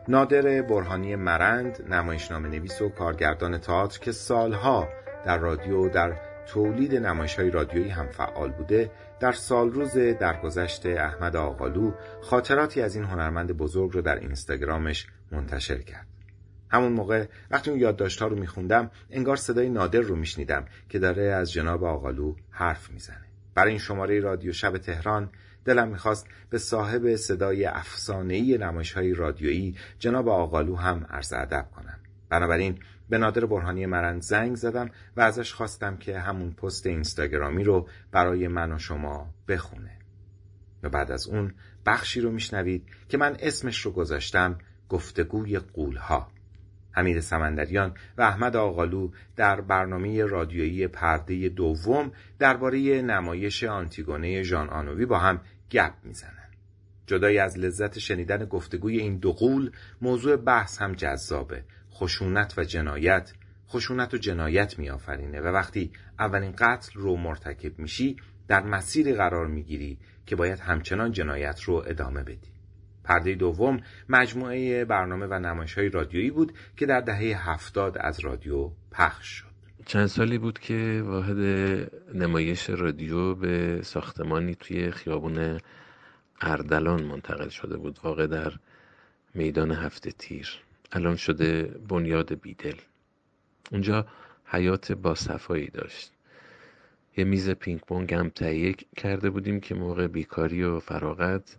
نادر 0.08 0.62
برهانی 0.62 1.16
مرند 1.16 1.84
نمایشنامه 1.88 2.48
نویس 2.48 2.82
و 2.82 2.88
کارگردان 2.88 3.58
تئاتر 3.58 3.98
که 3.98 4.12
سالها 4.12 4.88
در 5.24 5.38
رادیو 5.38 5.86
و 5.86 5.88
در 5.88 6.27
تولید 6.48 6.94
نمایش 6.94 7.34
های 7.34 7.50
رادیویی 7.50 7.88
هم 7.88 8.06
فعال 8.06 8.50
بوده 8.50 8.90
در 9.20 9.32
سالروز 9.32 9.92
درگذشت 9.96 10.86
احمد 10.86 11.36
آقالو 11.36 11.92
خاطراتی 12.22 12.82
از 12.82 12.94
این 12.96 13.04
هنرمند 13.04 13.52
بزرگ 13.52 13.92
رو 13.92 14.02
در 14.02 14.18
اینستاگرامش 14.18 15.06
منتشر 15.32 15.78
کرد. 15.78 16.06
همون 16.70 16.92
موقع 16.92 17.26
وقتی 17.50 17.70
اون 17.70 17.80
یادداشت‌ها 17.80 18.28
رو 18.28 18.36
میخوندم 18.36 18.90
انگار 19.10 19.36
صدای 19.36 19.68
نادر 19.68 20.00
رو 20.00 20.16
میشنیدم 20.16 20.64
که 20.88 20.98
داره 20.98 21.22
از 21.22 21.52
جناب 21.52 21.84
آقالو 21.84 22.34
حرف 22.50 22.90
می‌زنه. 22.90 23.24
برای 23.54 23.70
این 23.70 23.78
شماره 23.78 24.20
رادیو 24.20 24.52
شب 24.52 24.78
تهران 24.78 25.30
دلم 25.64 25.88
می‌خواست 25.88 26.26
به 26.50 26.58
صاحب 26.58 27.16
صدای 27.16 27.64
افسانه‌ای 27.64 28.58
نمایش‌های 28.58 29.14
رادیویی 29.14 29.76
جناب 29.98 30.28
آقالو 30.28 30.76
هم 30.76 31.06
عرض 31.10 31.32
ادب 31.32 31.66
کنم. 31.76 31.98
بنابراین 32.30 32.78
به 33.08 33.18
نادر 33.18 33.46
برهانی 33.46 33.86
مرند 33.86 34.22
زنگ 34.22 34.56
زدم 34.56 34.90
و 35.16 35.20
ازش 35.20 35.52
خواستم 35.52 35.96
که 35.96 36.18
همون 36.18 36.52
پست 36.52 36.86
اینستاگرامی 36.86 37.64
رو 37.64 37.88
برای 38.12 38.48
من 38.48 38.72
و 38.72 38.78
شما 38.78 39.34
بخونه 39.48 39.98
و 40.82 40.88
بعد 40.88 41.10
از 41.10 41.26
اون 41.26 41.54
بخشی 41.86 42.20
رو 42.20 42.30
میشنوید 42.30 42.86
که 43.08 43.18
من 43.18 43.36
اسمش 43.40 43.80
رو 43.80 43.90
گذاشتم 43.92 44.58
گفتگوی 44.88 45.58
قولها 45.58 46.28
حمید 46.90 47.20
سمندریان 47.20 47.94
و 48.18 48.22
احمد 48.22 48.56
آقالو 48.56 49.10
در 49.36 49.60
برنامه 49.60 50.24
رادیویی 50.24 50.88
پرده 50.88 51.48
دوم 51.48 52.12
درباره 52.38 53.02
نمایش 53.02 53.64
آنتیگونه 53.64 54.42
ژان 54.42 54.68
آنوی 54.68 55.06
با 55.06 55.18
هم 55.18 55.40
گپ 55.70 55.92
می‌زنن. 56.04 56.48
جدای 57.06 57.38
از 57.38 57.58
لذت 57.58 57.98
شنیدن 57.98 58.44
گفتگوی 58.44 58.98
این 58.98 59.18
دو 59.18 59.32
قول 59.32 59.70
موضوع 60.00 60.36
بحث 60.36 60.82
هم 60.82 60.92
جذابه. 60.92 61.64
خشونت 61.98 62.54
و 62.56 62.64
جنایت 62.64 63.32
خشونت 63.68 64.14
و 64.14 64.18
جنایت 64.18 64.78
میآفرینه 64.78 65.40
و 65.40 65.46
وقتی 65.46 65.92
اولین 66.18 66.52
قتل 66.52 67.00
رو 67.00 67.16
مرتکب 67.16 67.78
میشی 67.78 68.16
در 68.48 68.62
مسیری 68.62 69.14
قرار 69.14 69.46
می‌گیری 69.46 69.98
که 70.26 70.36
باید 70.36 70.58
همچنان 70.60 71.12
جنایت 71.12 71.60
رو 71.60 71.84
ادامه 71.86 72.22
بدی. 72.22 72.52
پرده 73.04 73.34
دوم 73.34 73.80
مجموعه 74.08 74.84
برنامه 74.84 75.26
و 75.26 75.38
نمایش 75.38 75.78
های 75.78 75.88
رادیویی 75.88 76.30
بود 76.30 76.52
که 76.76 76.86
در 76.86 77.00
دهه 77.00 77.50
هفتاد 77.50 77.98
از 78.00 78.20
رادیو 78.20 78.70
پخش 78.92 79.26
شد 79.26 79.48
چند 79.86 80.06
سالی 80.06 80.38
بود 80.38 80.58
که 80.58 81.02
واحد 81.04 81.36
نمایش 82.14 82.70
رادیو 82.70 83.34
به 83.34 83.80
ساختمانی 83.82 84.54
توی 84.54 84.90
خیابون 84.90 85.60
اردلان 86.40 87.02
منتقل 87.02 87.48
شده 87.48 87.76
بود 87.76 87.98
واقع 88.02 88.26
در 88.26 88.52
میدان 89.34 89.70
هفته 89.70 90.10
تیر 90.10 90.62
الان 90.92 91.16
شده 91.16 91.62
بنیاد 91.62 92.40
بیدل. 92.40 92.76
اونجا 93.72 94.06
حیات 94.44 94.92
با 94.92 95.14
صفایی 95.14 95.66
داشت. 95.66 96.12
یه 97.16 97.24
میز 97.24 97.50
پینگ 97.50 97.80
پونگ 97.80 98.14
هم 98.14 98.28
تهیه 98.28 98.72
کرده 98.96 99.30
بودیم 99.30 99.60
که 99.60 99.74
موقع 99.74 100.06
بیکاری 100.06 100.62
و 100.62 100.80
فراغت 100.80 101.56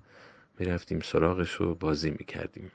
می‌رفتیم 0.60 1.00
سراغش 1.00 1.62
و 1.62 1.76
بازی 1.76 2.10
می‌کردیم. 2.10 2.72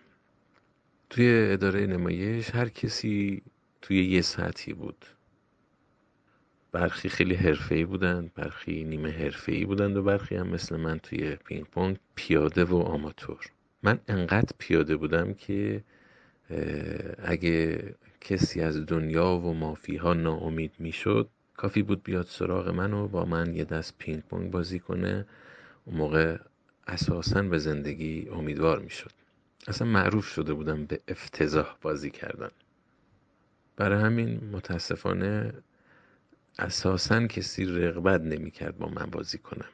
توی 1.10 1.48
اداره 1.52 1.86
نمایش 1.86 2.50
هر 2.50 2.68
کسی 2.68 3.42
توی 3.82 4.04
یه 4.04 4.20
سطحی 4.20 4.72
بود. 4.72 5.06
برخی 6.72 7.08
خیلی 7.08 7.34
حرفه‌ای 7.34 7.84
بودن 7.84 8.30
برخی 8.34 8.84
نیمه 8.84 9.10
حرفه‌ای 9.10 9.64
بودند 9.64 9.96
و 9.96 10.02
برخی 10.02 10.36
هم 10.36 10.48
مثل 10.48 10.76
من 10.76 10.98
توی 10.98 11.36
پینگ 11.36 11.64
پونگ 11.64 11.96
پیاده 12.14 12.64
و 12.64 12.76
آماتور. 12.76 13.44
من 13.82 13.98
انقدر 14.08 14.54
پیاده 14.58 14.96
بودم 14.96 15.34
که 15.34 15.84
اگه 17.18 17.94
کسی 18.20 18.60
از 18.60 18.86
دنیا 18.86 19.36
و 19.36 19.54
مافیها 19.54 20.14
ناامید 20.14 20.72
می‌شد 20.78 21.28
کافی 21.56 21.82
بود 21.82 22.02
بیاد 22.02 22.26
سراغ 22.26 22.68
من 22.68 22.92
و 22.92 23.08
با 23.08 23.24
من 23.24 23.54
یه 23.54 23.64
دست 23.64 23.94
پینگ 23.98 24.22
پونگ 24.22 24.50
بازی 24.50 24.78
کنه. 24.78 25.26
اون 25.84 25.96
موقع 25.96 26.38
اساسا 26.86 27.42
به 27.42 27.58
زندگی 27.58 28.28
امیدوار 28.28 28.78
می‌شد. 28.78 29.10
اصلا 29.68 29.88
معروف 29.88 30.26
شده 30.26 30.54
بودم 30.54 30.84
به 30.84 31.00
افتضاح 31.08 31.76
بازی 31.82 32.10
کردن. 32.10 32.50
برای 33.76 34.02
همین 34.02 34.50
متاسفانه 34.52 35.52
اساسا 36.58 37.26
کسی 37.26 37.64
رغبت 37.64 38.20
نمی‌کرد 38.20 38.78
با 38.78 38.88
من 38.88 39.06
بازی 39.06 39.38
کنم 39.38 39.68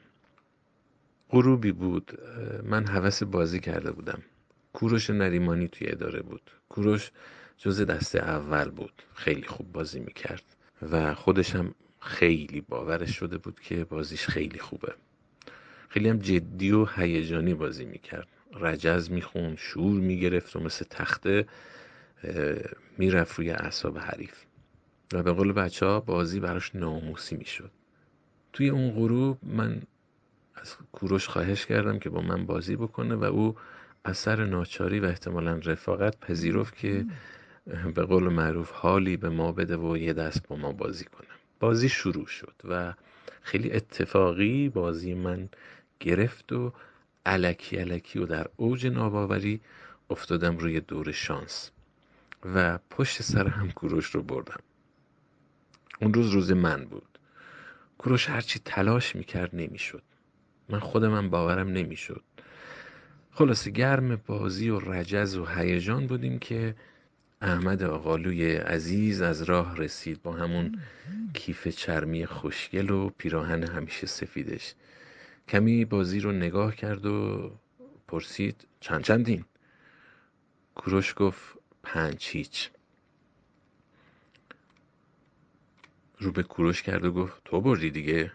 غروبی 1.29 1.71
بود 1.71 2.19
من 2.63 2.87
حوس 2.87 3.23
بازی 3.23 3.59
کرده 3.59 3.91
بودم. 3.91 4.23
کوروش 4.73 5.09
نریمانی 5.09 5.67
توی 5.67 5.87
اداره 5.89 6.21
بود. 6.21 6.51
کوروش 6.69 7.11
جز 7.57 7.81
دسته 7.81 8.19
اول 8.19 8.69
بود. 8.69 9.03
خیلی 9.13 9.47
خوب 9.47 9.71
بازی 9.71 9.99
می‌کرد 9.99 10.43
و 10.91 11.13
خودش 11.13 11.55
هم 11.55 11.75
خیلی 11.99 12.61
باورش 12.61 13.15
شده 13.15 13.37
بود 13.37 13.59
که 13.59 13.83
بازیش 13.83 14.27
خیلی 14.27 14.59
خوبه. 14.59 14.93
خیلی 15.89 16.09
هم 16.09 16.19
جدی 16.19 16.71
و 16.71 16.85
هیجانی 16.85 17.53
بازی 17.53 17.85
می‌کرد. 17.85 18.27
رجز 18.53 19.11
می‌خوند 19.11 19.57
شور 19.57 20.01
می‌گرفت 20.01 20.55
و 20.55 20.59
مثل 20.59 20.85
تخته 20.89 21.45
می‌رفت 22.97 23.37
روی 23.37 23.51
اعصاب 23.51 23.97
حریف. 23.97 24.35
و 25.13 25.23
به 25.23 25.31
قول 25.31 25.53
بچه 25.53 25.85
ها 25.85 25.99
بازی 25.99 26.39
براش 26.39 26.75
ناموسی 26.75 27.35
می‌شد. 27.35 27.71
توی 28.53 28.69
اون 28.69 28.91
غروب 28.91 29.37
من 29.43 29.81
از 30.55 30.75
کوروش 30.91 31.27
خواهش 31.27 31.65
کردم 31.65 31.99
که 31.99 32.09
با 32.09 32.21
من 32.21 32.45
بازی 32.45 32.75
بکنه 32.75 33.15
و 33.15 33.23
او 33.23 33.55
اثر 34.05 34.45
ناچاری 34.45 34.99
و 34.99 35.05
احتمالا 35.05 35.55
رفاقت 35.55 36.19
پذیرفت 36.19 36.75
که 36.77 37.05
به 37.95 38.03
قول 38.03 38.23
معروف 38.23 38.71
حالی 38.71 39.17
به 39.17 39.29
ما 39.29 39.51
بده 39.51 39.77
و 39.77 39.97
یه 39.97 40.13
دست 40.13 40.47
با 40.47 40.55
ما 40.55 40.71
بازی 40.71 41.05
کنه. 41.05 41.27
بازی 41.59 41.89
شروع 41.89 42.25
شد 42.25 42.55
و 42.63 42.93
خیلی 43.41 43.71
اتفاقی 43.71 44.69
بازی 44.69 45.13
من 45.13 45.49
گرفت 45.99 46.51
و 46.51 46.73
علکی 47.25 47.77
علکی 47.77 48.19
و 48.19 48.25
در 48.25 48.47
اوج 48.55 48.87
ناباوری 48.87 49.61
افتادم 50.09 50.57
روی 50.57 50.79
دور 50.79 51.11
شانس 51.11 51.71
و 52.55 52.79
پشت 52.89 53.21
سر 53.21 53.47
هم 53.47 53.71
کوروش 53.71 54.05
رو 54.05 54.23
بردم. 54.23 54.59
اون 56.01 56.13
روز 56.13 56.29
روز 56.29 56.51
من 56.51 56.85
بود. 56.85 57.19
کوروش 57.97 58.29
هرچی 58.29 58.59
تلاش 58.65 59.15
می‌کرد 59.15 59.49
نمی‌شد. 59.55 60.03
من 60.69 60.79
خودم 60.79 61.15
هم 61.15 61.29
باورم 61.29 61.67
نمی‌شد. 61.67 62.23
خلاصه 63.33 63.71
گرم 63.71 64.15
بازی 64.15 64.69
و 64.69 64.79
رجز 64.79 65.37
و 65.37 65.45
هیجان 65.45 66.07
بودیم 66.07 66.39
که 66.39 66.75
احمد 67.41 67.83
آقالوی 67.83 68.55
عزیز 68.55 69.21
از 69.21 69.41
راه 69.41 69.77
رسید 69.77 70.21
با 70.21 70.33
همون 70.33 70.79
کیف 71.33 71.67
چرمی 71.67 72.25
خوشگل 72.25 72.89
و 72.89 73.09
پیراهن 73.09 73.63
همیشه 73.63 74.07
سفیدش. 74.07 74.73
کمی 75.47 75.85
بازی 75.85 76.19
رو 76.19 76.31
نگاه 76.31 76.75
کرد 76.75 77.05
و 77.05 77.51
پرسید 78.07 78.67
چند 78.79 79.03
چندین؟ 79.03 79.45
کوروش 80.75 81.13
گفت 81.17 81.57
پنج 81.83 82.27
هیچ. 82.31 82.69
رو 86.19 86.31
به 86.31 86.43
کوروش 86.43 86.81
کرد 86.81 87.05
و 87.05 87.11
گفت 87.11 87.41
تو 87.45 87.61
بردی 87.61 87.89
دیگه؟ 87.89 88.31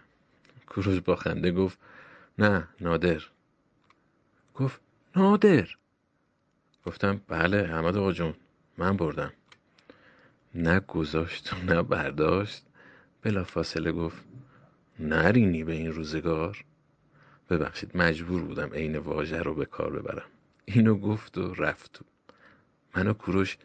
کوروش 0.66 1.00
با 1.00 1.16
خنده 1.16 1.52
گفت 1.52 1.78
نه 2.38 2.68
نادر. 2.80 3.22
گفت 4.54 4.85
نادر. 5.16 5.68
گفتم 6.86 7.20
بله 7.28 7.56
احمد 7.56 7.96
آقا 7.96 8.12
جون 8.12 8.34
من 8.78 8.96
بردم. 8.96 9.32
نه 10.54 10.80
گذاشت 10.80 11.52
و 11.52 11.56
نه 11.56 11.82
برداشت. 11.82 12.66
بلا 13.22 13.44
فاصله 13.44 13.92
گفت 13.92 14.24
نرینی 14.98 15.64
به 15.64 15.72
این 15.72 15.92
روزگار؟ 15.92 16.64
ببخشید 17.50 17.96
مجبور 17.96 18.42
بودم 18.42 18.70
عین 18.72 18.98
واژه 18.98 19.38
رو 19.38 19.54
به 19.54 19.64
کار 19.64 19.90
ببرم. 19.90 20.26
اینو 20.64 20.94
گفت 20.94 21.38
و 21.38 21.54
رفت. 21.54 22.00
من 22.96 23.06
و 23.06 23.12
کوروش 23.12 23.58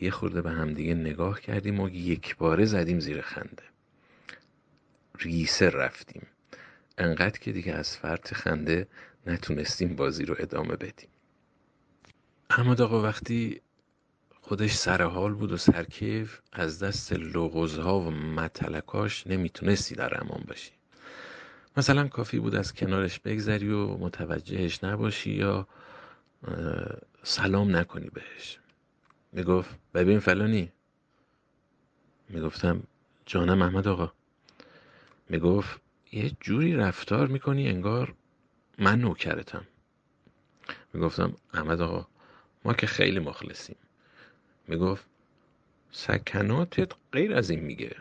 یه 0.00 0.10
خورده 0.10 0.42
به 0.42 0.50
همدیگه 0.50 0.94
نگاه 0.94 1.40
کردیم 1.40 1.80
و 1.80 1.88
یک 1.88 2.36
باره 2.36 2.64
زدیم 2.64 3.00
زیر 3.00 3.20
خنده. 3.20 3.62
ریسه 5.18 5.70
رفتیم. 5.70 6.26
انقدر 6.98 7.38
که 7.38 7.52
دیگه 7.52 7.72
از 7.72 7.96
فرط 7.96 8.34
خنده 8.34 8.88
نتونستیم 9.26 9.96
بازی 9.96 10.24
رو 10.24 10.34
ادامه 10.38 10.76
بدیم. 10.76 11.08
احمد 12.50 12.80
آقا 12.80 13.02
وقتی 13.02 13.60
خودش 14.40 14.72
سر 14.72 15.02
حال 15.02 15.34
بود 15.34 15.52
و 15.52 15.56
سرکیف 15.56 16.40
از 16.52 16.82
دست 16.82 17.12
لغزها 17.12 18.00
و 18.00 18.10
متلکاش 18.10 19.26
نمی‌تونستی 19.26 19.94
در 19.94 20.20
امان 20.20 20.44
باشی. 20.48 20.72
مثلا 21.76 22.08
کافی 22.08 22.38
بود 22.38 22.54
از 22.54 22.74
کنارش 22.74 23.20
بگذری 23.20 23.70
و 23.70 23.86
متوجهش 23.86 24.84
نباشی 24.84 25.30
یا 25.30 25.68
سلام 27.22 27.76
نکنی 27.76 28.08
بهش. 28.08 28.58
می‌گفت 29.32 29.78
ببین 29.94 30.18
فلانی. 30.20 30.72
می‌گفتم 32.28 32.82
جانم 33.26 33.62
احمد 33.62 33.88
آقا. 33.88 34.12
می‌گفت 35.28 35.80
یه 36.12 36.30
جوری 36.40 36.74
رفتار 36.74 37.26
می‌کنی 37.26 37.68
انگار 37.68 38.14
من 38.78 39.00
نوکرتم. 39.00 39.66
می‌گفتم 40.92 41.36
احمد 41.54 41.80
آقا 41.80 42.06
ما 42.64 42.74
که 42.74 42.86
خیلی 42.86 43.18
مخلصیم. 43.18 43.76
می‌گفت 44.68 45.06
سکناتت 45.90 46.92
غیر 47.12 47.34
از 47.34 47.50
این 47.50 47.60
میگه. 47.60 47.96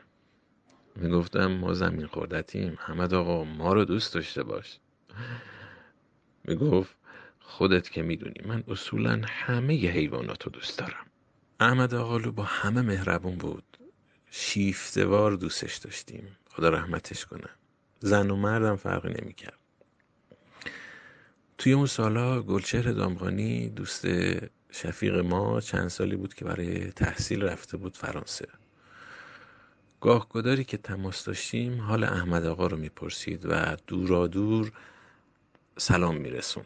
می‌گفتم 0.96 1.48
ما 1.48 1.74
زمین 1.74 2.08
خوردتیم. 2.08 2.78
احمد 2.88 3.14
آقا 3.14 3.44
ما 3.44 3.74
رو 3.74 3.86
دوست 3.86 4.14
داشته 4.14 4.44
باش. 4.44 4.80
می‌گفت 6.44 6.96
خودت 7.40 7.90
که 7.90 8.02
می‌دونی 8.02 8.42
من 8.46 8.64
اصولا 8.68 9.22
همه 9.26 9.76
ی 9.76 9.88
حیوانات 9.88 10.50
دوست 10.50 10.80
دارم. 10.80 11.06
احمد 11.60 11.94
آقالو 11.94 12.32
با 12.32 12.44
همه 12.44 12.82
مهربون 12.82 13.36
بود. 13.36 13.78
شیفتوار 14.32 15.32
دوستش 15.32 15.76
داشتیم. 15.78 16.38
خدا 16.50 16.70
رحمتش 16.70 17.26
کنه. 17.26 17.50
زن 18.00 18.32
و 18.32 18.36
مردم 18.36 18.76
فرقی 18.76 19.14
نمی‌کرد. 19.22 19.61
توی 21.62 21.74
اون 21.74 21.86
سالا 21.86 22.42
گلچهر 22.42 22.92
دامغانی 22.92 23.70
دوست 23.70 24.08
شفیق 24.72 25.16
ما 25.16 25.62
چند 25.62 25.88
سالی 25.88 26.16
بود 26.16 26.34
که 26.34 26.46
برای 26.46 26.92
تحصیل 26.92 27.44
رفته 27.44 27.78
بود 27.78 27.98
فرانسه. 27.98 28.48
گاه 30.02 30.30
گداری 30.30 30.64
که 30.64 30.78
تماس 30.78 31.26
داشتیم 31.26 31.82
حال 31.82 32.04
احمد 32.04 32.46
آقا 32.46 32.68
رو 32.68 32.78
می‌پرسید 32.78 33.46
و 33.46 33.78
دورا 33.88 34.28
دور 34.28 34.72
سلام 35.78 36.16
میرسون. 36.16 36.64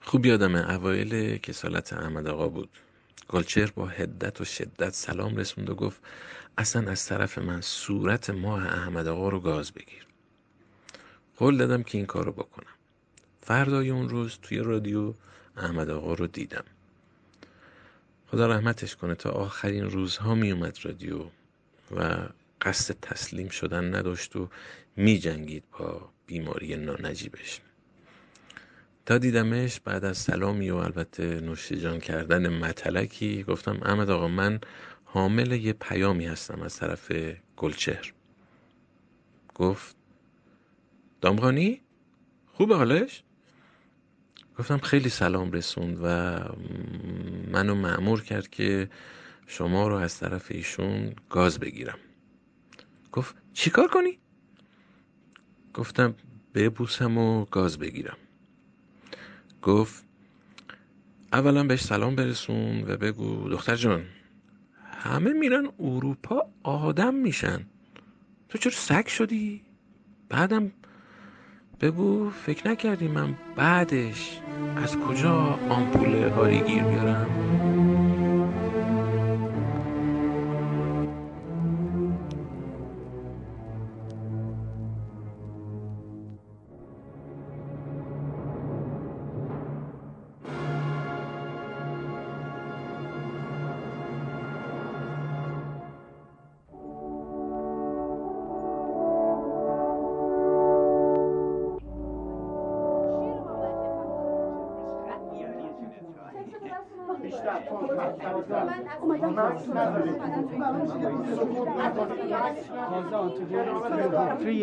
خوب 0.00 0.26
یادم 0.26 0.54
اوایل 0.54 1.38
کسالت 1.38 1.92
احمد 1.92 2.26
آقا 2.26 2.48
بود. 2.48 2.70
گلچهر 3.28 3.70
با 3.70 3.86
هدت 3.86 4.40
و 4.40 4.44
شدت 4.44 4.94
سلام 4.94 5.36
رسوند 5.36 5.70
و 5.70 5.74
گفت 5.74 6.00
اصلا 6.58 6.90
از 6.90 7.06
طرف 7.06 7.38
من 7.38 7.60
صورت 7.60 8.30
ماه 8.30 8.66
احمد 8.66 9.06
آقا 9.06 9.28
رو 9.28 9.40
گاز 9.40 9.72
بگیر. 9.72 10.09
قول 11.40 11.56
دادم 11.56 11.82
که 11.82 11.98
این 11.98 12.06
کار 12.06 12.24
رو 12.24 12.32
بکنم. 12.32 12.74
فردای 13.40 13.90
اون 13.90 14.08
روز 14.08 14.38
توی 14.42 14.58
رادیو 14.58 15.14
احمد 15.56 15.90
آقا 15.90 16.14
رو 16.14 16.26
دیدم. 16.26 16.64
خدا 18.26 18.46
رحمتش 18.46 18.96
کنه 18.96 19.14
تا 19.14 19.30
آخرین 19.30 19.90
روزها 19.90 20.34
می 20.34 20.50
اومد 20.50 20.78
رادیو 20.82 21.24
و 21.96 22.28
قصد 22.60 22.96
تسلیم 23.02 23.48
شدن 23.48 23.94
نداشت 23.94 24.36
و 24.36 24.48
می 24.96 25.18
جنگید 25.18 25.64
با 25.78 26.08
بیماری 26.26 26.76
نانجیبش. 26.76 27.60
تا 29.06 29.18
دیدمش 29.18 29.80
بعد 29.80 30.04
از 30.04 30.18
سلامی 30.18 30.70
و 30.70 30.76
البته 30.76 31.40
نوش 31.40 31.72
جان 31.72 32.00
کردن 32.00 32.48
متلکی 32.48 33.42
گفتم 33.42 33.78
احمد 33.82 34.10
آقا 34.10 34.28
من 34.28 34.60
حامل 35.04 35.52
یه 35.52 35.72
پیامی 35.72 36.26
هستم 36.26 36.62
از 36.62 36.76
طرف 36.76 37.12
گلچهر. 37.56 38.12
گفت 39.54 39.99
دامغانی؟ 41.20 41.80
خوبه 42.46 42.76
حالش؟ 42.76 43.22
گفتم 44.58 44.78
خیلی 44.78 45.08
سلام 45.08 45.52
رسوند 45.52 45.98
و 46.02 46.06
منو 47.52 47.74
معمور 47.74 48.22
کرد 48.22 48.48
که 48.48 48.90
شما 49.46 49.88
رو 49.88 49.94
از 49.94 50.18
طرف 50.18 50.46
ایشون 50.50 51.14
گاز 51.30 51.58
بگیرم. 51.58 51.98
گفت 53.12 53.34
چیکار 53.52 53.88
کنی؟ 53.88 54.18
گفتم 55.74 56.14
ببوسم 56.54 57.18
و 57.18 57.44
گاز 57.44 57.78
بگیرم. 57.78 58.16
گفت 59.62 60.04
اولا 61.32 61.64
بهش 61.64 61.84
سلام 61.84 62.16
برسون 62.16 62.82
و 62.90 62.96
بگو 62.96 63.48
دختر 63.48 63.76
جان 63.76 64.04
همه 64.84 65.32
میرن 65.32 65.68
اروپا 65.78 66.50
آدم 66.62 67.14
میشن. 67.14 67.66
تو 68.48 68.58
چرا 68.58 68.72
سگ 68.72 69.06
شدی؟ 69.06 69.62
بعدم 70.28 70.72
بگو 71.80 72.30
فکر 72.30 72.68
نکردی 72.68 73.08
من 73.08 73.34
بعدش 73.56 74.40
از 74.76 74.96
کجا 74.96 75.58
آمپول 75.68 76.14
هاریگیر 76.14 76.82
بیارم 76.82 77.49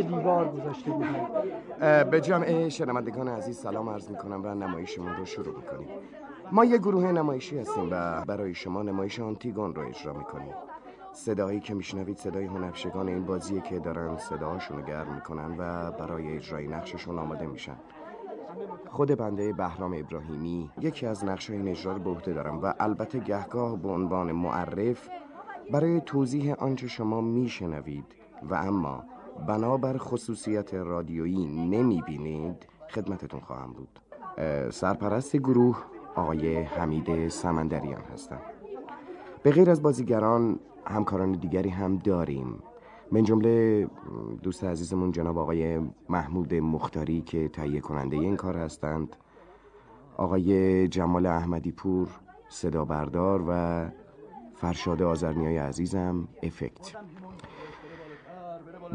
دیوار 0.02 0.50
گذاشته 0.50 0.92
به 2.12 2.22
جمع 2.22 2.70
شنوندگان 2.70 3.28
عزیز 3.28 3.58
سلام 3.58 3.90
عرض 3.90 4.10
می‌کنم 4.10 4.42
و 4.44 4.48
نمایشمون 4.56 5.16
رو 5.16 5.26
شروع 5.26 5.56
می‌کنیم. 5.56 5.88
ما 6.52 6.66
یه 6.66 6.78
گروه 6.78 7.12
نمایشی 7.12 7.60
هستیم 7.60 7.88
و 7.92 8.26
برای 8.26 8.54
شما 8.54 8.84
نمایش 8.84 9.20
آنتیگون 9.20 9.76
رو 9.76 9.88
اجرا 9.88 10.14
می‌کنیم. 10.14 10.54
صدایی 11.12 11.60
که 11.60 11.74
میشنوید 11.74 12.18
صدای 12.18 12.46
هنرپیشگان 12.46 13.08
این 13.08 13.26
بازیه 13.26 13.62
که 13.62 13.80
دارن 13.80 14.18
صداهاشون 14.18 14.78
رو 14.78 14.84
گرم 14.84 15.14
می‌کنن 15.14 15.56
و 15.58 15.92
برای 15.92 16.36
اجرای 16.36 16.68
نقششون 16.68 17.20
آماده 17.20 17.46
میشن. 17.46 17.76
خود 18.90 19.16
بنده 19.16 19.54
بهرام 19.54 19.94
ابراهیمی 19.98 20.70
یکی 20.82 21.06
از 21.06 21.26
نقش 21.26 21.50
این 21.50 21.68
اجرا 21.68 21.94
رو 21.94 22.16
دارم 22.16 22.62
و 22.62 22.74
البته 22.80 23.20
گهگاه 23.20 23.78
به 23.78 23.90
عنوان 23.90 24.32
معرف 24.32 25.10
برای 25.72 26.02
توضیح 26.02 26.54
آنچه 26.54 26.88
شما 26.88 27.22
میشنوید 27.22 28.06
و 28.50 28.56
اما 28.56 29.04
بنابر 29.48 29.98
خصوصیت 29.98 30.74
رادیویی 30.74 31.68
نمی‌بینید 31.68 32.68
خدمتتون 32.90 33.40
خواهم 33.40 33.74
بود. 33.74 34.00
سرپرست 34.72 35.38
گروه 35.38 35.84
آقای 36.16 36.62
حمید 36.62 37.28
سمندریان 37.28 38.02
هستم. 38.14 38.40
به 39.44 39.52
غیر 39.52 39.70
از 39.70 39.82
بازیگران 39.82 40.60
همکاران 40.86 41.32
دیگری 41.32 41.70
هم 41.70 41.98
داریم. 41.98 42.64
من 43.12 43.24
جمله 43.24 43.88
دوست 44.44 44.64
عزیزمون 44.64 45.12
جناب 45.12 45.38
آقای 45.38 45.80
محمود 46.10 46.54
مختاری 46.54 47.22
که 47.22 47.48
تهیه 47.48 47.80
کننده 47.80 48.18
این 48.18 48.36
کار 48.36 48.58
هستند 48.58 49.16
آقای 50.18 50.88
جمال 50.88 51.26
احمدی 51.26 51.72
پور 51.72 52.08
صدا 52.50 52.86
بردار 52.86 53.44
و 53.48 53.86
فرشاد 54.56 55.02
آزرنیای 55.02 55.58
عزیزم 55.58 56.28
افکت 56.44 56.96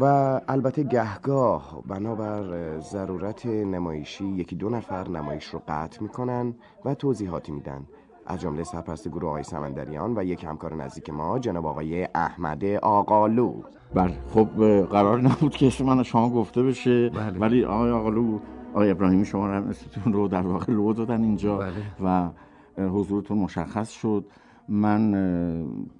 و 0.00 0.04
البته 0.48 0.82
گهگاه 0.82 1.82
بنابر 1.86 2.78
ضرورت 2.78 3.46
نمایشی 3.46 4.24
یکی 4.24 4.56
دو 4.56 4.68
نفر 4.68 5.08
نمایش 5.08 5.44
رو 5.44 5.62
قطع 5.68 6.02
می‌کنن 6.02 6.54
و 6.84 6.94
توضیحاتی 6.94 7.52
میدن. 7.52 7.86
از 8.26 8.40
جمله 8.40 8.64
سرپرست 8.64 9.08
گروه 9.08 9.28
آقای 9.28 9.42
سمندریان 9.42 10.18
و 10.18 10.24
یک 10.24 10.44
همکار 10.44 10.74
نزدیک 10.74 11.10
ما 11.10 11.38
جناب 11.38 11.66
آقای 11.66 12.08
احمد 12.14 12.64
آقالو. 12.64 13.62
بله 13.94 14.14
خب 14.28 14.48
قرار 14.84 15.20
نبود 15.20 15.52
که 15.52 15.66
اسم 15.66 15.84
من 15.84 16.02
شما 16.02 16.30
گفته 16.30 16.62
بشه 16.62 17.10
بله. 17.10 17.38
ولی 17.38 17.64
آقای 17.64 17.90
آقالو 17.90 18.38
آقای 18.72 18.90
ابراهیمی 18.90 19.24
شما 19.24 19.48
اسمتون 19.48 20.12
رو 20.12 20.28
در 20.28 20.42
واقع 20.42 20.72
لو 20.72 20.92
دادن 20.92 21.22
اینجا 21.22 21.72
و 22.04 22.30
حضورتون 22.78 23.38
مشخص 23.38 23.90
شد. 23.90 24.24
من 24.68 25.14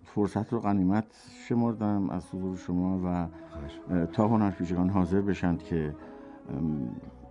فرصت 0.04 0.52
رو 0.52 0.60
غنیمت 0.60 1.04
شمردم 1.48 2.10
از 2.10 2.28
حضور 2.28 2.56
شما 2.56 3.00
و 3.04 3.26
تا 4.06 4.28
هنرپیشگان 4.28 4.88
حاضر 4.88 5.20
بشند 5.20 5.62
که 5.62 5.94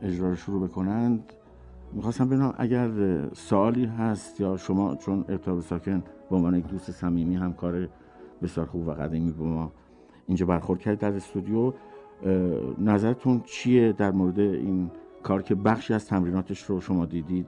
اجرا 0.01 0.29
رو 0.29 0.35
شروع 0.35 0.67
بکنند 0.67 1.33
می‌خواستم 1.93 2.25
ببینم 2.27 2.53
اگر 2.57 2.89
سوالی 3.33 3.85
هست 3.85 4.41
یا 4.41 4.57
شما 4.57 4.95
چون 4.95 5.25
ارتاب 5.29 5.59
ساکن 5.59 6.03
به 6.29 6.35
عنوان 6.35 6.55
یک 6.55 6.67
دوست 6.67 6.91
صمیمی 6.91 7.35
همکار 7.35 7.87
بسیار 8.41 8.65
خوب 8.65 8.87
و 8.87 8.91
قدیمی 8.91 9.31
با 9.31 9.45
ما 9.45 9.71
اینجا 10.27 10.45
برخورد 10.45 10.79
کرد 10.79 10.99
در 10.99 11.15
استودیو 11.15 11.73
نظرتون 12.77 13.41
چیه 13.45 13.93
در 13.93 14.11
مورد 14.11 14.39
این 14.39 14.91
کار 15.23 15.41
که 15.41 15.55
بخشی 15.55 15.93
از 15.93 16.05
تمریناتش 16.05 16.63
رو 16.63 16.81
شما 16.81 17.05
دیدید؟ 17.05 17.47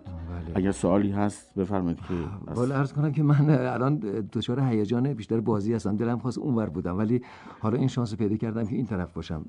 اگر 0.55 0.71
سوالی 0.71 1.11
هست 1.11 1.55
بفرمایید 1.55 1.97
که 1.97 2.13
والا 2.55 2.75
عرض 2.75 2.93
کنم 2.93 3.11
که 3.11 3.23
من 3.23 3.49
الان 3.49 3.97
دچار 4.33 4.59
هیجان 4.59 5.13
بیشتر 5.13 5.39
بازی 5.39 5.73
هستم. 5.73 5.95
دلم 5.95 6.19
خواست 6.19 6.37
اونور 6.37 6.69
بودم. 6.69 6.97
ولی 6.97 7.21
حالا 7.59 7.77
این 7.77 7.87
شانس 7.87 8.15
پیدا 8.15 8.35
کردم 8.35 8.65
که 8.65 8.75
این 8.75 8.85
طرف 8.85 9.13
باشم. 9.13 9.45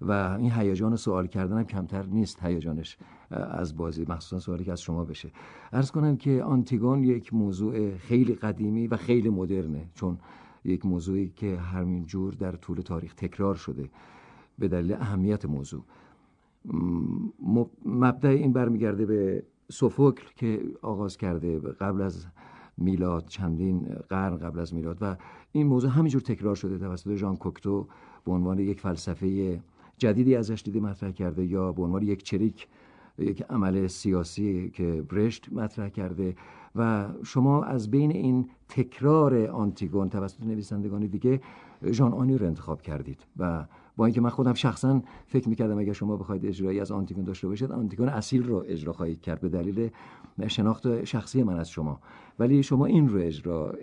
و 0.00 0.36
این 0.40 0.52
هیجان 0.52 0.96
سوال 0.96 1.26
کردنم 1.26 1.64
کمتر 1.64 2.06
نیست 2.06 2.42
هیجانش 2.42 2.98
از 3.30 3.76
بازی 3.76 4.04
مخصوصا 4.08 4.38
سوالی 4.38 4.64
که 4.64 4.72
از 4.72 4.82
شما 4.82 5.04
بشه. 5.04 5.30
عرض 5.72 5.90
کنم 5.90 6.16
که 6.16 6.42
آنتیگون 6.42 7.04
یک 7.04 7.34
موضوع 7.34 7.96
خیلی 7.96 8.34
قدیمی 8.34 8.86
و 8.86 8.96
خیلی 8.96 9.28
مدرنه 9.28 9.86
چون 9.94 10.18
یک 10.64 10.86
موضوعی 10.86 11.32
که 11.36 11.56
همین 11.56 12.06
جور 12.06 12.34
در 12.34 12.52
طول 12.52 12.80
تاریخ 12.80 13.14
تکرار 13.14 13.54
شده 13.54 13.90
به 14.58 14.68
دلیل 14.68 14.92
اهمیت 14.92 15.44
موضوع. 15.44 15.84
مبدع 17.84 18.28
این 18.28 18.52
برمیگرده 18.52 19.06
به 19.06 19.42
سوفوکل 19.70 20.24
که 20.36 20.62
آغاز 20.82 21.16
کرده 21.16 21.58
قبل 21.58 22.02
از 22.02 22.26
میلاد 22.78 23.26
چندین 23.26 23.96
قرن 24.08 24.36
قبل 24.36 24.58
از 24.58 24.74
میلاد 24.74 24.98
و 25.00 25.16
این 25.52 25.66
موضوع 25.66 25.90
همینجور 25.90 26.20
تکرار 26.20 26.54
شده 26.54 26.78
توسط 26.78 27.14
ژان 27.14 27.36
کوکتو 27.36 27.88
به 28.24 28.32
عنوان 28.32 28.58
یک 28.58 28.80
فلسفه 28.80 29.60
جدیدی 30.00 30.36
ازش 30.36 30.62
دیده 30.64 30.80
مطرح 30.80 31.10
کرده 31.10 31.44
یا 31.46 31.72
به 31.72 31.82
عنوان 31.82 32.02
یک 32.02 32.22
چریک 32.22 32.66
یک 33.18 33.42
عمل 33.50 33.86
سیاسی 33.86 34.70
که 34.70 35.02
برشت 35.08 35.52
مطرح 35.52 35.88
کرده 35.88 36.34
و 36.76 37.08
شما 37.24 37.62
از 37.62 37.90
بین 37.90 38.10
این 38.10 38.48
تکرار 38.68 39.46
آنتیگون 39.46 40.08
توسط 40.08 40.42
نویسندگان 40.42 41.06
دیگه 41.06 41.40
ژان 41.90 42.12
آنی 42.12 42.38
رو 42.38 42.46
انتخاب 42.46 42.82
کردید 42.82 43.26
و 43.36 43.66
با 43.96 44.06
اینکه 44.06 44.20
من 44.20 44.30
خودم 44.30 44.54
شخصا 44.54 45.02
فکر 45.26 45.48
می‌کردم 45.48 45.78
اگر 45.78 45.92
شما 45.92 46.16
بخواید 46.16 46.46
اجرایی 46.46 46.80
از 46.80 46.92
آنتیگون 46.92 47.24
داشته 47.24 47.48
باشید 47.48 47.72
آنتیگون 47.72 48.08
اصیل 48.08 48.42
رو 48.42 48.64
اجرا 48.66 48.92
خواهید 48.92 49.20
کرد 49.20 49.40
به 49.40 49.48
دلیل 49.48 49.90
شناخت 50.48 51.04
شخصی 51.04 51.42
من 51.42 51.58
از 51.58 51.70
شما. 51.70 52.00
ولی 52.38 52.62
شما 52.62 52.86
این 52.86 53.08
رو 53.08 53.20
اجرا 53.20 53.74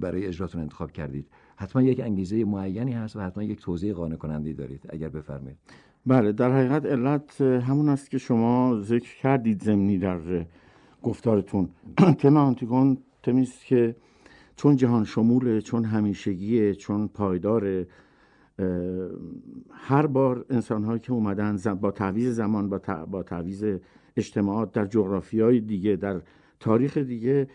برای 0.00 0.26
اجراتون 0.26 0.60
انتخاب 0.60 0.92
کردید. 0.92 1.26
حتما 1.56 1.82
یک 1.82 2.00
انگیزه 2.00 2.44
معینی 2.44 2.92
هست 2.92 3.16
و 3.16 3.20
حتما 3.20 3.42
یک 3.42 3.60
توضیح 3.60 3.92
قانع 3.92 4.16
کننده 4.16 4.52
دارید 4.52 4.86
اگر 4.88 5.08
بفرمایید. 5.08 5.58
بله 6.06 6.32
در 6.32 6.52
حقیقت 6.52 6.86
علت 6.86 7.40
همون 7.40 7.88
است 7.88 8.10
که 8.10 8.18
شما 8.18 8.80
ذکر 8.82 9.16
کردید 9.16 9.62
زمینی 9.62 9.98
در 9.98 10.46
گفتارتون. 11.02 11.68
تم 12.20 12.36
آنتیگون 12.36 12.98
تمی 13.22 13.48
که 13.66 13.96
چون 14.56 14.76
جهان 14.76 15.04
شموله 15.04 15.60
چون 15.60 15.84
همیشگیه 15.84 16.74
چون 16.74 17.08
پایداره 17.08 17.86
هر 19.70 20.06
بار 20.06 20.46
انسان 20.50 20.84
هایی 20.84 21.00
که 21.00 21.12
اومدن 21.12 21.56
با 21.80 21.90
تعویز 21.90 22.36
زمان 22.36 22.68
با, 22.68 22.78
تع- 22.78 23.06
با 23.10 23.22
تعویز 23.22 23.64
اجتماعات 24.16 24.72
در 24.72 24.86
جغرافی 24.86 25.40
های 25.40 25.60
دیگه 25.60 25.96
در 25.96 26.20
تاریخ 26.60 26.98
دیگه 26.98 27.48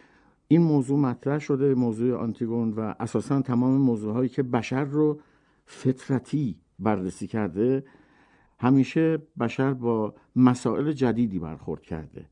این 0.52 0.62
موضوع 0.62 1.00
مطرح 1.00 1.40
شده 1.40 1.76
موضوع 1.76 2.16
آنتیگون 2.16 2.72
و 2.72 2.94
اساسا 3.00 3.42
تمام 3.42 3.78
موضوع 3.78 4.14
هایی 4.14 4.30
که 4.30 4.44
بشر 4.44 4.84
رو 4.84 5.20
فطرتی 5.66 6.60
بررسی 6.80 7.28
کرده 7.28 7.84
همیشه 8.60 9.18
بشر 9.40 9.74
با 9.74 10.14
مسائل 10.36 10.92
جدیدی 10.92 11.40
برخورد 11.40 11.82
کرده. 11.82 12.26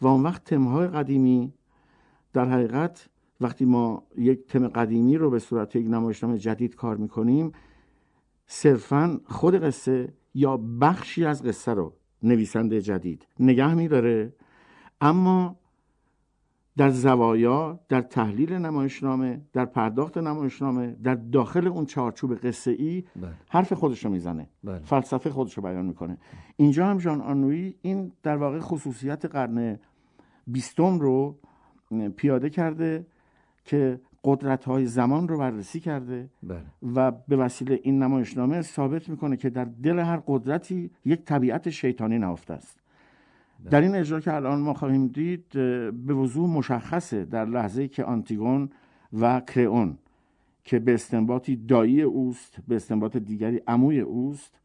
و 0.00 0.06
اون 0.06 0.22
وقت 0.22 0.44
تمهای 0.44 0.88
قدیمی 0.88 1.52
در 2.32 2.48
حقیقت 2.48 3.08
وقتی 3.40 3.64
ما 3.64 4.02
یک 4.16 4.46
تم 4.46 4.68
قدیمی 4.68 5.16
رو 5.16 5.30
به 5.30 5.38
صورت 5.38 5.76
یک 5.76 5.86
نمایشنامه 5.86 6.38
جدید 6.38 6.74
کار 6.74 6.96
می‌کنیم 6.96 7.52
صرفا 8.46 9.20
خود 9.24 9.54
قصه 9.54 10.12
یا 10.34 10.56
بخشی 10.56 11.24
از 11.24 11.42
قصه 11.42 11.74
رو 11.74 11.92
نویسنده 12.22 12.80
جدید 12.80 13.26
نگه 13.40 13.74
میداره. 13.74 14.32
اما 15.00 15.56
در 16.78 16.90
زوایا 16.90 17.80
در 17.88 18.00
تحلیل 18.00 18.52
نمایشنامه 18.52 19.40
در 19.52 19.64
پرداخت 19.64 20.18
نمایشنامه 20.18 20.96
در 21.02 21.14
داخل 21.14 21.68
اون 21.68 21.86
چارچوب 21.86 22.34
قصه 22.34 22.70
ای 22.70 23.04
بله. 23.16 23.30
حرف 23.50 23.72
خودش 23.72 24.04
رو 24.04 24.10
می‌زنه 24.10 24.48
بله. 24.64 24.78
فلسفه 24.78 25.30
خودش 25.30 25.54
رو 25.54 25.62
بیان 25.62 25.86
می‌کنه 25.86 26.18
اینجا 26.56 26.86
هم 26.86 26.98
ژان 26.98 27.20
آنوی 27.20 27.74
این 27.82 28.12
در 28.22 28.36
واقع 28.36 28.58
خصوصیت 28.58 29.24
قرن 29.24 29.78
بیستم 30.46 30.98
رو 30.98 31.38
پیاده 32.16 32.50
کرده 32.50 33.06
که 33.64 34.00
قدرت 34.24 34.64
های 34.64 34.86
زمان 34.86 35.28
رو 35.28 35.38
بررسی 35.38 35.80
کرده 35.80 36.30
بله. 36.42 36.62
و 36.94 37.10
به 37.10 37.36
وسیله 37.36 37.80
این 37.82 38.02
نمایشنامه 38.02 38.62
ثابت 38.62 39.08
می‌کنه 39.08 39.36
که 39.36 39.50
در 39.50 39.64
دل 39.64 39.98
هر 39.98 40.22
قدرتی 40.26 40.90
یک 41.04 41.24
طبیعت 41.24 41.70
شیطانی 41.70 42.18
نهفته 42.18 42.54
است 42.54 42.80
در 43.70 43.80
این 43.80 43.94
اجرا 43.94 44.20
که 44.20 44.34
الان 44.34 44.60
ما 44.60 44.74
خواهیم 44.74 45.06
دید 45.06 45.48
به 46.06 46.14
وضوح 46.14 46.50
مشخصه 46.50 47.24
در 47.24 47.44
لحظه 47.44 47.88
که 47.88 48.04
آنتیگون 48.04 48.70
و 49.20 49.40
کرئون 49.40 49.98
که 50.64 50.78
به 50.78 50.94
استنباطی 50.94 51.56
دایی 51.56 52.02
اوست 52.02 52.56
به 52.68 52.76
استنباط 52.76 53.16
دیگری 53.16 53.60
عموی 53.66 54.00
اوست 54.00 54.60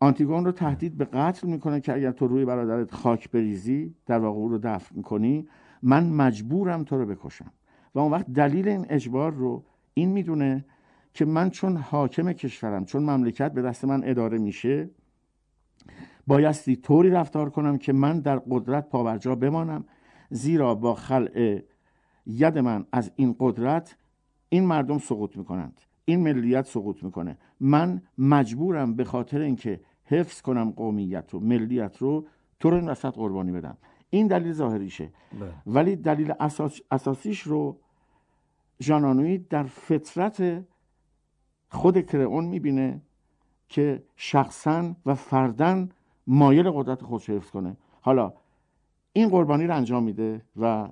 آنتیگون 0.00 0.44
رو 0.44 0.52
تهدید 0.52 0.96
به 0.98 1.04
قتل 1.04 1.48
می‌کنه 1.48 1.80
که 1.80 1.92
اگر 1.92 2.12
تو 2.12 2.26
روی 2.26 2.44
برادرت 2.44 2.94
خاک 2.94 3.30
بریزی 3.30 3.94
در 4.06 4.18
واقع 4.18 4.38
او 4.38 4.48
رو 4.48 4.58
دفن 4.58 4.96
می‌کنی 4.96 5.48
من 5.82 6.06
مجبورم 6.06 6.84
تو 6.84 6.98
رو 6.98 7.06
بکشم. 7.06 7.52
و 7.94 7.98
اون 7.98 8.12
وقت 8.12 8.32
دلیل 8.32 8.68
این 8.68 8.86
اجبار 8.88 9.32
رو 9.32 9.64
این 9.94 10.08
می‌دونه 10.08 10.64
که 11.14 11.24
من 11.24 11.50
چون 11.50 11.76
حاکم 11.76 12.32
کشورم 12.32 12.84
چون 12.84 13.02
مملکت 13.02 13.52
به 13.52 13.62
دست 13.62 13.84
من 13.84 14.02
اداره 14.04 14.38
میشه 14.38 14.90
بایستی 16.26 16.76
طوری 16.76 17.10
رفتار 17.10 17.50
کنم 17.50 17.78
که 17.78 17.92
من 17.92 18.20
در 18.20 18.38
قدرت 18.38 18.88
پاورجا 18.88 19.34
بمانم 19.34 19.84
زیرا 20.30 20.74
با 20.74 20.94
خلع 20.94 21.62
ید 22.26 22.58
من 22.58 22.86
از 22.92 23.10
این 23.16 23.36
قدرت 23.38 23.96
این 24.48 24.64
مردم 24.64 24.98
سقوط 24.98 25.36
می‌کنند 25.36 25.80
این 26.04 26.20
ملیت 26.20 26.66
سقوط 26.66 27.02
می‌کنه. 27.02 27.38
من 27.60 28.02
مجبورم 28.18 28.94
به 28.94 29.04
خاطر 29.04 29.40
اینکه 29.40 29.80
حفظ 30.04 30.40
کنم 30.40 30.70
قومیت 30.70 31.34
و 31.34 31.40
ملیت 31.40 31.96
رو 31.98 32.26
تو 32.60 32.70
رو 32.70 32.76
این 32.76 32.88
وسط 32.88 33.14
قربانی 33.14 33.52
بدم. 33.52 33.76
این 34.10 34.26
دلیل 34.26 34.52
ظاهریشه. 34.52 35.08
ولی 35.66 35.96
دلیل 35.96 36.32
اساس، 36.40 36.80
اساسیش 36.90 37.40
رو 37.40 37.78
ژانانوی 38.82 39.38
در 39.38 39.62
فطرت 39.62 40.64
خود 41.68 42.06
کرئون 42.06 42.44
می‌بینه. 42.44 43.00
که 43.72 44.02
شخصا 44.16 44.94
و 45.06 45.14
فردن 45.14 45.88
مایل 46.26 46.70
قدرت 46.70 47.02
خودش 47.02 47.30
حفظ 47.30 47.50
کنه. 47.50 47.76
حالا 48.00 48.32
این 49.12 49.28
قربانی 49.28 49.66
رو 49.66 49.76
انجام 49.76 50.02
میده 50.02 50.42
و 50.60 50.88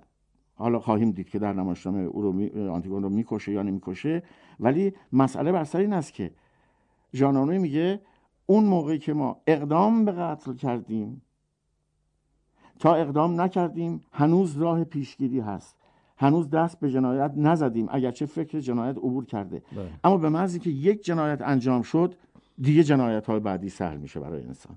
حالا 0.55 0.79
خواهیم 0.79 1.11
دید 1.11 1.29
که 1.29 1.39
در 1.39 1.53
نمایشنامه 1.53 2.01
او 2.01 2.23
رو 2.23 2.33
می... 2.33 2.69
آنتیگون 2.69 3.03
رو 3.03 3.09
می‌کشه 3.09 3.53
یا 3.53 3.63
نمی‌کشه 3.63 4.23
ولی 4.61 4.93
مسئله 5.13 5.53
بر 5.53 5.65
سر 5.65 5.79
این 5.79 5.93
است 5.93 6.13
که 6.13 6.31
ژانانوی 7.15 7.59
میگه 7.59 8.01
اون 8.47 8.65
موقعی 8.65 8.99
که 8.99 9.13
ما 9.13 9.41
اقدام 9.47 10.05
به 10.05 10.13
قتل 10.13 10.55
کردیم 10.55 11.23
تا 12.79 12.95
اقدام 12.95 13.41
نکردیم 13.41 14.01
هنوز 14.13 14.57
راه 14.57 14.85
پیشگیری 14.85 15.41
هست. 15.41 15.77
هنوز 16.17 16.51
دست 16.51 16.81
به 16.81 16.91
جنایت 16.91 17.33
نزدیم 17.37 17.87
اگرچه 17.91 18.27
فکر 18.27 18.61
جنایت 18.61 18.97
عبور 18.97 19.25
کرده. 19.25 19.63
بله. 19.73 19.91
اما 20.05 20.17
به 20.17 20.29
محض 20.29 20.59
که 20.59 20.71
یک 20.71 21.05
جنایت 21.05 21.43
انجام 21.43 21.83
شد 21.83 22.15
دیگه 22.61 22.83
جنایت 22.83 23.27
های 23.27 23.41
بعدی 23.41 23.69
سهل 23.69 23.97
میشه 23.97 24.21
برای 24.21 24.43
انسان. 24.43 24.77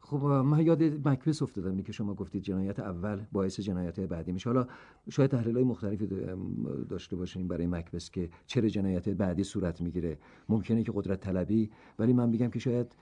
خب 0.00 0.24
من 0.24 0.66
یاد 0.66 0.82
مکبس 1.08 1.42
افتادم 1.42 1.82
که 1.82 1.92
شما 1.92 2.14
گفتید 2.14 2.42
جنایت 2.42 2.80
اول 2.80 3.20
باعث 3.32 3.60
جنایت 3.60 4.00
بعدی 4.00 4.32
میشه. 4.32 4.50
حالا 4.50 4.66
شاید 5.10 5.30
تحلیل 5.30 5.54
های 5.54 5.64
مختلفی 5.64 6.06
دا- 6.06 6.88
داشته 6.88 7.16
باشیم 7.16 7.48
برای 7.48 7.66
مکبس 7.66 8.10
که 8.10 8.28
چرا 8.46 8.68
جنایت 8.68 9.08
بعدی 9.08 9.44
صورت 9.44 9.80
می‌گیره. 9.80 10.18
ممکنه 10.48 10.82
که 10.82 10.92
قدرت 10.94 11.20
طلبی 11.20 11.70
ولی 11.98 12.12
من 12.12 12.28
میگم 12.28 12.48
که 12.50 12.58
شاید 12.58 12.96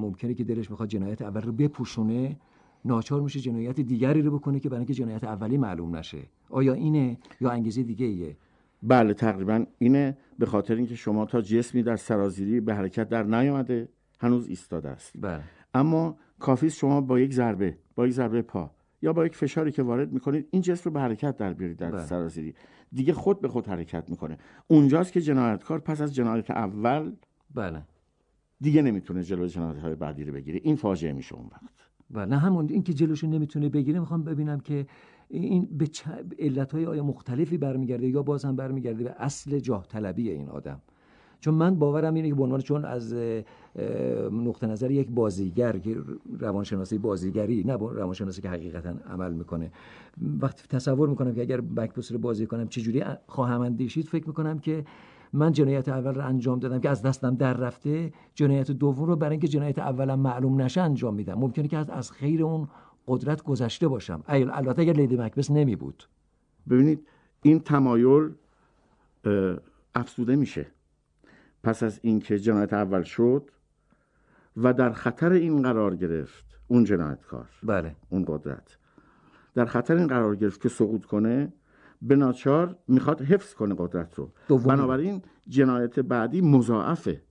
ممکنه 0.00 0.34
که 0.34 0.44
دلش 0.44 0.70
می‌خواد 0.70 0.88
جنایت 0.88 1.22
اول 1.22 1.40
رو 1.40 1.52
بپوشونه 1.52 2.36
ناچار 2.84 3.20
میشه 3.20 3.40
جنایت 3.40 3.80
دیگری 3.80 4.22
رو 4.22 4.38
بکنه 4.38 4.60
که 4.60 4.68
برای 4.68 4.78
اینکه 4.78 4.94
جنایت 4.94 5.24
اولی 5.24 5.58
معلوم 5.58 5.96
نشه. 5.96 6.22
آیا 6.50 6.72
اینه 6.72 7.18
یا 7.40 7.50
انگیزه 7.50 7.82
دیگه 7.82 8.06
ایه 8.06 8.36
بله 8.82 9.14
تقریبا 9.14 9.66
اینه 9.78 10.16
به 10.38 10.46
خاطر 10.46 10.74
اینکه 10.74 10.94
شما 10.94 11.26
تا 11.26 11.40
جسمی 11.40 11.82
در 11.82 11.96
سرازیری 11.96 12.60
به 12.60 12.74
حرکت 12.74 13.08
در 13.08 13.22
نیامده 13.22 13.88
هنوز 14.20 14.48
ایستاده 14.48 14.88
است. 14.88 15.12
بله. 15.18 15.42
اما 15.74 16.18
کافی 16.38 16.66
است 16.66 16.78
شما 16.78 17.00
با 17.00 17.20
یک 17.20 17.32
ضربه 17.32 17.78
با 17.94 18.06
یک 18.06 18.12
ضربه 18.12 18.42
پا 18.42 18.70
یا 19.02 19.12
با 19.12 19.26
یک 19.26 19.36
فشاری 19.36 19.72
که 19.72 19.82
وارد 19.82 20.12
می‌کنید 20.12 20.48
این 20.50 20.62
جسم 20.62 20.82
رو 20.84 20.90
به 20.90 21.00
حرکت 21.00 21.36
در 21.36 21.52
بیارید 21.52 21.76
در 21.76 21.90
بله. 21.90 22.02
سرازیری. 22.06 22.54
دیگه 22.92 23.12
خود 23.12 23.40
به 23.40 23.48
خود 23.48 23.66
حرکت 23.66 24.10
می‌کنه. 24.10 24.38
اونجاست 24.66 25.12
که 25.12 25.20
جنایتکار 25.20 25.78
پس 25.78 26.00
از 26.00 26.14
جنایت 26.14 26.50
اول 26.50 27.12
بله. 27.54 27.82
دیگه 28.60 28.82
نمی‌تونه 28.82 29.22
جلوی 29.22 29.48
جنایت 29.48 29.78
های 29.78 29.94
بعدی 29.94 30.24
رو 30.24 30.32
بگیره. 30.32 30.60
این 30.62 30.76
فاجعه 30.76 31.12
میشه 31.12 31.34
اون 31.34 31.46
وقت. 31.52 31.89
و 32.14 32.26
نه 32.26 32.38
همون 32.38 32.68
این 32.70 32.82
که 32.82 32.94
جلوشو 32.94 33.26
نمی‌تونه 33.26 33.68
بگیره 33.68 34.00
می‌خوام 34.00 34.24
ببینم 34.24 34.60
که 34.60 34.86
این 35.28 35.68
به 35.78 35.88
علت 36.38 36.72
های 36.72 36.86
آیا 36.86 37.04
مختلفی 37.04 37.58
برمیگرده 37.58 38.08
یا 38.08 38.22
باز 38.22 38.44
برمیگرده 38.44 39.04
به 39.04 39.14
اصل 39.18 39.58
جاه 39.58 39.86
طلبی 39.86 40.30
این 40.30 40.48
آدم. 40.48 40.80
چون 41.40 41.54
من 41.54 41.74
باورم 41.78 42.14
اینه 42.14 42.28
که 42.28 42.34
به 42.34 42.42
عنوان 42.42 42.60
چون 42.60 42.84
از 42.84 43.14
نقطه 44.32 44.66
نظر 44.66 44.90
یک 44.90 45.10
بازیگر 45.10 45.78
که 45.78 45.96
روانشناسی 46.38 46.98
بازیگری 46.98 47.64
نه 47.64 47.76
با- 47.76 47.92
روانشناسی 47.92 48.42
که 48.42 48.50
حقیقتا 48.50 48.94
عمل 49.10 49.32
می‌کنه. 49.32 49.70
وقتی 50.40 50.68
تصور 50.68 51.08
می‌کنم 51.08 51.34
که 51.34 51.40
اگر 51.40 51.60
رو 52.10 52.18
بازی 52.18 52.46
کنم 52.46 52.68
چجوری 52.68 53.04
خواهم 53.26 53.60
اندیشید 53.60 54.06
فکر 54.06 54.26
می‌کنم 54.26 54.58
که 54.58 54.84
من 55.32 55.52
جنایت 55.52 55.88
اول 55.88 56.14
رو 56.14 56.26
انجام 56.26 56.58
دادم 56.58 56.80
که 56.80 56.90
از 56.90 57.02
دستم 57.02 57.34
در 57.34 57.54
رفته 57.54 58.12
جنایت 58.34 58.70
دوم 58.70 59.06
رو 59.06 59.16
برای 59.16 59.30
اینکه 59.30 59.48
جنایت 59.48 59.78
اولم 59.78 60.20
معلوم 60.20 60.60
نشه 60.60 60.80
انجام 60.80 61.14
میدم. 61.14 61.34
ممکنه 61.34 61.68
که 61.68 61.78
از 61.78 61.90
از 61.90 62.12
خیر 62.12 62.42
اون 62.42 62.68
قدرت 63.06 63.42
گذشته 63.42 63.88
باشم. 63.88 64.22
البته 64.28 64.82
اگر 64.82 64.92
لیدی 64.92 65.16
مکبس 65.16 65.50
نمی 65.50 65.76
بود. 65.76 66.04
ببینید 66.70 67.06
این 67.42 67.60
تمایل 67.60 68.30
اه، 69.24 69.56
افزوده 69.94 70.36
میشه. 70.36 70.66
پس 71.62 71.82
از 71.82 72.00
اینکه 72.02 72.38
جنایت 72.38 72.72
اول 72.72 73.02
شد 73.02 73.50
و 74.56 74.72
در 74.72 74.92
خطر 74.92 75.32
این 75.32 75.62
قرار 75.62 75.96
گرفت 75.96 76.44
اون 76.68 76.84
جنایتکار 76.84 77.48
بله. 77.62 77.96
اون 78.08 78.24
قدرت. 78.28 78.78
در 79.54 79.64
خطر 79.64 79.96
این 79.96 80.06
قرار 80.06 80.36
گرفت 80.36 80.60
که 80.60 80.68
سقوط 80.68 81.04
کنه 81.04 81.52
به 82.02 82.16
ناچار 82.16 82.76
می‌خواد 82.88 83.22
حفظ 83.22 83.54
کنه 83.54 83.74
قدرت 83.78 84.14
رو. 84.14 84.30
دومی. 84.48 84.64
بنابراین 84.64 85.22
جنایت 85.48 86.00
بعدی 86.00 86.40
مضاعفه. 86.40 87.22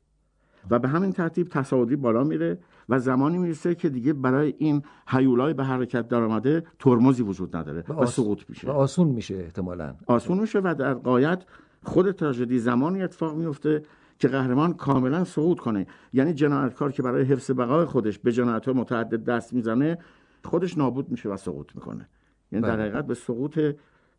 و 0.69 0.79
به 0.79 0.87
همین 0.87 1.11
ترتیب 1.11 1.47
تصاعدی 1.47 1.95
بالا 1.95 2.23
میره 2.23 2.59
و 2.89 2.99
زمانی 2.99 3.37
می‌رسه 3.37 3.75
که 3.75 3.89
دیگه 3.89 4.13
برای 4.13 4.53
این 4.57 4.83
هیولای 5.07 5.53
به 5.53 5.63
حرکت 5.63 6.07
در 6.07 6.23
آمده 6.23 6.63
ترمزی 6.79 7.23
وجود 7.23 7.55
نداره 7.55 7.83
و, 7.87 7.93
آس- 7.93 8.15
سقوط 8.15 8.41
میشه. 8.49 8.67
و 8.67 8.71
آسون 8.71 9.07
میشه 9.07 9.35
احتمالا. 9.35 9.95
آسون 10.07 10.39
میشه 10.39 10.59
و 10.59 10.75
در 10.79 10.93
قایت 10.93 11.43
خود 11.83 12.11
تراژدی 12.11 12.59
زمانی 12.59 13.01
اتفاق 13.01 13.35
میفته 13.35 13.83
که 14.19 14.27
قهرمان 14.27 14.73
کاملا 14.73 15.23
سقوط 15.23 15.59
کنه. 15.59 15.87
یعنی 16.13 16.33
جنایتکار 16.33 16.91
که 16.91 17.03
برای 17.03 17.23
حفظ 17.23 17.51
بقای 17.51 17.85
خودش 17.85 18.19
به 18.19 18.31
جنایت 18.31 18.67
متعدد 18.67 19.23
دست 19.23 19.53
می‌زنه 19.53 19.97
خودش 20.43 20.77
نابود 20.77 21.09
میشه 21.11 21.29
و 21.29 21.37
سقوط 21.37 21.75
می‌کنه. 21.75 22.09
یعنی 22.51 22.65
در 22.65 22.75
بله. 22.75 22.81
حقیقت 22.83 23.05
به 23.07 23.13
سقوط 23.13 23.59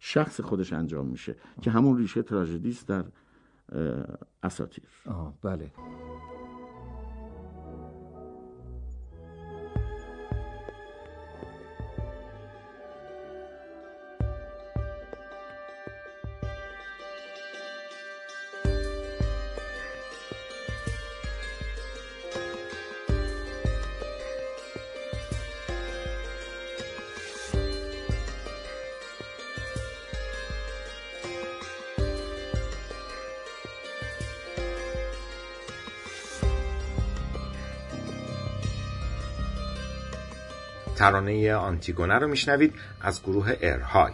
شخص 0.01 0.41
خودش 0.41 0.73
انجام 0.73 1.07
میشه 1.07 1.37
که 1.63 1.71
همون 1.71 1.99
ریشه 1.99 2.23
تراژدی 2.23 2.69
است 2.71 2.89
در 2.89 3.05
اه، 3.73 4.05
اساطیر. 4.43 4.85
آه 5.07 5.35
بله. 5.43 5.71
ترانه 41.01 41.55
آنتیگونه 41.55 42.19
رو 42.19 42.29
میشنوید 42.29 42.75
از 43.01 43.23
گروه 43.23 43.53
ارهای 43.61 44.13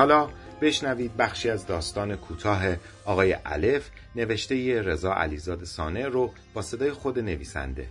حالا 0.00 0.28
بشنوید 0.60 1.16
بخشی 1.16 1.50
از 1.50 1.66
داستان 1.66 2.16
کوتاه 2.16 2.62
آقای 3.04 3.36
الف 3.44 3.90
نوشته 4.16 4.82
رضا 4.82 5.14
علیزاده 5.14 5.64
سانع 5.64 6.06
رو 6.06 6.32
با 6.54 6.62
صدای 6.62 6.92
خود 6.92 7.18
نویسنده. 7.18 7.88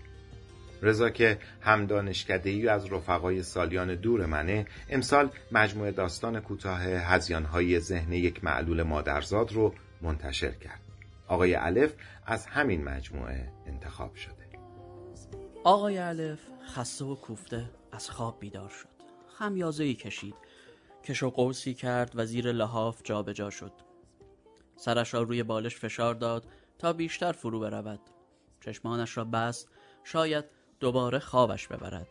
رضا 0.82 1.10
که 1.10 1.38
هم 1.62 1.86
دانشکده‌ای 1.86 2.68
از 2.68 2.92
رفقای 2.92 3.44
سالیان 3.44 3.96
دور 3.96 4.26
منه 4.26 4.66
امسال 4.90 5.30
مجموعه 5.52 5.92
داستان 5.92 6.40
کوتاه 6.40 6.82
هزیانهای 6.82 7.80
ذهن 7.80 8.14
یک 8.14 8.44
معلول 8.44 8.84
مادرزاد 8.84 9.52
رو 9.52 9.74
منتشر 10.02 10.52
کرد. 10.52 10.82
آقای 11.28 11.56
الف 11.56 11.94
از 12.26 12.46
همین 12.46 12.84
مجموعه 12.84 13.52
انتخاب 13.68 14.16
شده. 14.16 14.34
آقای 15.64 15.98
الف 15.98 16.40
خسته 16.76 17.06
و 17.06 17.16
کوفته 17.16 17.70
از 17.92 18.10
خواب 18.10 18.40
بیدار 18.40 18.70
شد. 18.70 18.90
خمیازه 19.40 19.84
ای 19.84 19.94
کشید. 19.94 20.36
کش 21.10 21.24
و 21.24 21.30
قوسی 21.30 21.74
کرد 21.74 22.12
و 22.16 22.26
زیر 22.26 22.52
لحاف 22.52 23.02
جابجا 23.04 23.50
شد. 23.50 23.72
سرش 24.76 25.14
را 25.14 25.22
روی 25.22 25.44
بالش 25.44 25.76
فشار 25.76 26.16
داد 26.16 26.48
تا 26.80 26.94
بیشتر 26.94 27.32
فرو 27.32 27.60
برود. 27.60 28.00
چشمانش 28.62 29.18
را 29.18 29.24
بست 29.26 29.70
شاید 30.04 30.46
دوباره 30.80 31.20
خوابش 31.20 31.68
ببرد. 31.68 32.08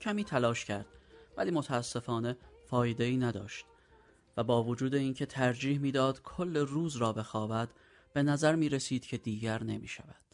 کمی 0.00 0.24
تلاش 0.24 0.64
کرد 0.64 0.86
ولی 1.36 1.50
متاسفانه 1.50 2.36
فایده 2.66 3.04
ای 3.04 3.16
نداشت 3.16 3.66
و 4.36 4.44
با 4.44 4.62
وجود 4.62 4.94
اینکه 4.94 5.26
ترجیح 5.26 5.78
می‌داد 5.78 6.22
کل 6.22 6.56
روز 6.56 6.96
را 6.96 7.12
بخوابد 7.12 7.68
به 8.12 8.22
نظر 8.22 8.54
می 8.54 8.68
رسید 8.68 9.06
که 9.06 9.18
دیگر 9.18 9.62
نمی 9.62 9.88
شود 9.88 10.24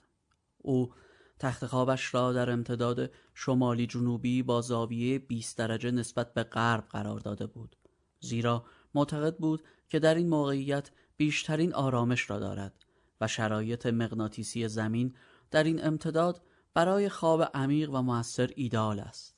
او 0.58 0.92
تخت 1.38 1.66
خوابش 1.66 2.14
را 2.14 2.32
در 2.32 2.50
امتداد 2.50 3.10
شمالی 3.34 3.86
جنوبی 3.86 4.42
با 4.42 4.60
زاویه 4.60 5.18
20 5.18 5.58
درجه 5.58 5.90
نسبت 5.90 6.34
به 6.34 6.42
غرب 6.42 6.84
قرار 6.90 7.20
داده 7.20 7.46
بود. 7.46 7.76
زیرا 8.20 8.64
معتقد 8.94 9.36
بود 9.36 9.62
که 9.88 9.98
در 9.98 10.14
این 10.14 10.28
موقعیت 10.28 10.90
بیشترین 11.16 11.74
آرامش 11.74 12.30
را 12.30 12.38
دارد 12.38 12.84
و 13.20 13.28
شرایط 13.28 13.86
مغناطیسی 13.86 14.68
زمین 14.68 15.14
در 15.50 15.64
این 15.64 15.86
امتداد 15.86 16.42
برای 16.74 17.08
خواب 17.08 17.42
عمیق 17.54 17.90
و 17.90 18.02
موثر 18.02 18.50
ایدال 18.56 19.00
است. 19.00 19.36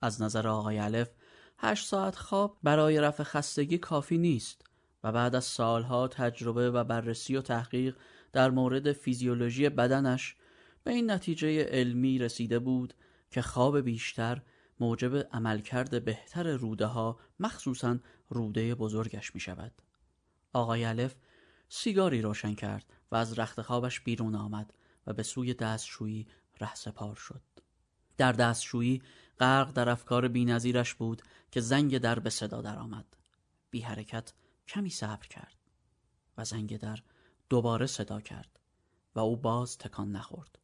از 0.00 0.22
نظر 0.22 0.48
آقای 0.48 0.78
الف 0.78 1.10
هشت 1.58 1.86
ساعت 1.86 2.16
خواب 2.16 2.58
برای 2.62 3.00
رفع 3.00 3.22
خستگی 3.22 3.78
کافی 3.78 4.18
نیست 4.18 4.64
و 5.04 5.12
بعد 5.12 5.34
از 5.34 5.44
سالها 5.44 6.08
تجربه 6.08 6.70
و 6.70 6.84
بررسی 6.84 7.36
و 7.36 7.40
تحقیق 7.40 7.96
در 8.32 8.50
مورد 8.50 8.92
فیزیولوژی 8.92 9.68
بدنش 9.68 10.36
به 10.84 10.92
این 10.92 11.10
نتیجه 11.10 11.64
علمی 11.64 12.18
رسیده 12.18 12.58
بود 12.58 12.94
که 13.30 13.42
خواب 13.42 13.78
بیشتر 13.80 14.42
موجب 14.80 15.16
عملکرد 15.16 16.04
بهتر 16.04 16.56
روده 16.56 16.86
ها 16.86 17.18
مخصوصا 17.40 17.98
روده 18.28 18.74
بزرگش 18.74 19.34
می 19.34 19.40
شود. 19.40 19.72
آقای 20.52 20.84
الف 20.84 21.14
سیگاری 21.68 22.22
روشن 22.22 22.54
کرد 22.54 22.92
و 23.10 23.16
از 23.16 23.38
رخت 23.38 23.62
خوابش 23.62 24.00
بیرون 24.00 24.34
آمد 24.34 24.74
و 25.06 25.12
به 25.12 25.22
سوی 25.22 25.54
دستشویی 25.54 26.26
رهسپار 26.60 27.16
شد. 27.16 27.42
در 28.16 28.32
دستشویی 28.32 29.02
غرق 29.40 29.72
در 29.72 29.88
افکار 29.88 30.28
بینظیرش 30.28 30.94
بود 30.94 31.22
که 31.50 31.60
زنگ 31.60 31.98
در 31.98 32.18
به 32.18 32.30
صدا 32.30 32.62
درآمد. 32.62 33.16
بی 33.70 33.80
حرکت 33.80 34.32
کمی 34.68 34.90
صبر 34.90 35.26
کرد 35.26 35.56
و 36.38 36.44
زنگ 36.44 36.76
در 36.76 36.98
دوباره 37.48 37.86
صدا 37.86 38.20
کرد 38.20 38.60
و 39.14 39.20
او 39.20 39.36
باز 39.36 39.78
تکان 39.78 40.12
نخورد. 40.12 40.58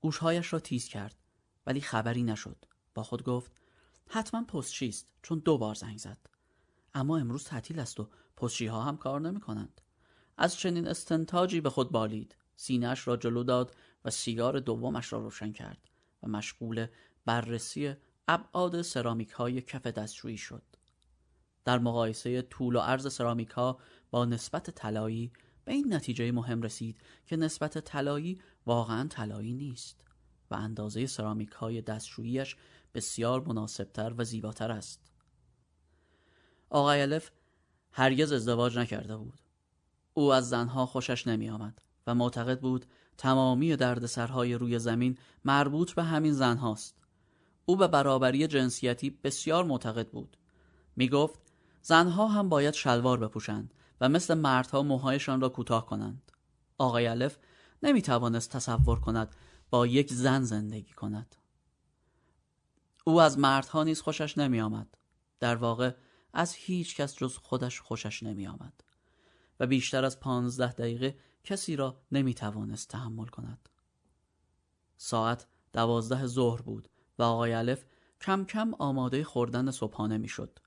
گوشهایش 0.00 0.52
را 0.52 0.60
تیز 0.60 0.88
کرد 0.88 1.16
ولی 1.66 1.80
خبری 1.80 2.22
نشد. 2.22 2.64
با 2.94 3.02
خود 3.02 3.22
گفت 3.22 3.52
حتما 4.08 4.44
پستچی 4.44 4.88
است 4.88 5.08
چون 5.22 5.38
دو 5.38 5.58
بار 5.58 5.74
زنگ 5.74 5.98
زد. 5.98 6.18
اما 6.94 7.18
امروز 7.18 7.44
تعطیل 7.44 7.80
است 7.80 8.00
و 8.00 8.08
پستچی 8.36 8.66
ها 8.66 8.82
هم 8.82 8.96
کار 8.96 9.20
نمی 9.20 9.40
کنند. 9.40 9.80
از 10.36 10.56
چنین 10.56 10.88
استنتاجی 10.88 11.60
به 11.60 11.70
خود 11.70 11.92
بالید. 11.92 12.36
سینهش 12.56 13.08
را 13.08 13.16
جلو 13.16 13.44
داد 13.44 13.76
و 14.04 14.10
سیگار 14.10 14.60
دومش 14.60 15.12
را 15.12 15.18
روشن 15.18 15.52
کرد 15.52 15.78
و 16.22 16.28
مشغول 16.28 16.86
بررسی 17.24 17.94
ابعاد 18.28 18.82
سرامیک 18.82 19.30
های 19.30 19.62
کف 19.62 19.86
دستشویی 19.86 20.36
شد. 20.36 20.62
در 21.64 21.78
مقایسه 21.78 22.42
طول 22.42 22.76
و 22.76 22.80
عرض 22.80 23.12
سرامیک 23.12 23.50
ها 23.50 23.78
با 24.10 24.24
نسبت 24.24 24.70
طلایی 24.70 25.32
به 25.68 25.74
این 25.74 25.94
نتیجه 25.94 26.32
مهم 26.32 26.62
رسید 26.62 27.00
که 27.26 27.36
نسبت 27.36 27.78
طلایی 27.78 28.40
واقعا 28.66 29.08
طلایی 29.08 29.52
نیست 29.52 30.04
و 30.50 30.54
اندازه 30.54 31.06
سرامیک 31.06 31.50
های 31.50 31.82
دستشوییش 31.82 32.56
بسیار 32.94 33.48
مناسبتر 33.48 34.14
و 34.16 34.24
زیباتر 34.24 34.72
است. 34.72 35.00
آقای 36.70 37.02
الف 37.02 37.30
هرگز 37.92 38.32
ازدواج 38.32 38.78
نکرده 38.78 39.16
بود. 39.16 39.40
او 40.14 40.32
از 40.32 40.48
زنها 40.48 40.86
خوشش 40.86 41.26
نمی 41.26 41.50
آمد 41.50 41.82
و 42.06 42.14
معتقد 42.14 42.60
بود 42.60 42.86
تمامی 43.18 43.76
دردسرهای 43.76 44.54
روی 44.54 44.78
زمین 44.78 45.18
مربوط 45.44 45.92
به 45.92 46.02
همین 46.02 46.32
زن 46.32 46.56
هاست. 46.56 46.96
او 47.66 47.76
به 47.76 47.88
برابری 47.88 48.46
جنسیتی 48.46 49.10
بسیار 49.10 49.64
معتقد 49.64 50.08
بود. 50.08 50.36
می 50.96 51.08
گفت 51.08 51.40
زنها 51.82 52.28
هم 52.28 52.48
باید 52.48 52.74
شلوار 52.74 53.18
بپوشند 53.18 53.74
و 54.00 54.08
مثل 54.08 54.34
مردها 54.34 54.82
موهایشان 54.82 55.40
را 55.40 55.48
کوتاه 55.48 55.86
کنند. 55.86 56.32
آقای 56.78 57.06
الف 57.06 57.38
نمی 57.82 58.02
توانست 58.02 58.50
تصور 58.50 59.00
کند 59.00 59.36
با 59.70 59.86
یک 59.86 60.12
زن 60.12 60.42
زندگی 60.42 60.92
کند. 60.92 61.36
او 63.04 63.20
از 63.20 63.38
مردها 63.38 63.84
نیز 63.84 64.00
خوشش 64.00 64.38
نمی 64.38 64.60
آمد. 64.60 64.98
در 65.40 65.56
واقع 65.56 65.94
از 66.32 66.54
هیچ 66.54 66.96
کس 66.96 67.16
جز 67.16 67.36
خودش 67.36 67.80
خوشش 67.80 68.22
نمی 68.22 68.46
آمد. 68.46 68.84
و 69.60 69.66
بیشتر 69.66 70.04
از 70.04 70.20
پانزده 70.20 70.72
دقیقه 70.72 71.18
کسی 71.44 71.76
را 71.76 72.00
نمی 72.12 72.34
توانست 72.34 72.88
تحمل 72.88 73.26
کند. 73.26 73.68
ساعت 74.96 75.46
دوازده 75.72 76.26
ظهر 76.26 76.62
بود 76.62 76.88
و 77.18 77.22
آقای 77.22 77.52
الف 77.52 77.84
کم 78.20 78.44
کم 78.44 78.74
آماده 78.78 79.24
خوردن 79.24 79.70
صبحانه 79.70 80.18
می 80.18 80.28
شد. 80.28 80.58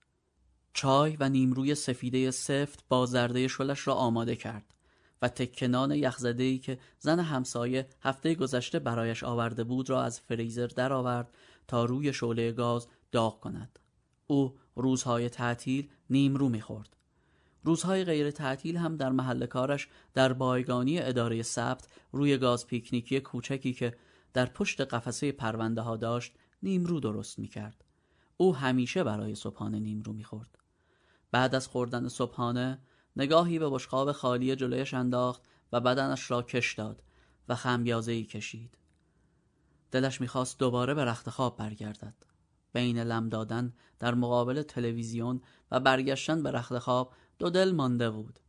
چای 0.74 1.17
و 1.19 1.30
نیمروی 1.30 1.76
سفیده 1.76 2.32
سفت 2.32 2.84
با 2.89 3.05
زرده 3.05 3.47
شلش 3.47 3.88
را 3.88 3.93
آماده 3.93 4.36
کرد 4.36 4.74
و 5.22 5.28
تکنان 5.28 5.91
یخزده‌ای 5.91 6.57
که 6.57 6.80
زن 6.99 7.19
همسایه 7.19 7.88
هفته 8.01 8.36
گذشته 8.36 8.80
برایش 8.80 9.24
آورده 9.24 9.63
بود 9.63 9.89
را 9.89 10.03
از 10.03 10.19
فریزر 10.19 10.67
درآورد 10.67 11.38
تا 11.67 11.86
روی 11.86 12.13
شعله 12.13 12.51
گاز 12.51 12.88
داغ 13.11 13.39
کند. 13.39 13.80
او 14.28 14.57
روزهای 14.76 15.30
تعطیل 15.30 15.89
نیمرو 16.09 16.49
می‌خورد. 16.49 16.95
روزهای 17.63 18.03
غیر 18.03 18.32
تعطیل 18.32 18.78
هم 18.78 18.97
در 18.97 19.09
محل 19.09 19.45
کارش 19.45 19.88
در 20.13 20.34
بایگانی 20.34 20.99
اداره 20.99 21.41
ثبت 21.41 21.88
روی 22.11 22.38
گاز 22.38 22.67
پیکنیکی 22.67 23.19
کوچکی 23.19 23.74
که 23.74 23.97
در 24.34 24.45
پشت 24.45 24.82
قفسه 24.82 25.32
پرونده 25.32 25.82
ها 25.82 25.97
داشت 25.97 26.34
نیمرو 26.63 26.99
درست 26.99 27.39
می‌کرد. 27.39 27.84
او 28.38 28.55
همیشه 28.55 29.03
برای 29.03 29.36
صبحانه 29.36 29.80
نیمرو 29.80 30.13
می‌خورد. 30.13 30.57
بعد 31.32 31.55
از 31.55 31.67
خوردن 31.67 32.07
صبحانه 32.07 32.79
نگاهی 33.15 33.59
به 33.59 33.69
بشقاب 33.69 34.11
خالی 34.11 34.55
جلویش 34.55 34.93
انداخت 34.93 35.41
و 35.71 35.79
بدنش 35.79 36.32
را 36.32 36.41
کش 36.41 36.73
داد 36.73 37.03
و 37.49 37.55
خمیازه 37.55 38.23
کشید. 38.23 38.77
دلش 39.91 40.21
می‌خواست 40.21 40.59
دوباره 40.59 40.93
به 40.93 41.05
رخت 41.05 41.29
خواب 41.29 41.57
برگردد. 41.57 42.15
بین 42.73 42.99
لم 42.99 43.29
دادن 43.29 43.73
در 43.99 44.13
مقابل 44.13 44.61
تلویزیون 44.61 45.41
و 45.71 45.79
برگشتن 45.79 46.43
به 46.43 46.51
رخت 46.51 46.79
خواب 46.79 47.13
دو 47.39 47.49
دل 47.49 47.71
مانده 47.71 48.09
بود. 48.09 48.39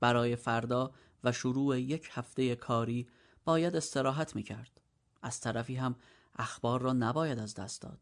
برای 0.00 0.36
فردا 0.36 0.92
و 1.24 1.32
شروع 1.32 1.80
یک 1.80 2.08
هفته 2.12 2.56
کاری 2.56 3.08
باید 3.44 3.76
استراحت 3.76 4.36
می‌کرد. 4.36 4.80
از 5.22 5.40
طرفی 5.40 5.76
هم 5.76 5.96
اخبار 6.36 6.80
را 6.80 6.92
نباید 6.92 7.38
از 7.38 7.54
دست 7.54 7.82
داد. 7.82 8.00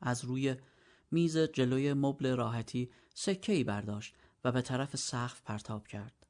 از 0.00 0.24
روی 0.24 0.56
میز 1.16 1.38
جلوی 1.38 1.94
مبل 1.94 2.36
راحتی 2.36 2.90
سکه 3.14 3.52
ای 3.52 3.64
برداشت 3.64 4.14
و 4.44 4.52
به 4.52 4.62
طرف 4.62 4.96
سقف 4.96 5.42
پرتاب 5.42 5.86
کرد. 5.86 6.26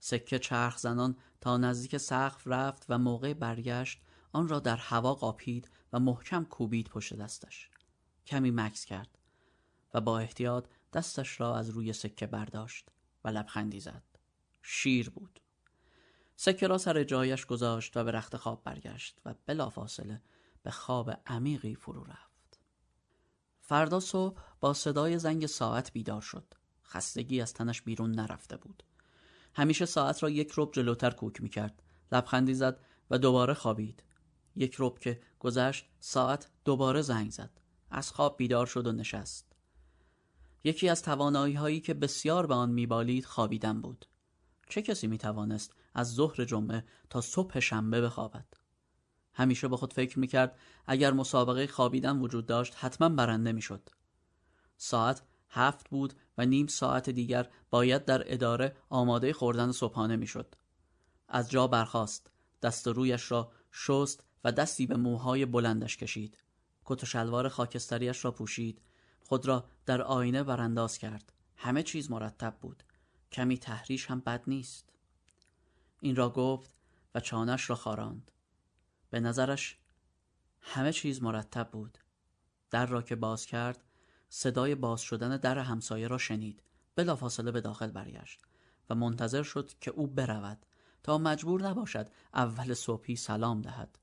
سکه 0.00 0.38
چرخ 0.38 0.78
زنان 0.78 1.16
تا 1.40 1.56
نزدیک 1.56 1.96
سقف 1.96 2.42
رفت 2.46 2.86
و 2.88 2.98
موقع 2.98 3.34
برگشت 3.34 4.00
آن 4.32 4.48
را 4.48 4.60
در 4.60 4.76
هوا 4.76 5.14
قاپید 5.14 5.70
و 5.92 6.00
محکم 6.00 6.44
کوبید 6.44 6.88
پشت 6.88 7.14
دستش. 7.14 7.70
کمی 8.26 8.50
مکس 8.50 8.84
کرد 8.84 9.18
و 9.94 10.00
با 10.00 10.18
احتیاط 10.18 10.66
دستش 10.92 11.40
را 11.40 11.56
از 11.56 11.70
روی 11.70 11.92
سکه 11.92 12.26
برداشت 12.26 12.88
و 13.24 13.28
لبخندی 13.28 13.80
زد. 13.80 14.02
شیر 14.62 15.10
بود. 15.10 15.40
سکه 16.36 16.66
را 16.66 16.78
سر 16.78 17.04
جایش 17.04 17.46
گذاشت 17.46 17.96
و 17.96 18.04
به 18.04 18.12
رخت 18.12 18.36
خواب 18.36 18.64
برگشت 18.64 19.20
و 19.24 19.34
بلافاصله 19.46 20.22
به 20.62 20.70
خواب 20.70 21.10
عمیقی 21.26 21.74
فرو 21.74 22.04
رفت. 22.04 22.25
فردا 23.66 24.00
صبح 24.00 24.40
با 24.60 24.74
صدای 24.74 25.18
زنگ 25.18 25.46
ساعت 25.46 25.92
بیدار 25.92 26.20
شد. 26.20 26.54
خستگی 26.84 27.40
از 27.40 27.54
تنش 27.54 27.82
بیرون 27.82 28.10
نرفته 28.10 28.56
بود. 28.56 28.82
همیشه 29.54 29.86
ساعت 29.86 30.22
را 30.22 30.30
یک 30.30 30.52
رب 30.56 30.72
جلوتر 30.72 31.10
کوک 31.10 31.42
می 31.42 31.48
کرد. 31.48 31.82
لبخندی 32.12 32.54
زد 32.54 32.80
و 33.10 33.18
دوباره 33.18 33.54
خوابید. 33.54 34.02
یک 34.56 34.76
رب 34.78 34.98
که 34.98 35.20
گذشت 35.38 35.86
ساعت 36.00 36.50
دوباره 36.64 37.02
زنگ 37.02 37.30
زد. 37.30 37.50
از 37.90 38.10
خواب 38.10 38.36
بیدار 38.36 38.66
شد 38.66 38.86
و 38.86 38.92
نشست. 38.92 39.52
یکی 40.64 40.88
از 40.88 41.02
توانایی 41.02 41.54
هایی 41.54 41.80
که 41.80 41.94
بسیار 41.94 42.46
به 42.46 42.54
آن 42.54 42.70
میبالید 42.70 43.24
خوابیدن 43.24 43.80
بود. 43.80 44.06
چه 44.68 44.82
کسی 44.82 45.06
می‌توانست 45.06 45.72
از 45.94 46.14
ظهر 46.14 46.44
جمعه 46.44 46.84
تا 47.10 47.20
صبح 47.20 47.60
شنبه 47.60 48.00
بخوابد؟ 48.00 48.46
همیشه 49.36 49.68
به 49.68 49.76
خود 49.76 49.92
فکر 49.92 50.18
می‌کرد 50.18 50.58
اگر 50.86 51.12
مسابقه 51.12 51.66
خوابیدن 51.66 52.18
وجود 52.18 52.46
داشت 52.46 52.74
حتما 52.76 53.08
برنده 53.08 53.52
می‌شد. 53.52 53.88
ساعت 54.76 55.22
هفت 55.50 55.90
بود 55.90 56.14
و 56.38 56.46
نیم 56.46 56.66
ساعت 56.66 57.10
دیگر 57.10 57.48
باید 57.70 58.04
در 58.04 58.22
اداره 58.32 58.76
آماده 58.88 59.32
خوردن 59.32 59.72
صبحانه 59.72 60.16
می‌شد. 60.16 60.54
از 61.28 61.50
جا 61.50 61.66
برخاست، 61.66 62.30
دست 62.62 62.88
رویش 62.88 63.30
را 63.30 63.52
شست 63.72 64.24
و 64.44 64.52
دستی 64.52 64.86
به 64.86 64.96
موهای 64.96 65.46
بلندش 65.46 65.96
کشید. 65.96 66.38
کت 66.84 67.02
و 67.02 67.06
شلوار 67.06 67.48
خاکستریش 67.48 68.24
را 68.24 68.30
پوشید 68.30 68.82
خود 69.20 69.46
را 69.46 69.64
در 69.86 70.02
آینه 70.02 70.42
برانداز 70.42 70.98
کرد 70.98 71.32
همه 71.56 71.82
چیز 71.82 72.10
مرتب 72.10 72.56
بود 72.60 72.82
کمی 73.32 73.58
تحریش 73.58 74.06
هم 74.06 74.20
بد 74.20 74.42
نیست 74.46 74.92
این 76.00 76.16
را 76.16 76.30
گفت 76.30 76.74
و 77.14 77.20
چانش 77.20 77.70
را 77.70 77.76
خاراند 77.76 78.30
به 79.10 79.20
نظرش 79.20 79.78
همه 80.60 80.92
چیز 80.92 81.22
مرتب 81.22 81.70
بود. 81.70 81.98
در 82.70 82.86
را 82.86 83.02
که 83.02 83.16
باز 83.16 83.46
کرد 83.46 83.84
صدای 84.28 84.74
باز 84.74 85.00
شدن 85.00 85.36
در 85.36 85.58
همسایه 85.58 86.08
را 86.08 86.18
شنید. 86.18 86.62
بلافاصله 86.96 87.50
به 87.50 87.60
داخل 87.60 87.90
برگشت 87.90 88.42
و 88.90 88.94
منتظر 88.94 89.42
شد 89.42 89.70
که 89.80 89.90
او 89.90 90.06
برود 90.06 90.66
تا 91.02 91.18
مجبور 91.18 91.62
نباشد 91.62 92.08
اول 92.34 92.74
صبحی 92.74 93.16
سلام 93.16 93.62
دهد 93.62 93.98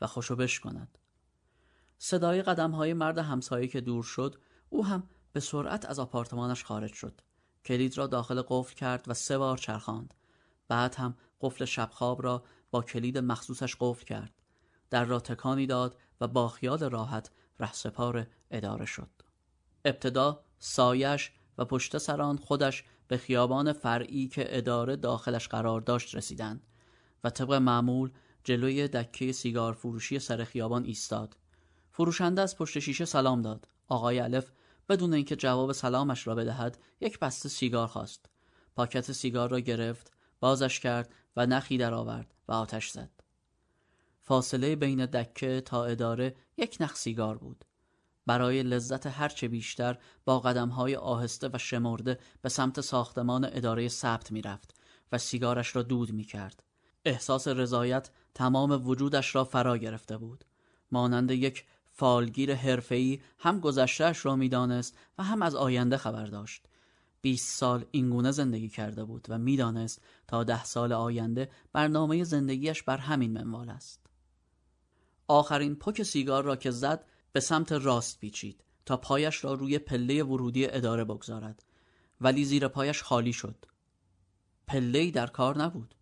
و 0.00 0.06
خوشو 0.06 0.36
بش 0.36 0.60
کند. 0.60 0.98
صدای 1.98 2.42
قدم 2.42 2.70
های 2.70 2.94
مرد 2.94 3.18
همسایه 3.18 3.68
که 3.68 3.80
دور 3.80 4.02
شد 4.02 4.40
او 4.68 4.86
هم 4.86 5.08
به 5.32 5.40
سرعت 5.40 5.84
از 5.84 5.98
آپارتمانش 5.98 6.64
خارج 6.64 6.92
شد. 6.92 7.20
کلید 7.64 7.98
را 7.98 8.06
داخل 8.06 8.42
قفل 8.48 8.74
کرد 8.74 9.04
و 9.08 9.14
سه 9.14 9.38
بار 9.38 9.58
چرخاند. 9.58 10.14
بعد 10.68 10.94
هم 10.94 11.16
قفل 11.40 11.64
شبخواب 11.64 12.22
را 12.22 12.44
با 12.70 12.82
کلید 12.82 13.18
مخصوصش 13.18 13.76
قفل 13.80 14.04
کرد. 14.04 14.37
در 14.90 15.04
را 15.04 15.20
تکانی 15.20 15.66
داد 15.66 15.96
و 16.20 16.28
با 16.28 16.48
خیال 16.48 16.90
راحت 16.90 17.30
رهسپار 17.60 18.26
اداره 18.50 18.86
شد. 18.86 19.10
ابتدا 19.84 20.44
سایش 20.58 21.32
و 21.58 21.64
پشت 21.64 21.98
سران 21.98 22.36
خودش 22.36 22.84
به 23.08 23.16
خیابان 23.16 23.72
فرعی 23.72 24.28
که 24.28 24.58
اداره 24.58 24.96
داخلش 24.96 25.48
قرار 25.48 25.80
داشت 25.80 26.14
رسیدند 26.14 26.66
و 27.24 27.30
طبق 27.30 27.52
معمول 27.52 28.10
جلوی 28.44 28.88
دکه 28.88 29.32
سیگار 29.32 29.72
فروشی 29.72 30.18
سر 30.18 30.44
خیابان 30.44 30.84
ایستاد. 30.84 31.36
فروشنده 31.90 32.42
از 32.42 32.56
پشت 32.56 32.78
شیشه 32.78 33.04
سلام 33.04 33.42
داد. 33.42 33.68
آقای 33.88 34.20
الف 34.20 34.50
بدون 34.88 35.14
اینکه 35.14 35.36
جواب 35.36 35.72
سلامش 35.72 36.26
را 36.26 36.34
بدهد 36.34 36.78
یک 37.00 37.18
بسته 37.18 37.48
سیگار 37.48 37.86
خواست. 37.86 38.28
پاکت 38.76 39.12
سیگار 39.12 39.50
را 39.50 39.60
گرفت 39.60 40.12
بازش 40.40 40.80
کرد 40.80 41.14
و 41.36 41.46
نخی 41.46 41.78
درآورد 41.78 42.34
و 42.48 42.52
آتش 42.52 42.90
زد. 42.90 43.10
فاصله 44.28 44.76
بین 44.76 45.06
دکه 45.06 45.60
تا 45.60 45.84
اداره 45.84 46.34
یک 46.56 46.76
نخ 46.80 46.96
سیگار 46.96 47.38
بود 47.38 47.64
برای 48.26 48.62
لذت 48.62 49.06
هرچه 49.06 49.48
بیشتر 49.48 49.98
با 50.24 50.40
قدمهای 50.40 50.96
آهسته 50.96 51.50
و 51.52 51.58
شمرده 51.58 52.18
به 52.42 52.48
سمت 52.48 52.80
ساختمان 52.80 53.48
اداره 53.52 53.88
ثبت 53.88 54.32
می‌رفت 54.32 54.74
و 55.12 55.18
سیگارش 55.18 55.76
را 55.76 55.82
دود 55.82 56.12
می 56.12 56.24
کرد. 56.24 56.62
احساس 57.04 57.48
رضایت 57.48 58.10
تمام 58.34 58.88
وجودش 58.88 59.34
را 59.34 59.44
فرا 59.44 59.76
گرفته 59.78 60.16
بود. 60.16 60.44
مانند 60.90 61.30
یک 61.30 61.64
فالگیر 61.84 62.54
حرفه‌ای 62.54 63.20
هم 63.38 63.60
گذشتهش 63.60 64.26
را 64.26 64.36
می‌دانست 64.36 64.98
و 65.18 65.22
هم 65.22 65.42
از 65.42 65.54
آینده 65.54 65.96
خبر 65.96 66.26
داشت. 66.26 66.66
بیست 67.22 67.56
سال 67.58 67.84
اینگونه 67.90 68.30
زندگی 68.30 68.68
کرده 68.68 69.04
بود 69.04 69.26
و 69.28 69.38
می‌دانست 69.38 70.02
تا 70.26 70.44
ده 70.44 70.64
سال 70.64 70.92
آینده 70.92 71.50
برنامه 71.72 72.24
زندگیش 72.24 72.82
بر 72.82 72.96
همین 72.96 73.32
منوال 73.32 73.70
است. 73.70 74.07
آخرین 75.28 75.76
پک 75.76 76.02
سیگار 76.02 76.44
را 76.44 76.56
که 76.56 76.70
زد 76.70 77.04
به 77.32 77.40
سمت 77.40 77.72
راست 77.72 78.20
پیچید 78.20 78.64
تا 78.86 78.96
پایش 78.96 79.44
را 79.44 79.54
روی 79.54 79.78
پله 79.78 80.24
ورودی 80.24 80.66
اداره 80.66 81.04
بگذارد 81.04 81.62
ولی 82.20 82.44
زیر 82.44 82.68
پایش 82.68 83.02
خالی 83.02 83.32
شد. 83.32 83.64
پله 84.66 85.10
در 85.10 85.26
کار 85.26 85.58
نبود. 85.58 85.94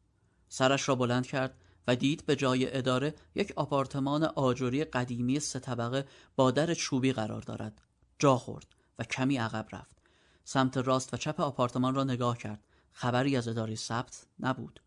سرش 0.48 0.88
را 0.88 0.94
بلند 0.94 1.26
کرد 1.26 1.60
و 1.88 1.96
دید 1.96 2.26
به 2.26 2.36
جای 2.36 2.76
اداره 2.76 3.14
یک 3.34 3.52
آپارتمان 3.56 4.24
آجوری 4.24 4.84
قدیمی 4.84 5.40
سه 5.40 5.58
طبقه 5.58 6.06
با 6.36 6.50
در 6.50 6.74
چوبی 6.74 7.12
قرار 7.12 7.42
دارد. 7.42 7.82
جا 8.18 8.36
خورد 8.36 8.66
و 8.98 9.04
کمی 9.04 9.36
عقب 9.36 9.66
رفت. 9.72 9.96
سمت 10.44 10.76
راست 10.76 11.14
و 11.14 11.16
چپ 11.16 11.40
آپارتمان 11.40 11.94
را 11.94 12.04
نگاه 12.04 12.38
کرد. 12.38 12.64
خبری 12.92 13.36
از 13.36 13.48
اداره 13.48 13.74
ثبت 13.74 14.26
نبود. 14.40 14.80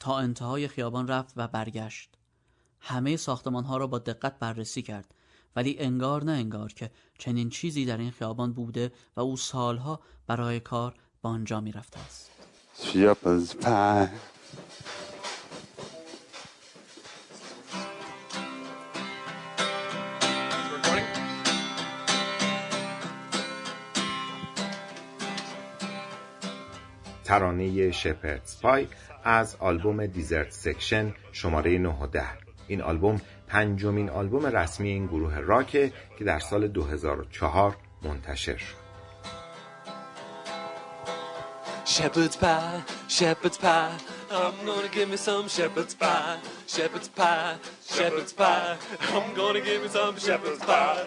تا 0.00 0.18
انتهای 0.18 0.68
خیابان 0.68 1.08
رفت 1.08 1.32
و 1.36 1.48
برگشت 1.48 2.10
همه 2.86 3.16
ساختمان 3.16 3.64
ها 3.64 3.76
را 3.76 3.86
با 3.86 3.98
دقت 3.98 4.38
بررسی 4.38 4.82
کرد. 4.82 5.14
ولی 5.56 5.76
انگار 5.78 6.24
نه 6.24 6.32
انگار 6.32 6.72
که 6.72 6.90
چنین 7.18 7.50
چیزی 7.50 7.84
در 7.84 7.96
این 7.96 8.10
خیابان 8.10 8.52
بوده 8.52 8.92
و 9.16 9.20
او 9.20 9.36
سالها 9.36 10.00
برای 10.26 10.60
کار 10.60 10.94
به 11.22 11.28
آنجا 11.28 11.60
می 11.60 11.72
رفته 11.72 12.00
است. 12.00 12.30
ترانه 27.24 27.90
شپردز 27.90 28.60
پای 28.60 28.88
از 29.24 29.56
آلبوم 29.56 30.06
دیزرت 30.06 30.50
سکشن 30.50 31.14
شماره 31.32 31.78
9 31.78 31.88
و 31.88 32.06
10 32.06 32.43
این 32.68 32.82
آلبوم 32.82 33.20
پنجمین 33.48 34.10
آلبوم 34.10 34.46
رسمی 34.46 34.88
این 34.88 35.06
گروه 35.06 35.38
راکه 35.38 35.92
که 36.18 36.24
در 36.24 36.38
سال 36.38 36.68
2004 36.68 37.76
منتشر 38.02 38.56
شد 38.56 38.84
Shepherd's 41.86 42.34
pie, 42.36 42.82
shepherd's 43.08 43.58
pie. 43.58 43.92
I'm 44.30 44.54
gonna 44.66 44.88
give 44.88 45.08
me 45.10 45.16
some 45.16 45.46
shepherd's 45.48 45.94
pie, 45.94 46.38
shepherd's 46.66 47.08
pie, 47.08 47.54
shepherd's 47.86 48.32
pie. 48.32 48.76
I'm 49.12 49.34
gonna 49.34 49.60
give 49.60 49.82
me 49.82 49.88
some 49.88 50.16
shepherd's 50.16 50.64
pie. 50.64 51.04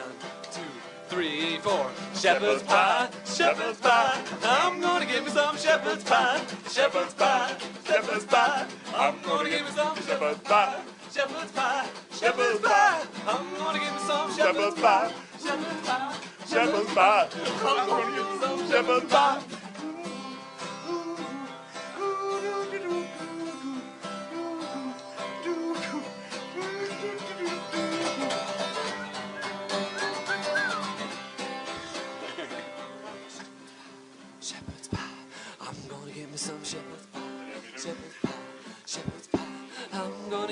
One, 0.00 0.14
two, 0.54 0.60
three, 1.08 1.58
four. 1.58 1.90
Shepherd's 2.14 2.62
pie, 2.62 3.08
shepherd's 3.26 3.80
pie. 3.80 4.18
I'm 4.44 4.80
gonna 4.80 5.04
give 5.04 5.24
me 5.24 5.30
some 5.30 5.56
shepherd's 5.58 6.04
pie, 6.04 6.40
shepherd's 6.70 7.14
pie, 7.14 7.54
shepherd's 7.86 8.24
pie. 8.24 8.66
I'm 8.94 9.14
gonna 9.22 9.48
give 9.48 9.64
me 9.64 9.70
some 9.70 9.96
shepherd's 9.96 10.40
pie, 10.40 10.80
shepherd's 11.12 11.52
pie, 11.52 11.88
shepherd's 12.12 12.60
pie. 12.60 13.02
I'm 13.26 13.56
gonna 13.56 13.78
give 13.78 13.92
me 13.92 13.98
some 14.00 14.36
shepherd's 14.36 14.80
pie, 14.80 15.12
shepherd's 15.40 15.88
pie, 15.88 16.14
shepherd's 16.46 16.94
pie. 16.94 17.28
I'm 17.64 17.88
gonna 17.88 18.16
give 18.16 18.30
me 18.30 18.38
some 18.40 18.70
shepherd's 18.70 19.12
pie. 19.12 19.55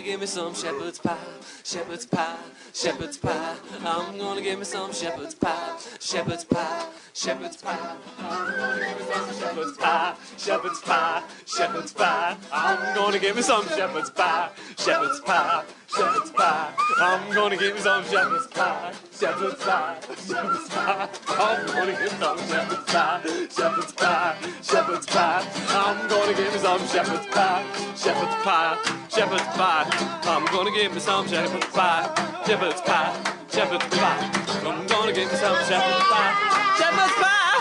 Give 0.05 0.21
me 0.21 0.27
some 0.27 0.55
shepherd's 0.55 0.99
pie. 0.99 1.17
Shepherd's 1.65 2.05
pie. 2.05 2.37
Shepherd's 2.75 3.17
pie. 3.17 3.57
I'm 3.85 4.19
gonna 4.19 4.43
give 4.43 4.59
me 4.59 4.65
some 4.67 4.93
shepherd's 4.93 5.35
pie. 5.35 5.79
Shepherd's 5.99 6.45
pie. 6.45 6.87
Shepherd's 7.15 7.57
pie. 7.57 7.97
I'm 8.19 8.57
gonna 8.57 8.85
give 8.85 8.99
me 8.99 9.15
some 9.15 9.35
shepherd's 9.41 9.79
pie. 9.79 10.15
Shepherd's 10.37 10.81
pie. 10.81 11.23
Shepherd's 11.47 11.93
pie. 11.95 12.37
I'm 12.53 12.95
gonna 12.95 13.19
give 13.19 13.35
me 13.35 13.43
some 13.43 13.67
shepherd's 13.69 14.11
pie. 14.11 14.51
Shepherd's 14.77 15.21
pie. 15.21 15.65
Shepherd's 15.97 16.31
pie. 16.33 16.75
I'm 16.99 17.33
gonna 17.33 17.57
give 17.57 17.75
me 17.75 17.81
some 17.81 18.03
shepherd's 18.05 18.49
pie. 18.49 18.93
Shepherd's 19.13 19.63
pie. 19.63 19.97
Shepherd's 20.27 20.69
pie. 20.69 21.09
I'm 21.29 21.67
gonna 21.67 21.93
give 21.93 22.01
me 22.01 22.19
some 22.19 22.39
shepherd's 22.39 22.85
pie. 22.85 23.21
Shepherd's 23.49 23.93
pie. 23.93 24.37
Shepherd's 24.63 25.07
pie. 25.07 25.47
I'm 25.69 26.09
gonna 26.09 26.35
give 26.35 26.53
me 26.53 26.59
some 26.59 26.87
shepherd's 26.89 27.27
pie. 27.27 27.65
Shepherd's 27.95 28.35
pie. 28.43 28.79
Shepherd's 29.09 29.43
pie. 29.55 29.87
I'm 30.25 30.45
gonna 30.47 30.73
give 30.73 30.93
me 30.93 30.99
some 30.99 31.29
shepherd's 31.29 31.67
pie. 31.67 32.43
Shepherd's 32.45 32.81
pie. 32.81 33.15
Shepherd's 33.53 33.87
pie. 33.97 34.31
I'm 34.67 34.87
gonna 34.89 35.13
give 35.13 35.31
me 35.31 35.39
some. 35.39 35.57
Shepherd's 35.63 36.05
pie. 36.11 36.35
Shepherd's 36.77 37.15
pie. 37.23 37.55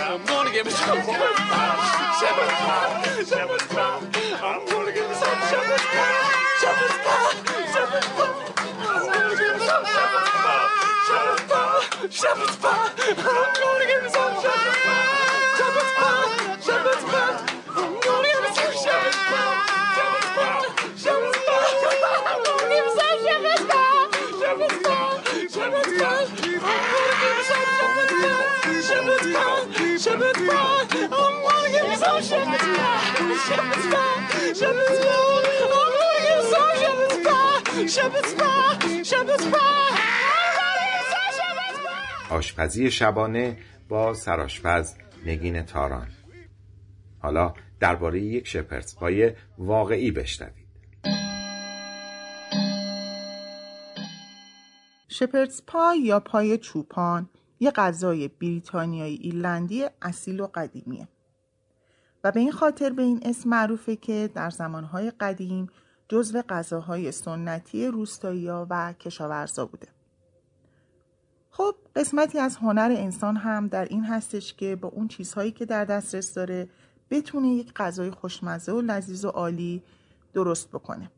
I'm 0.00 0.24
gonna 0.24 0.50
give 0.50 0.64
me 0.64 0.72
some 0.72 0.96
shepherd's 0.96 1.40
pie. 1.44 2.16
Shepherd's 2.20 2.52
pie. 2.64 3.24
Shepherd's 3.28 3.66
pie. 3.66 4.00
I'm 4.42 4.64
gonna 4.64 4.92
give 4.92 5.08
me 5.08 5.14
some 5.14 5.38
shepherd's 5.50 5.84
pie. 5.84 6.45
Şapırtma! 6.66 7.18
Şapırtma! 7.74 8.26
Şapırtma! 9.66 10.56
Şapırtma! 11.06 11.62
Şapırtma! 12.10 12.72
Yol 13.60 13.80
gelmesem 13.88 14.32
şapırtma! 14.42 14.96
Şapırtma! 15.58 16.10
Şapırtma! 16.66 17.22
Yol 18.06 18.22
gelmesem 18.24 18.72
şapırtma! 18.84 19.42
Şapırtma! 19.96 20.48
Şapırtma! 21.04 21.56
Yol 22.46 22.68
gelmesem 22.68 23.14
şapırtma! 23.24 23.82
Şapırtma! 24.40 24.96
Şapırtma! 25.54 26.12
Yol 26.76 27.12
gelmesem 27.20 27.64
şapırtma! 27.78 28.32
Şapırtma! 28.88 29.44
Şapırtma! 30.04 30.60
Yol 31.12 31.66
gelmesem 31.72 32.22
şapırtma! 32.22 32.88
Şapırtma! 33.48 34.02
Şapırtma! 34.60 35.25
آشپزی 42.30 42.90
شبانه 42.90 43.58
با 43.88 44.14
سرآشپز 44.14 44.94
نگین 45.26 45.62
تاران. 45.62 46.08
حالا 47.18 47.54
درباره 47.80 48.20
یک 48.20 48.48
شپردز 48.48 48.96
پای 48.96 49.32
واقعی 49.58 50.10
بشنوید. 50.10 50.66
شپردز 55.08 55.62
پای 55.66 56.00
یا 56.00 56.20
پای 56.20 56.58
چوپان 56.58 57.30
یه 57.60 57.70
غذای 57.70 58.28
بریتانیایی 58.28 59.16
ایرلندی 59.16 59.84
اصیل 60.02 60.40
و 60.40 60.46
قدیمیه. 60.54 61.08
و 62.24 62.32
به 62.32 62.40
این 62.40 62.52
خاطر 62.52 62.90
به 62.90 63.02
این 63.02 63.20
اسم 63.24 63.48
معروفه 63.50 63.96
که 63.96 64.30
در 64.34 64.50
زمانهای 64.50 65.12
قدیم 65.20 65.68
جزو 66.08 66.42
غذاهای 66.42 67.12
سنتی 67.12 67.86
روستایی‌ها 67.86 68.66
و 68.70 68.92
کشاورزا 68.92 69.66
بوده. 69.66 69.88
خب 71.50 71.74
قسمتی 71.96 72.38
از 72.38 72.56
هنر 72.56 72.94
انسان 72.96 73.36
هم 73.36 73.68
در 73.68 73.84
این 73.84 74.04
هستش 74.04 74.54
که 74.54 74.76
با 74.76 74.88
اون 74.88 75.08
چیزهایی 75.08 75.52
که 75.52 75.64
در 75.64 75.84
دسترس 75.84 76.34
داره 76.34 76.68
بتونه 77.10 77.48
یک 77.48 77.72
غذای 77.72 78.10
خوشمزه 78.10 78.72
و 78.72 78.80
لذیذ 78.80 79.24
و 79.24 79.28
عالی 79.28 79.82
درست 80.32 80.68
بکنه. 80.68 81.10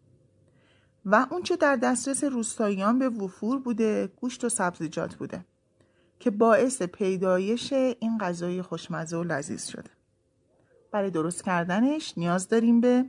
و 1.04 1.26
اونچه 1.30 1.56
در 1.56 1.76
دسترس 1.76 2.24
روستاییان 2.24 2.98
به 2.98 3.08
وفور 3.08 3.58
بوده 3.58 4.06
گوشت 4.06 4.44
و 4.44 4.48
سبزیجات 4.48 5.14
بوده 5.14 5.44
که 6.20 6.30
باعث 6.30 6.82
پیدایش 6.82 7.72
این 7.72 8.18
غذای 8.18 8.62
خوشمزه 8.62 9.16
و 9.16 9.24
لذیذ 9.24 9.66
شده. 9.66 9.90
برای 10.92 11.10
درست 11.10 11.44
کردنش 11.44 12.14
نیاز 12.16 12.48
داریم 12.48 12.80
به 12.80 13.04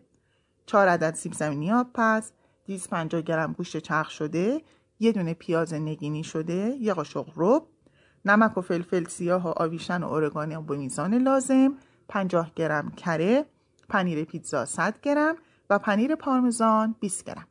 4 0.70 0.88
عدد 0.88 1.16
سیب 1.16 1.34
زمینی 1.34 1.72
آب 1.72 1.88
پز 1.94 2.32
250 2.66 3.22
گرم 3.22 3.54
گوشت 3.54 3.78
چرخ 3.78 4.10
شده 4.10 4.62
یه 5.00 5.12
دونه 5.12 5.34
پیاز 5.34 5.74
نگینی 5.74 6.24
شده 6.24 6.78
یه 6.80 6.94
قاشق 6.94 7.28
رب 7.36 7.64
نمک 8.26 8.58
و 8.58 8.62
فلفل 8.62 9.04
سیاه 9.04 9.48
و 9.48 9.54
آویشن 9.56 10.04
و 10.04 10.08
اورگانو 10.08 10.62
به 10.62 10.78
میزان 10.78 11.16
لازم 11.16 11.74
50 12.08 12.52
گرم 12.56 12.92
کره 12.92 13.46
پنیر 13.90 14.24
پیتزا 14.24 14.66
100 14.66 15.02
گرم 15.02 15.36
و 15.70 15.80
پنیر 15.80 16.16
پارمزان 16.16 16.96
20 17.00 17.26
گرم. 17.26 17.48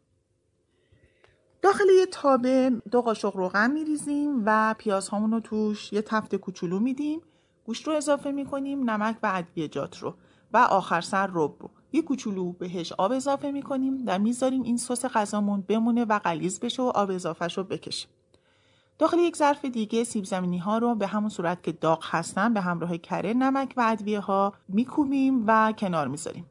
داخل 1.63 1.89
یه 1.99 2.07
تابه 2.07 2.71
دو 2.91 3.03
قاشق 3.03 3.37
روغن 3.37 3.71
میریزیم 3.71 4.43
و 4.47 4.75
پیازهامون 4.79 5.33
رو 5.33 5.41
توش 5.41 5.93
یه 5.93 6.03
تفت 6.03 6.37
کوچولو 6.37 6.79
میدیم. 6.79 7.21
گوشت 7.65 7.89
رو 7.89 7.95
اضافه 7.95 8.31
می‌کنیم 8.33 8.91
نمک 8.91 9.17
و 9.23 9.31
ادویجات 9.35 9.99
رو 9.99 10.15
و 10.53 10.57
آخر 10.57 11.01
سر 11.01 11.27
رب 11.27 11.57
رو. 11.61 11.71
یه 11.93 12.03
کوچولو 12.03 12.53
بهش 12.53 12.93
آب 12.93 13.13
اضافه 13.13 13.51
می‌کنیم 13.51 14.03
و 14.07 14.19
می‌ذاریم 14.19 14.63
این 14.63 14.77
سس 14.77 15.05
غذامون 15.05 15.61
بمونه 15.61 16.05
و 16.05 16.19
غلیظ 16.19 16.59
بشه 16.59 16.83
و 16.83 16.87
آب 16.87 17.11
اضافهش 17.11 17.59
رو 17.59 17.65
بکشه. 17.65 18.09
داخل 18.99 19.19
یک 19.19 19.37
ظرف 19.37 19.65
دیگه 19.65 20.05
سیب 20.05 20.25
زمینی 20.25 20.59
ها 20.59 20.79
رو 20.79 20.95
به 20.95 21.07
همون 21.07 21.29
صورت 21.29 21.63
که 21.63 21.73
داغ 21.73 22.05
هستن 22.05 22.55
به 22.55 22.61
همراه 22.61 22.99
کره 22.99 23.35
نمک 23.35 23.75
و 23.77 23.85
ادویه 23.87 24.21
ها 24.21 24.53
میکوبیم 24.69 25.45
و 25.47 25.73
کنار 25.79 26.09
می‌ذاریم. 26.09 26.47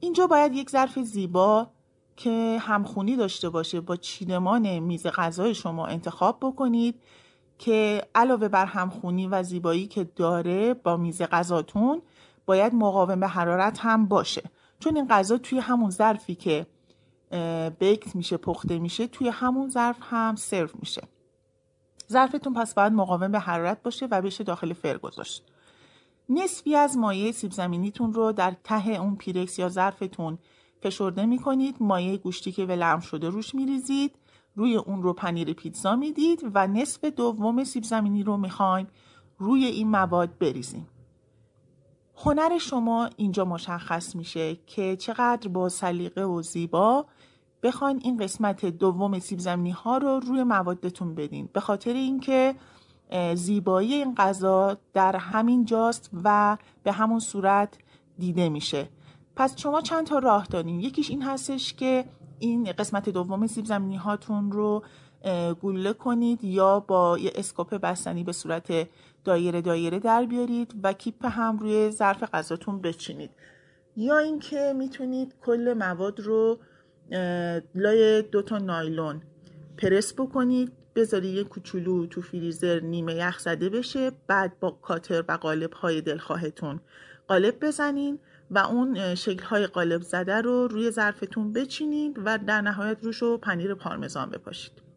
اینجا 0.00 0.26
باید 0.26 0.54
یک 0.54 0.70
ظرف 0.70 0.98
زیبا 0.98 1.70
که 2.16 2.58
همخونی 2.60 3.16
داشته 3.16 3.48
باشه 3.48 3.80
با 3.80 3.96
چیدمان 3.96 4.78
میز 4.78 5.06
غذای 5.06 5.54
شما 5.54 5.86
انتخاب 5.86 6.38
بکنید 6.40 7.00
که 7.58 8.02
علاوه 8.14 8.48
بر 8.48 8.66
همخونی 8.66 9.26
و 9.26 9.42
زیبایی 9.42 9.86
که 9.86 10.04
داره 10.04 10.74
با 10.74 10.96
میز 10.96 11.22
غذاتون 11.22 12.02
باید 12.50 12.74
مقاوم 12.74 13.24
حرارت 13.24 13.78
هم 13.78 14.06
باشه. 14.06 14.42
چون 14.78 14.96
این 14.96 15.08
غذا 15.08 15.38
توی 15.38 15.58
همون 15.58 15.90
ظرفی 15.90 16.34
که 16.34 16.66
بیکت 17.78 18.16
میشه 18.16 18.36
پخته 18.36 18.78
میشه 18.78 19.06
توی 19.06 19.28
همون 19.28 19.68
ظرف 19.68 19.96
هم 20.00 20.34
سرو 20.36 20.68
میشه. 20.78 21.02
ظرفتون 22.10 22.54
پس 22.54 22.74
باید 22.74 22.92
مقاوم 22.92 23.32
به 23.32 23.38
حرارت 23.38 23.82
باشه 23.82 24.06
و 24.10 24.22
بشه 24.22 24.44
داخل 24.44 24.72
فر 24.72 24.98
گذاشت. 24.98 25.44
نصفی 26.28 26.76
از 26.76 26.96
مایع 26.96 27.32
سیب 27.32 27.52
زمینیتون 27.52 28.12
رو 28.12 28.32
در 28.32 28.56
ته 28.64 28.88
اون 28.88 29.16
پیرکس 29.16 29.58
یا 29.58 29.68
ظرفتون 29.68 30.38
فشرده 30.82 31.26
می‌کنید. 31.26 31.76
مایع 31.80 32.16
گوشتی 32.16 32.52
که 32.52 32.64
ولرم 32.64 33.00
شده 33.00 33.28
روش 33.28 33.54
میریزید. 33.54 34.14
روی 34.56 34.76
اون 34.76 35.02
رو 35.02 35.12
پنیر 35.12 35.52
پیتزا 35.52 35.96
می‌دید 35.96 36.50
و 36.54 36.66
نصف 36.66 37.04
دوم 37.04 37.64
سیب 37.64 37.84
زمینی 37.84 38.22
رو 38.22 38.36
می‌خوایم 38.36 38.86
روی 39.38 39.64
این 39.64 39.88
مواد 39.88 40.38
بریزیم 40.38 40.88
هنر 42.24 42.58
شما 42.58 43.10
اینجا 43.16 43.44
مشخص 43.44 44.16
میشه 44.16 44.56
که 44.66 44.96
چقدر 44.96 45.48
با 45.48 45.68
سلیقه 45.68 46.22
و 46.22 46.42
زیبا 46.42 47.06
بخواین 47.62 48.00
این 48.04 48.16
قسمت 48.16 48.66
دوم 48.66 49.18
سیب 49.18 49.38
زمینی 49.38 49.70
ها 49.70 49.98
رو 49.98 50.20
روی 50.20 50.42
موادتون 50.42 51.14
بدین. 51.14 51.48
به 51.52 51.60
خاطر 51.60 51.92
اینکه 51.92 52.54
زیبایی 53.34 53.94
این 53.94 54.14
غذا 54.14 54.76
در 54.94 55.16
همین 55.16 55.64
جاست 55.64 56.10
و 56.24 56.56
به 56.82 56.92
همون 56.92 57.18
صورت 57.18 57.78
دیده 58.18 58.48
میشه. 58.48 58.88
پس 59.36 59.60
شما 59.60 59.80
چند 59.80 60.06
تا 60.06 60.18
راه 60.18 60.46
دارین؟ 60.46 60.80
یکیش 60.80 61.10
این 61.10 61.22
هستش 61.22 61.74
که 61.74 62.04
این 62.38 62.72
قسمت 62.72 63.08
دوم 63.08 63.46
سیب 63.46 63.64
زمینی 63.64 63.96
هاتون 63.96 64.52
رو 64.52 64.82
گوله 65.60 65.92
کنید 65.92 66.44
یا 66.44 66.80
با 66.80 67.18
یه 67.18 67.32
اسکوپ 67.34 67.74
بستنی 67.74 68.24
به 68.24 68.32
صورت 68.32 68.88
دایره 69.24 69.60
دایره 69.60 69.98
در 69.98 70.24
بیارید 70.24 70.74
و 70.82 70.92
کیپ 70.92 71.26
هم 71.26 71.58
روی 71.58 71.90
ظرف 71.90 72.24
غذاتون 72.34 72.80
بچینید. 72.80 73.30
یا 73.96 74.18
اینکه 74.18 74.74
می‌تونید 74.76 75.34
کل 75.40 75.74
مواد 75.78 76.20
رو 76.20 76.58
لای 77.74 78.22
دو 78.22 78.42
تا 78.42 78.58
نایلون 78.58 79.22
پرس 79.78 80.14
بکنید 80.14 80.72
بذارید 80.94 81.34
یه 81.34 81.44
کوچولو 81.44 82.06
تو 82.06 82.20
فریزر 82.20 82.80
نیمه 82.80 83.14
یخ 83.14 83.38
زده 83.38 83.68
بشه 83.68 84.12
بعد 84.26 84.60
با 84.60 84.70
کاتر 84.70 85.24
و 85.28 85.32
قالب 85.32 85.72
های 85.72 86.00
دلخواهتون 86.00 86.80
قالب 87.28 87.64
بزنین 87.66 88.18
و 88.50 88.58
اون 88.58 89.14
شکل 89.14 89.44
های 89.44 89.66
قالب 89.66 90.02
زده 90.02 90.40
رو 90.40 90.68
روی 90.68 90.90
ظرفتون 90.90 91.52
بچینید 91.52 92.16
و 92.24 92.38
در 92.38 92.60
نهایت 92.60 92.98
روش 93.02 93.22
رو 93.22 93.38
پنیر 93.38 93.74
پارمزان 93.74 94.30
بپاشید. 94.30 94.89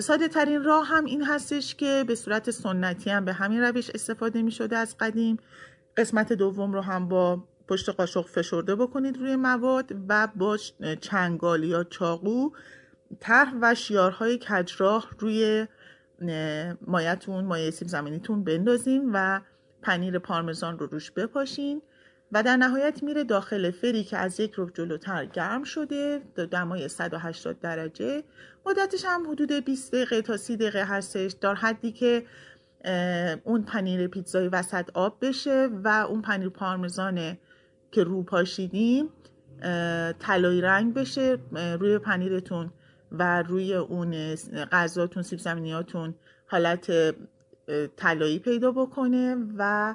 ساده 0.00 0.28
ترین 0.28 0.64
راه 0.64 0.86
هم 0.86 1.04
این 1.04 1.24
هستش 1.24 1.74
که 1.74 2.04
به 2.06 2.14
صورت 2.14 2.50
سنتی 2.50 3.10
هم 3.10 3.24
به 3.24 3.32
همین 3.32 3.60
روش 3.60 3.90
استفاده 3.90 4.42
می 4.42 4.50
شده 4.50 4.76
از 4.76 4.96
قدیم. 4.98 5.36
قسمت 5.96 6.32
دوم 6.32 6.72
رو 6.72 6.80
هم 6.80 7.08
با 7.08 7.44
پشت 7.68 7.88
قاشق 7.88 8.26
فشرده 8.26 8.76
بکنید 8.76 9.16
روی 9.16 9.36
مواد 9.36 9.92
و 10.08 10.28
با 10.36 10.58
چنگال 11.00 11.64
یا 11.64 11.84
چاقو 11.84 12.50
طرح 13.20 13.54
و 13.60 13.74
شیارهای 13.74 14.38
کجراه 14.48 15.10
روی 15.18 15.66
مایتون 16.86 17.44
مایه 17.44 17.70
سیب 17.70 17.88
زمینیتون 17.88 18.44
بندازیم 18.44 19.10
و 19.14 19.40
پنیر 19.82 20.18
پارمزان 20.18 20.78
رو 20.78 20.86
روش 20.86 21.10
بپاشین. 21.10 21.82
و 22.32 22.42
در 22.42 22.56
نهایت 22.56 23.02
میره 23.02 23.24
داخل 23.24 23.70
فری 23.70 24.04
که 24.04 24.16
از 24.16 24.40
یک 24.40 24.54
رب 24.58 24.74
جلوتر 24.74 25.24
گرم 25.24 25.64
شده 25.64 26.20
دمای 26.50 26.88
180 26.88 27.60
درجه. 27.60 28.22
مدتش 28.66 29.04
هم 29.04 29.30
حدود 29.30 29.52
20 29.52 29.92
دقیقه 29.92 30.22
تا 30.22 30.36
30 30.36 30.56
دقیقه 30.56 30.84
هستش 30.84 31.32
در 31.32 31.54
حدی 31.54 31.92
که 31.92 32.26
اون 33.44 33.62
پنیر 33.62 34.06
پیتزای 34.06 34.48
وسط 34.48 34.90
آب 34.94 35.18
بشه 35.20 35.68
و 35.84 35.88
اون 35.88 36.22
پنیر 36.22 36.48
پارمزانه 36.48 37.38
که 37.92 38.04
رو 38.04 38.22
پاشیدیم 38.22 39.08
طلایی 40.18 40.60
رنگ 40.60 40.94
بشه 40.94 41.38
روی 41.80 41.98
پنیرتون 41.98 42.70
و 43.12 43.42
روی 43.42 43.74
اون 43.74 44.34
غذاتون 44.72 45.22
سیب 45.22 45.38
زمینیاتون 45.38 46.14
حالت 46.46 47.14
طلایی 47.96 48.38
پیدا 48.38 48.72
بکنه 48.72 49.36
و 49.56 49.94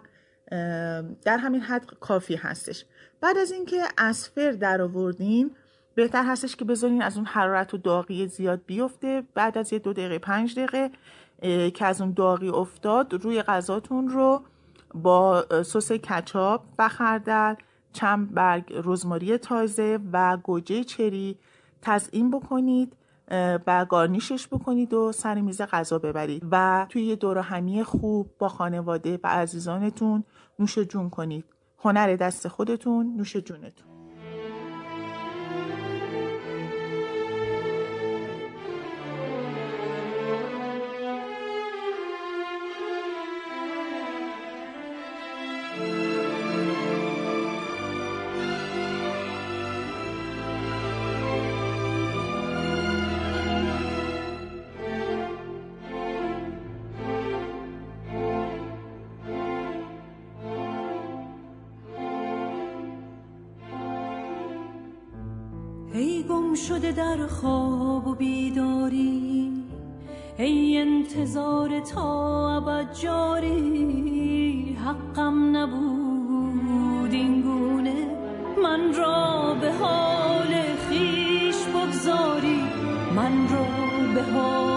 در 1.24 1.38
همین 1.38 1.62
حد 1.62 1.86
کافی 2.00 2.36
هستش. 2.36 2.86
بعد 3.22 3.38
از 3.38 3.52
اینکه 3.52 3.84
از 3.98 4.30
فر 4.30 4.52
در 4.52 4.82
آوردین 4.82 5.56
بهتر 5.96 6.24
هستش 6.26 6.56
که 6.56 6.66
بذارین 6.66 7.02
از 7.02 7.18
اون 7.18 7.26
حرارت 7.26 7.74
و 7.74 7.78
داغی 7.78 8.28
زیاد 8.28 8.62
بیفته. 8.66 9.24
بعد 9.34 9.58
از 9.58 9.74
یه 9.74 9.80
دو 9.80 9.94
دقیقه 9.94 10.20
پنج 10.20 10.60
دقیقه 10.60 10.92
که 11.72 11.86
از 11.86 12.02
اون 12.02 12.14
داغی 12.14 12.50
افتاد 12.50 13.14
روی 13.14 13.42
غذاتون 13.42 14.08
رو 14.08 14.42
با 14.94 15.46
سس 15.64 15.92
کچاپ 15.92 16.62
و 16.80 16.90
خردل 16.90 17.56
چند 17.94 18.34
برگ 18.34 18.74
رزماری 18.86 19.38
تازه 19.38 20.00
و 20.14 20.38
گوجه 20.38 20.84
چری 20.84 21.38
تزیین 21.82 22.32
بکنید. 22.32 22.94
و 23.68 23.86
گارنیشش 23.90 24.48
بکنید 24.48 24.94
و 24.94 25.12
سر 25.12 25.42
میز 25.42 25.62
غذا 25.62 26.00
ببرید. 26.00 26.44
و 26.52 26.86
توی 26.90 27.04
یه 27.04 27.16
دور 27.16 27.38
همی 27.38 27.84
خوب 27.84 28.30
با 28.40 28.50
خانواده 28.50 29.20
و 29.24 29.28
عزیزانتون 29.28 30.24
نوش 30.60 30.78
جون 30.78 31.10
کنید. 31.10 31.46
هنر 31.80 32.16
دست 32.16 32.48
خودتون 32.48 33.14
نوش 33.18 33.38
جونتون. 33.38 33.95
شده 66.56 66.91
در 66.91 67.27
خواب 67.27 68.07
و 68.07 68.15
بیداری. 68.15 69.52
ای 70.38 70.77
انتظار 70.77 71.80
تا 71.80 72.49
ابد 72.57 72.94
جاری 72.94 74.77
حقم 74.86 75.57
نبود 75.57 77.14
این 77.14 77.41
گونه. 77.41 78.07
من 78.64 78.94
را 78.94 79.53
به 79.61 79.72
حال 79.73 80.53
خیش 80.90 81.56
بگذاری. 81.56 82.61
من 83.15 83.49
را 83.49 83.65
به 84.15 84.23
حال 84.23 84.75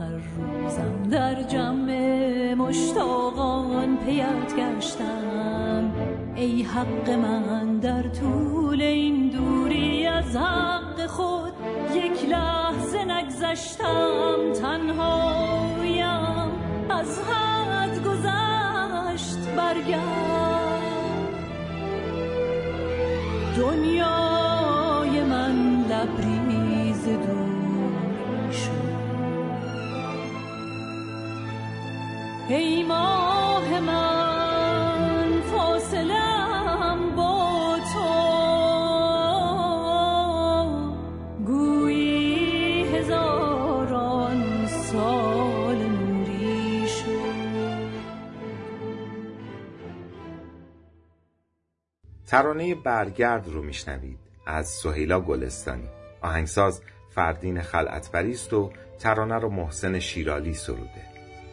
هر 0.00 0.20
روزم 0.36 1.02
در 1.10 1.42
جمع 1.42 2.54
مشتاقان 2.54 3.96
پیت 3.96 4.56
گشتم. 4.56 5.92
ای 6.34 6.62
حق 6.62 7.10
من 7.10 7.78
در 7.78 8.02
طول 8.02 8.82
این 8.82 9.28
دوری 9.28 10.06
از 10.06 10.36
حق 10.36 11.06
خود 11.06 11.52
یک 11.94 12.28
لحظه 12.28 13.04
نگذشتم. 13.04 14.52
تنهایم 14.62 16.08
از 16.90 17.20
حد 17.20 18.04
گذشت 18.04 19.38
برگرد 19.56 20.82
دنیای 23.56 25.24
من 25.24 25.84
لبریز 25.90 26.37
من 33.80 34.32
گویی 41.46 42.82
هزاران 42.96 44.66
سال 44.66 45.76
ترانه 52.26 52.74
برگرد 52.74 53.48
رو 53.48 53.62
میشنوید 53.62 54.18
از 54.46 54.68
سهیلا 54.68 55.20
گلستانی. 55.20 55.88
آهنگساز 56.20 56.80
فردین 57.10 57.62
خلعتبری 57.62 58.32
است 58.32 58.52
و 58.52 58.72
ترانه 58.98 59.38
رو 59.38 59.48
محسن 59.50 59.98
شیرالی 59.98 60.54
سروده. 60.54 61.07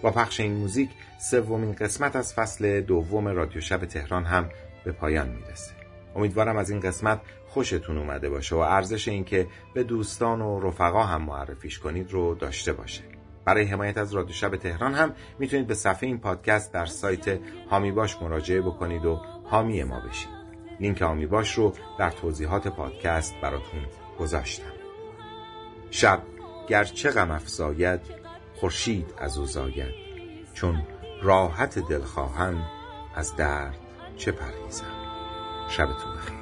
با 0.06 0.12
پخش 0.12 0.40
این 0.40 0.54
موزیک 0.56 0.90
سومین 1.18 1.74
قسمت 1.74 2.16
از 2.16 2.34
فصل 2.34 2.82
دوم 2.82 3.28
رادیو 3.28 3.62
شب 3.62 3.86
تهران 3.86 4.26
هم 4.26 4.50
به 4.84 4.92
پایان 4.92 5.30
می‌رسه. 5.30 5.72
امیدوارم 6.16 6.58
از 6.58 6.70
این 6.70 6.80
قسمت 6.80 7.22
خوشتون 7.48 7.98
اومده 7.98 8.30
باشه 8.30 8.56
و 8.56 8.60
ارزش 8.60 9.08
اینکه 9.08 9.48
به 9.74 9.84
دوستان 9.84 10.42
و 10.42 10.60
رفقا 10.60 11.04
هم 11.04 11.22
معرفیش 11.22 11.80
کنید 11.80 12.12
رو 12.12 12.36
داشته 12.36 12.74
باشه. 12.74 13.04
برای 13.46 13.66
حمایت 13.66 13.98
از 13.98 14.14
رادیو 14.14 14.34
شب 14.34 14.56
تهران 14.56 14.94
هم 14.94 15.14
می‌تونید 15.40 15.68
به 15.68 15.76
صفحه 15.76 16.08
این 16.08 16.18
پادکست 16.18 16.74
در 16.74 16.86
سایت 16.86 17.40
هامی 17.70 17.92
باش 17.92 18.22
مراجعه 18.22 18.62
بکنید 18.62 19.06
و 19.06 19.22
حامی 19.44 19.84
ما 19.84 20.00
بشید. 20.00 20.30
لینک 20.80 21.02
هامی 21.02 21.26
باش 21.26 21.54
رو 21.54 21.74
در 22.00 22.12
توضیحات 22.12 22.68
پادکست 22.68 23.36
براتون 23.42 23.82
گذاشتم. 24.20 24.72
شب 25.92 26.22
گرچه 26.70 27.12
غم 27.12 27.32
افزاید 27.32 28.25
خورشید 28.60 29.14
از 29.18 29.38
او 29.38 29.46
زاید 29.46 29.94
چون 30.54 30.88
راحت 31.22 31.80
دل 31.80 31.98
دلخواهان 31.98 32.66
از 33.16 33.36
درد 33.36 33.78
چه 34.18 34.32
پرهیزم 34.32 34.86
شبتون 35.70 36.16
بخیر. 36.18 36.35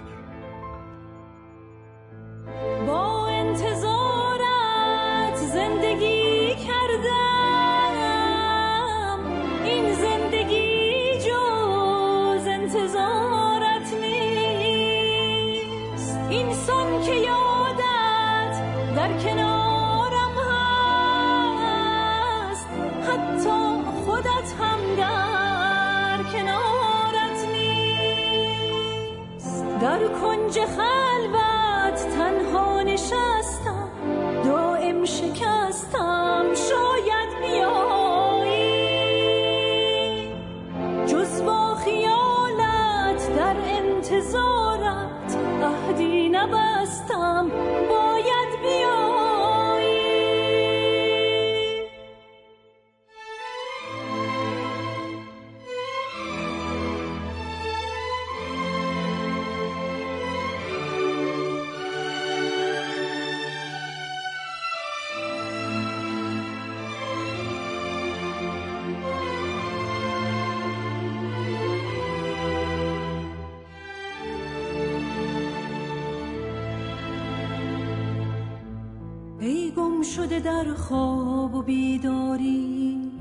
در 80.44 80.74
خواب 80.74 81.56
و 81.56 81.62
بیداری 81.62 83.12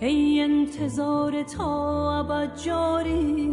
ای 0.00 0.40
انتظار 0.40 1.42
تا 1.42 2.12
ابد 2.18 2.56
جاری. 2.56 3.47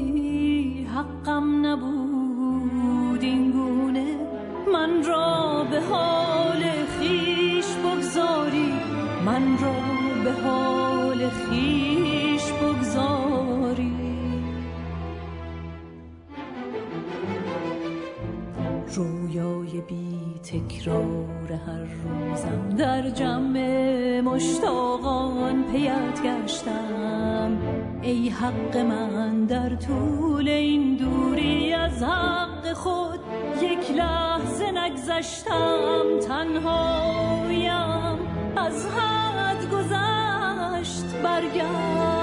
حق 28.45 28.77
من 28.77 29.45
در 29.45 29.75
طول 29.75 30.47
این 30.47 30.95
دوری 30.95 31.73
از 31.73 32.03
حق 32.03 32.73
خود 32.73 33.19
یک 33.61 33.91
لحظه 33.91 34.71
نگذشتم 34.71 36.19
تنهایم 36.27 38.19
از 38.55 38.87
حد 38.87 39.69
گذشت 39.71 41.05
برگرد 41.23 42.15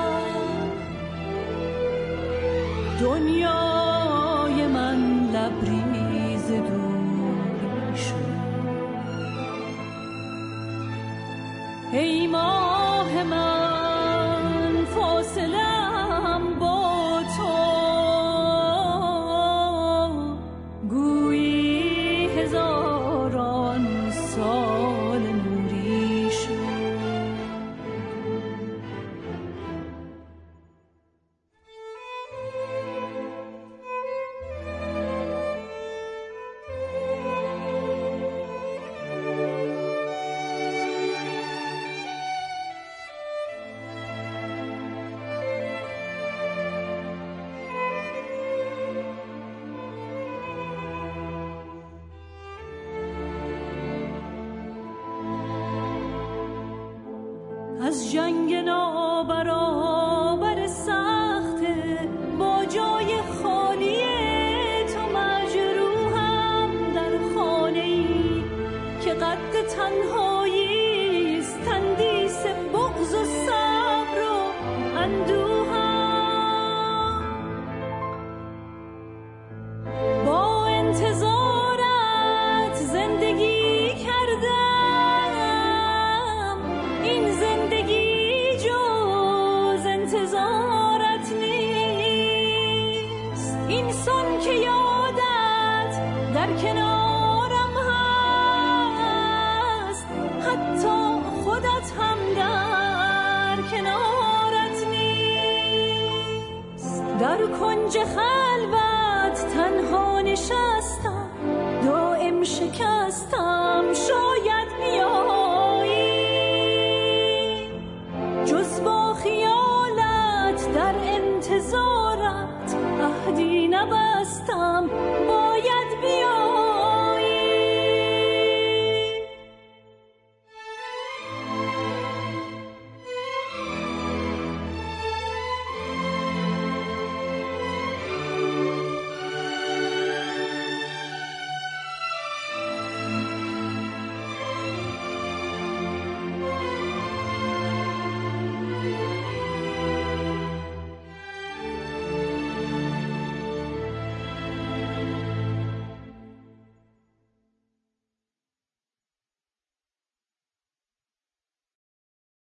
دنیا 3.00 3.31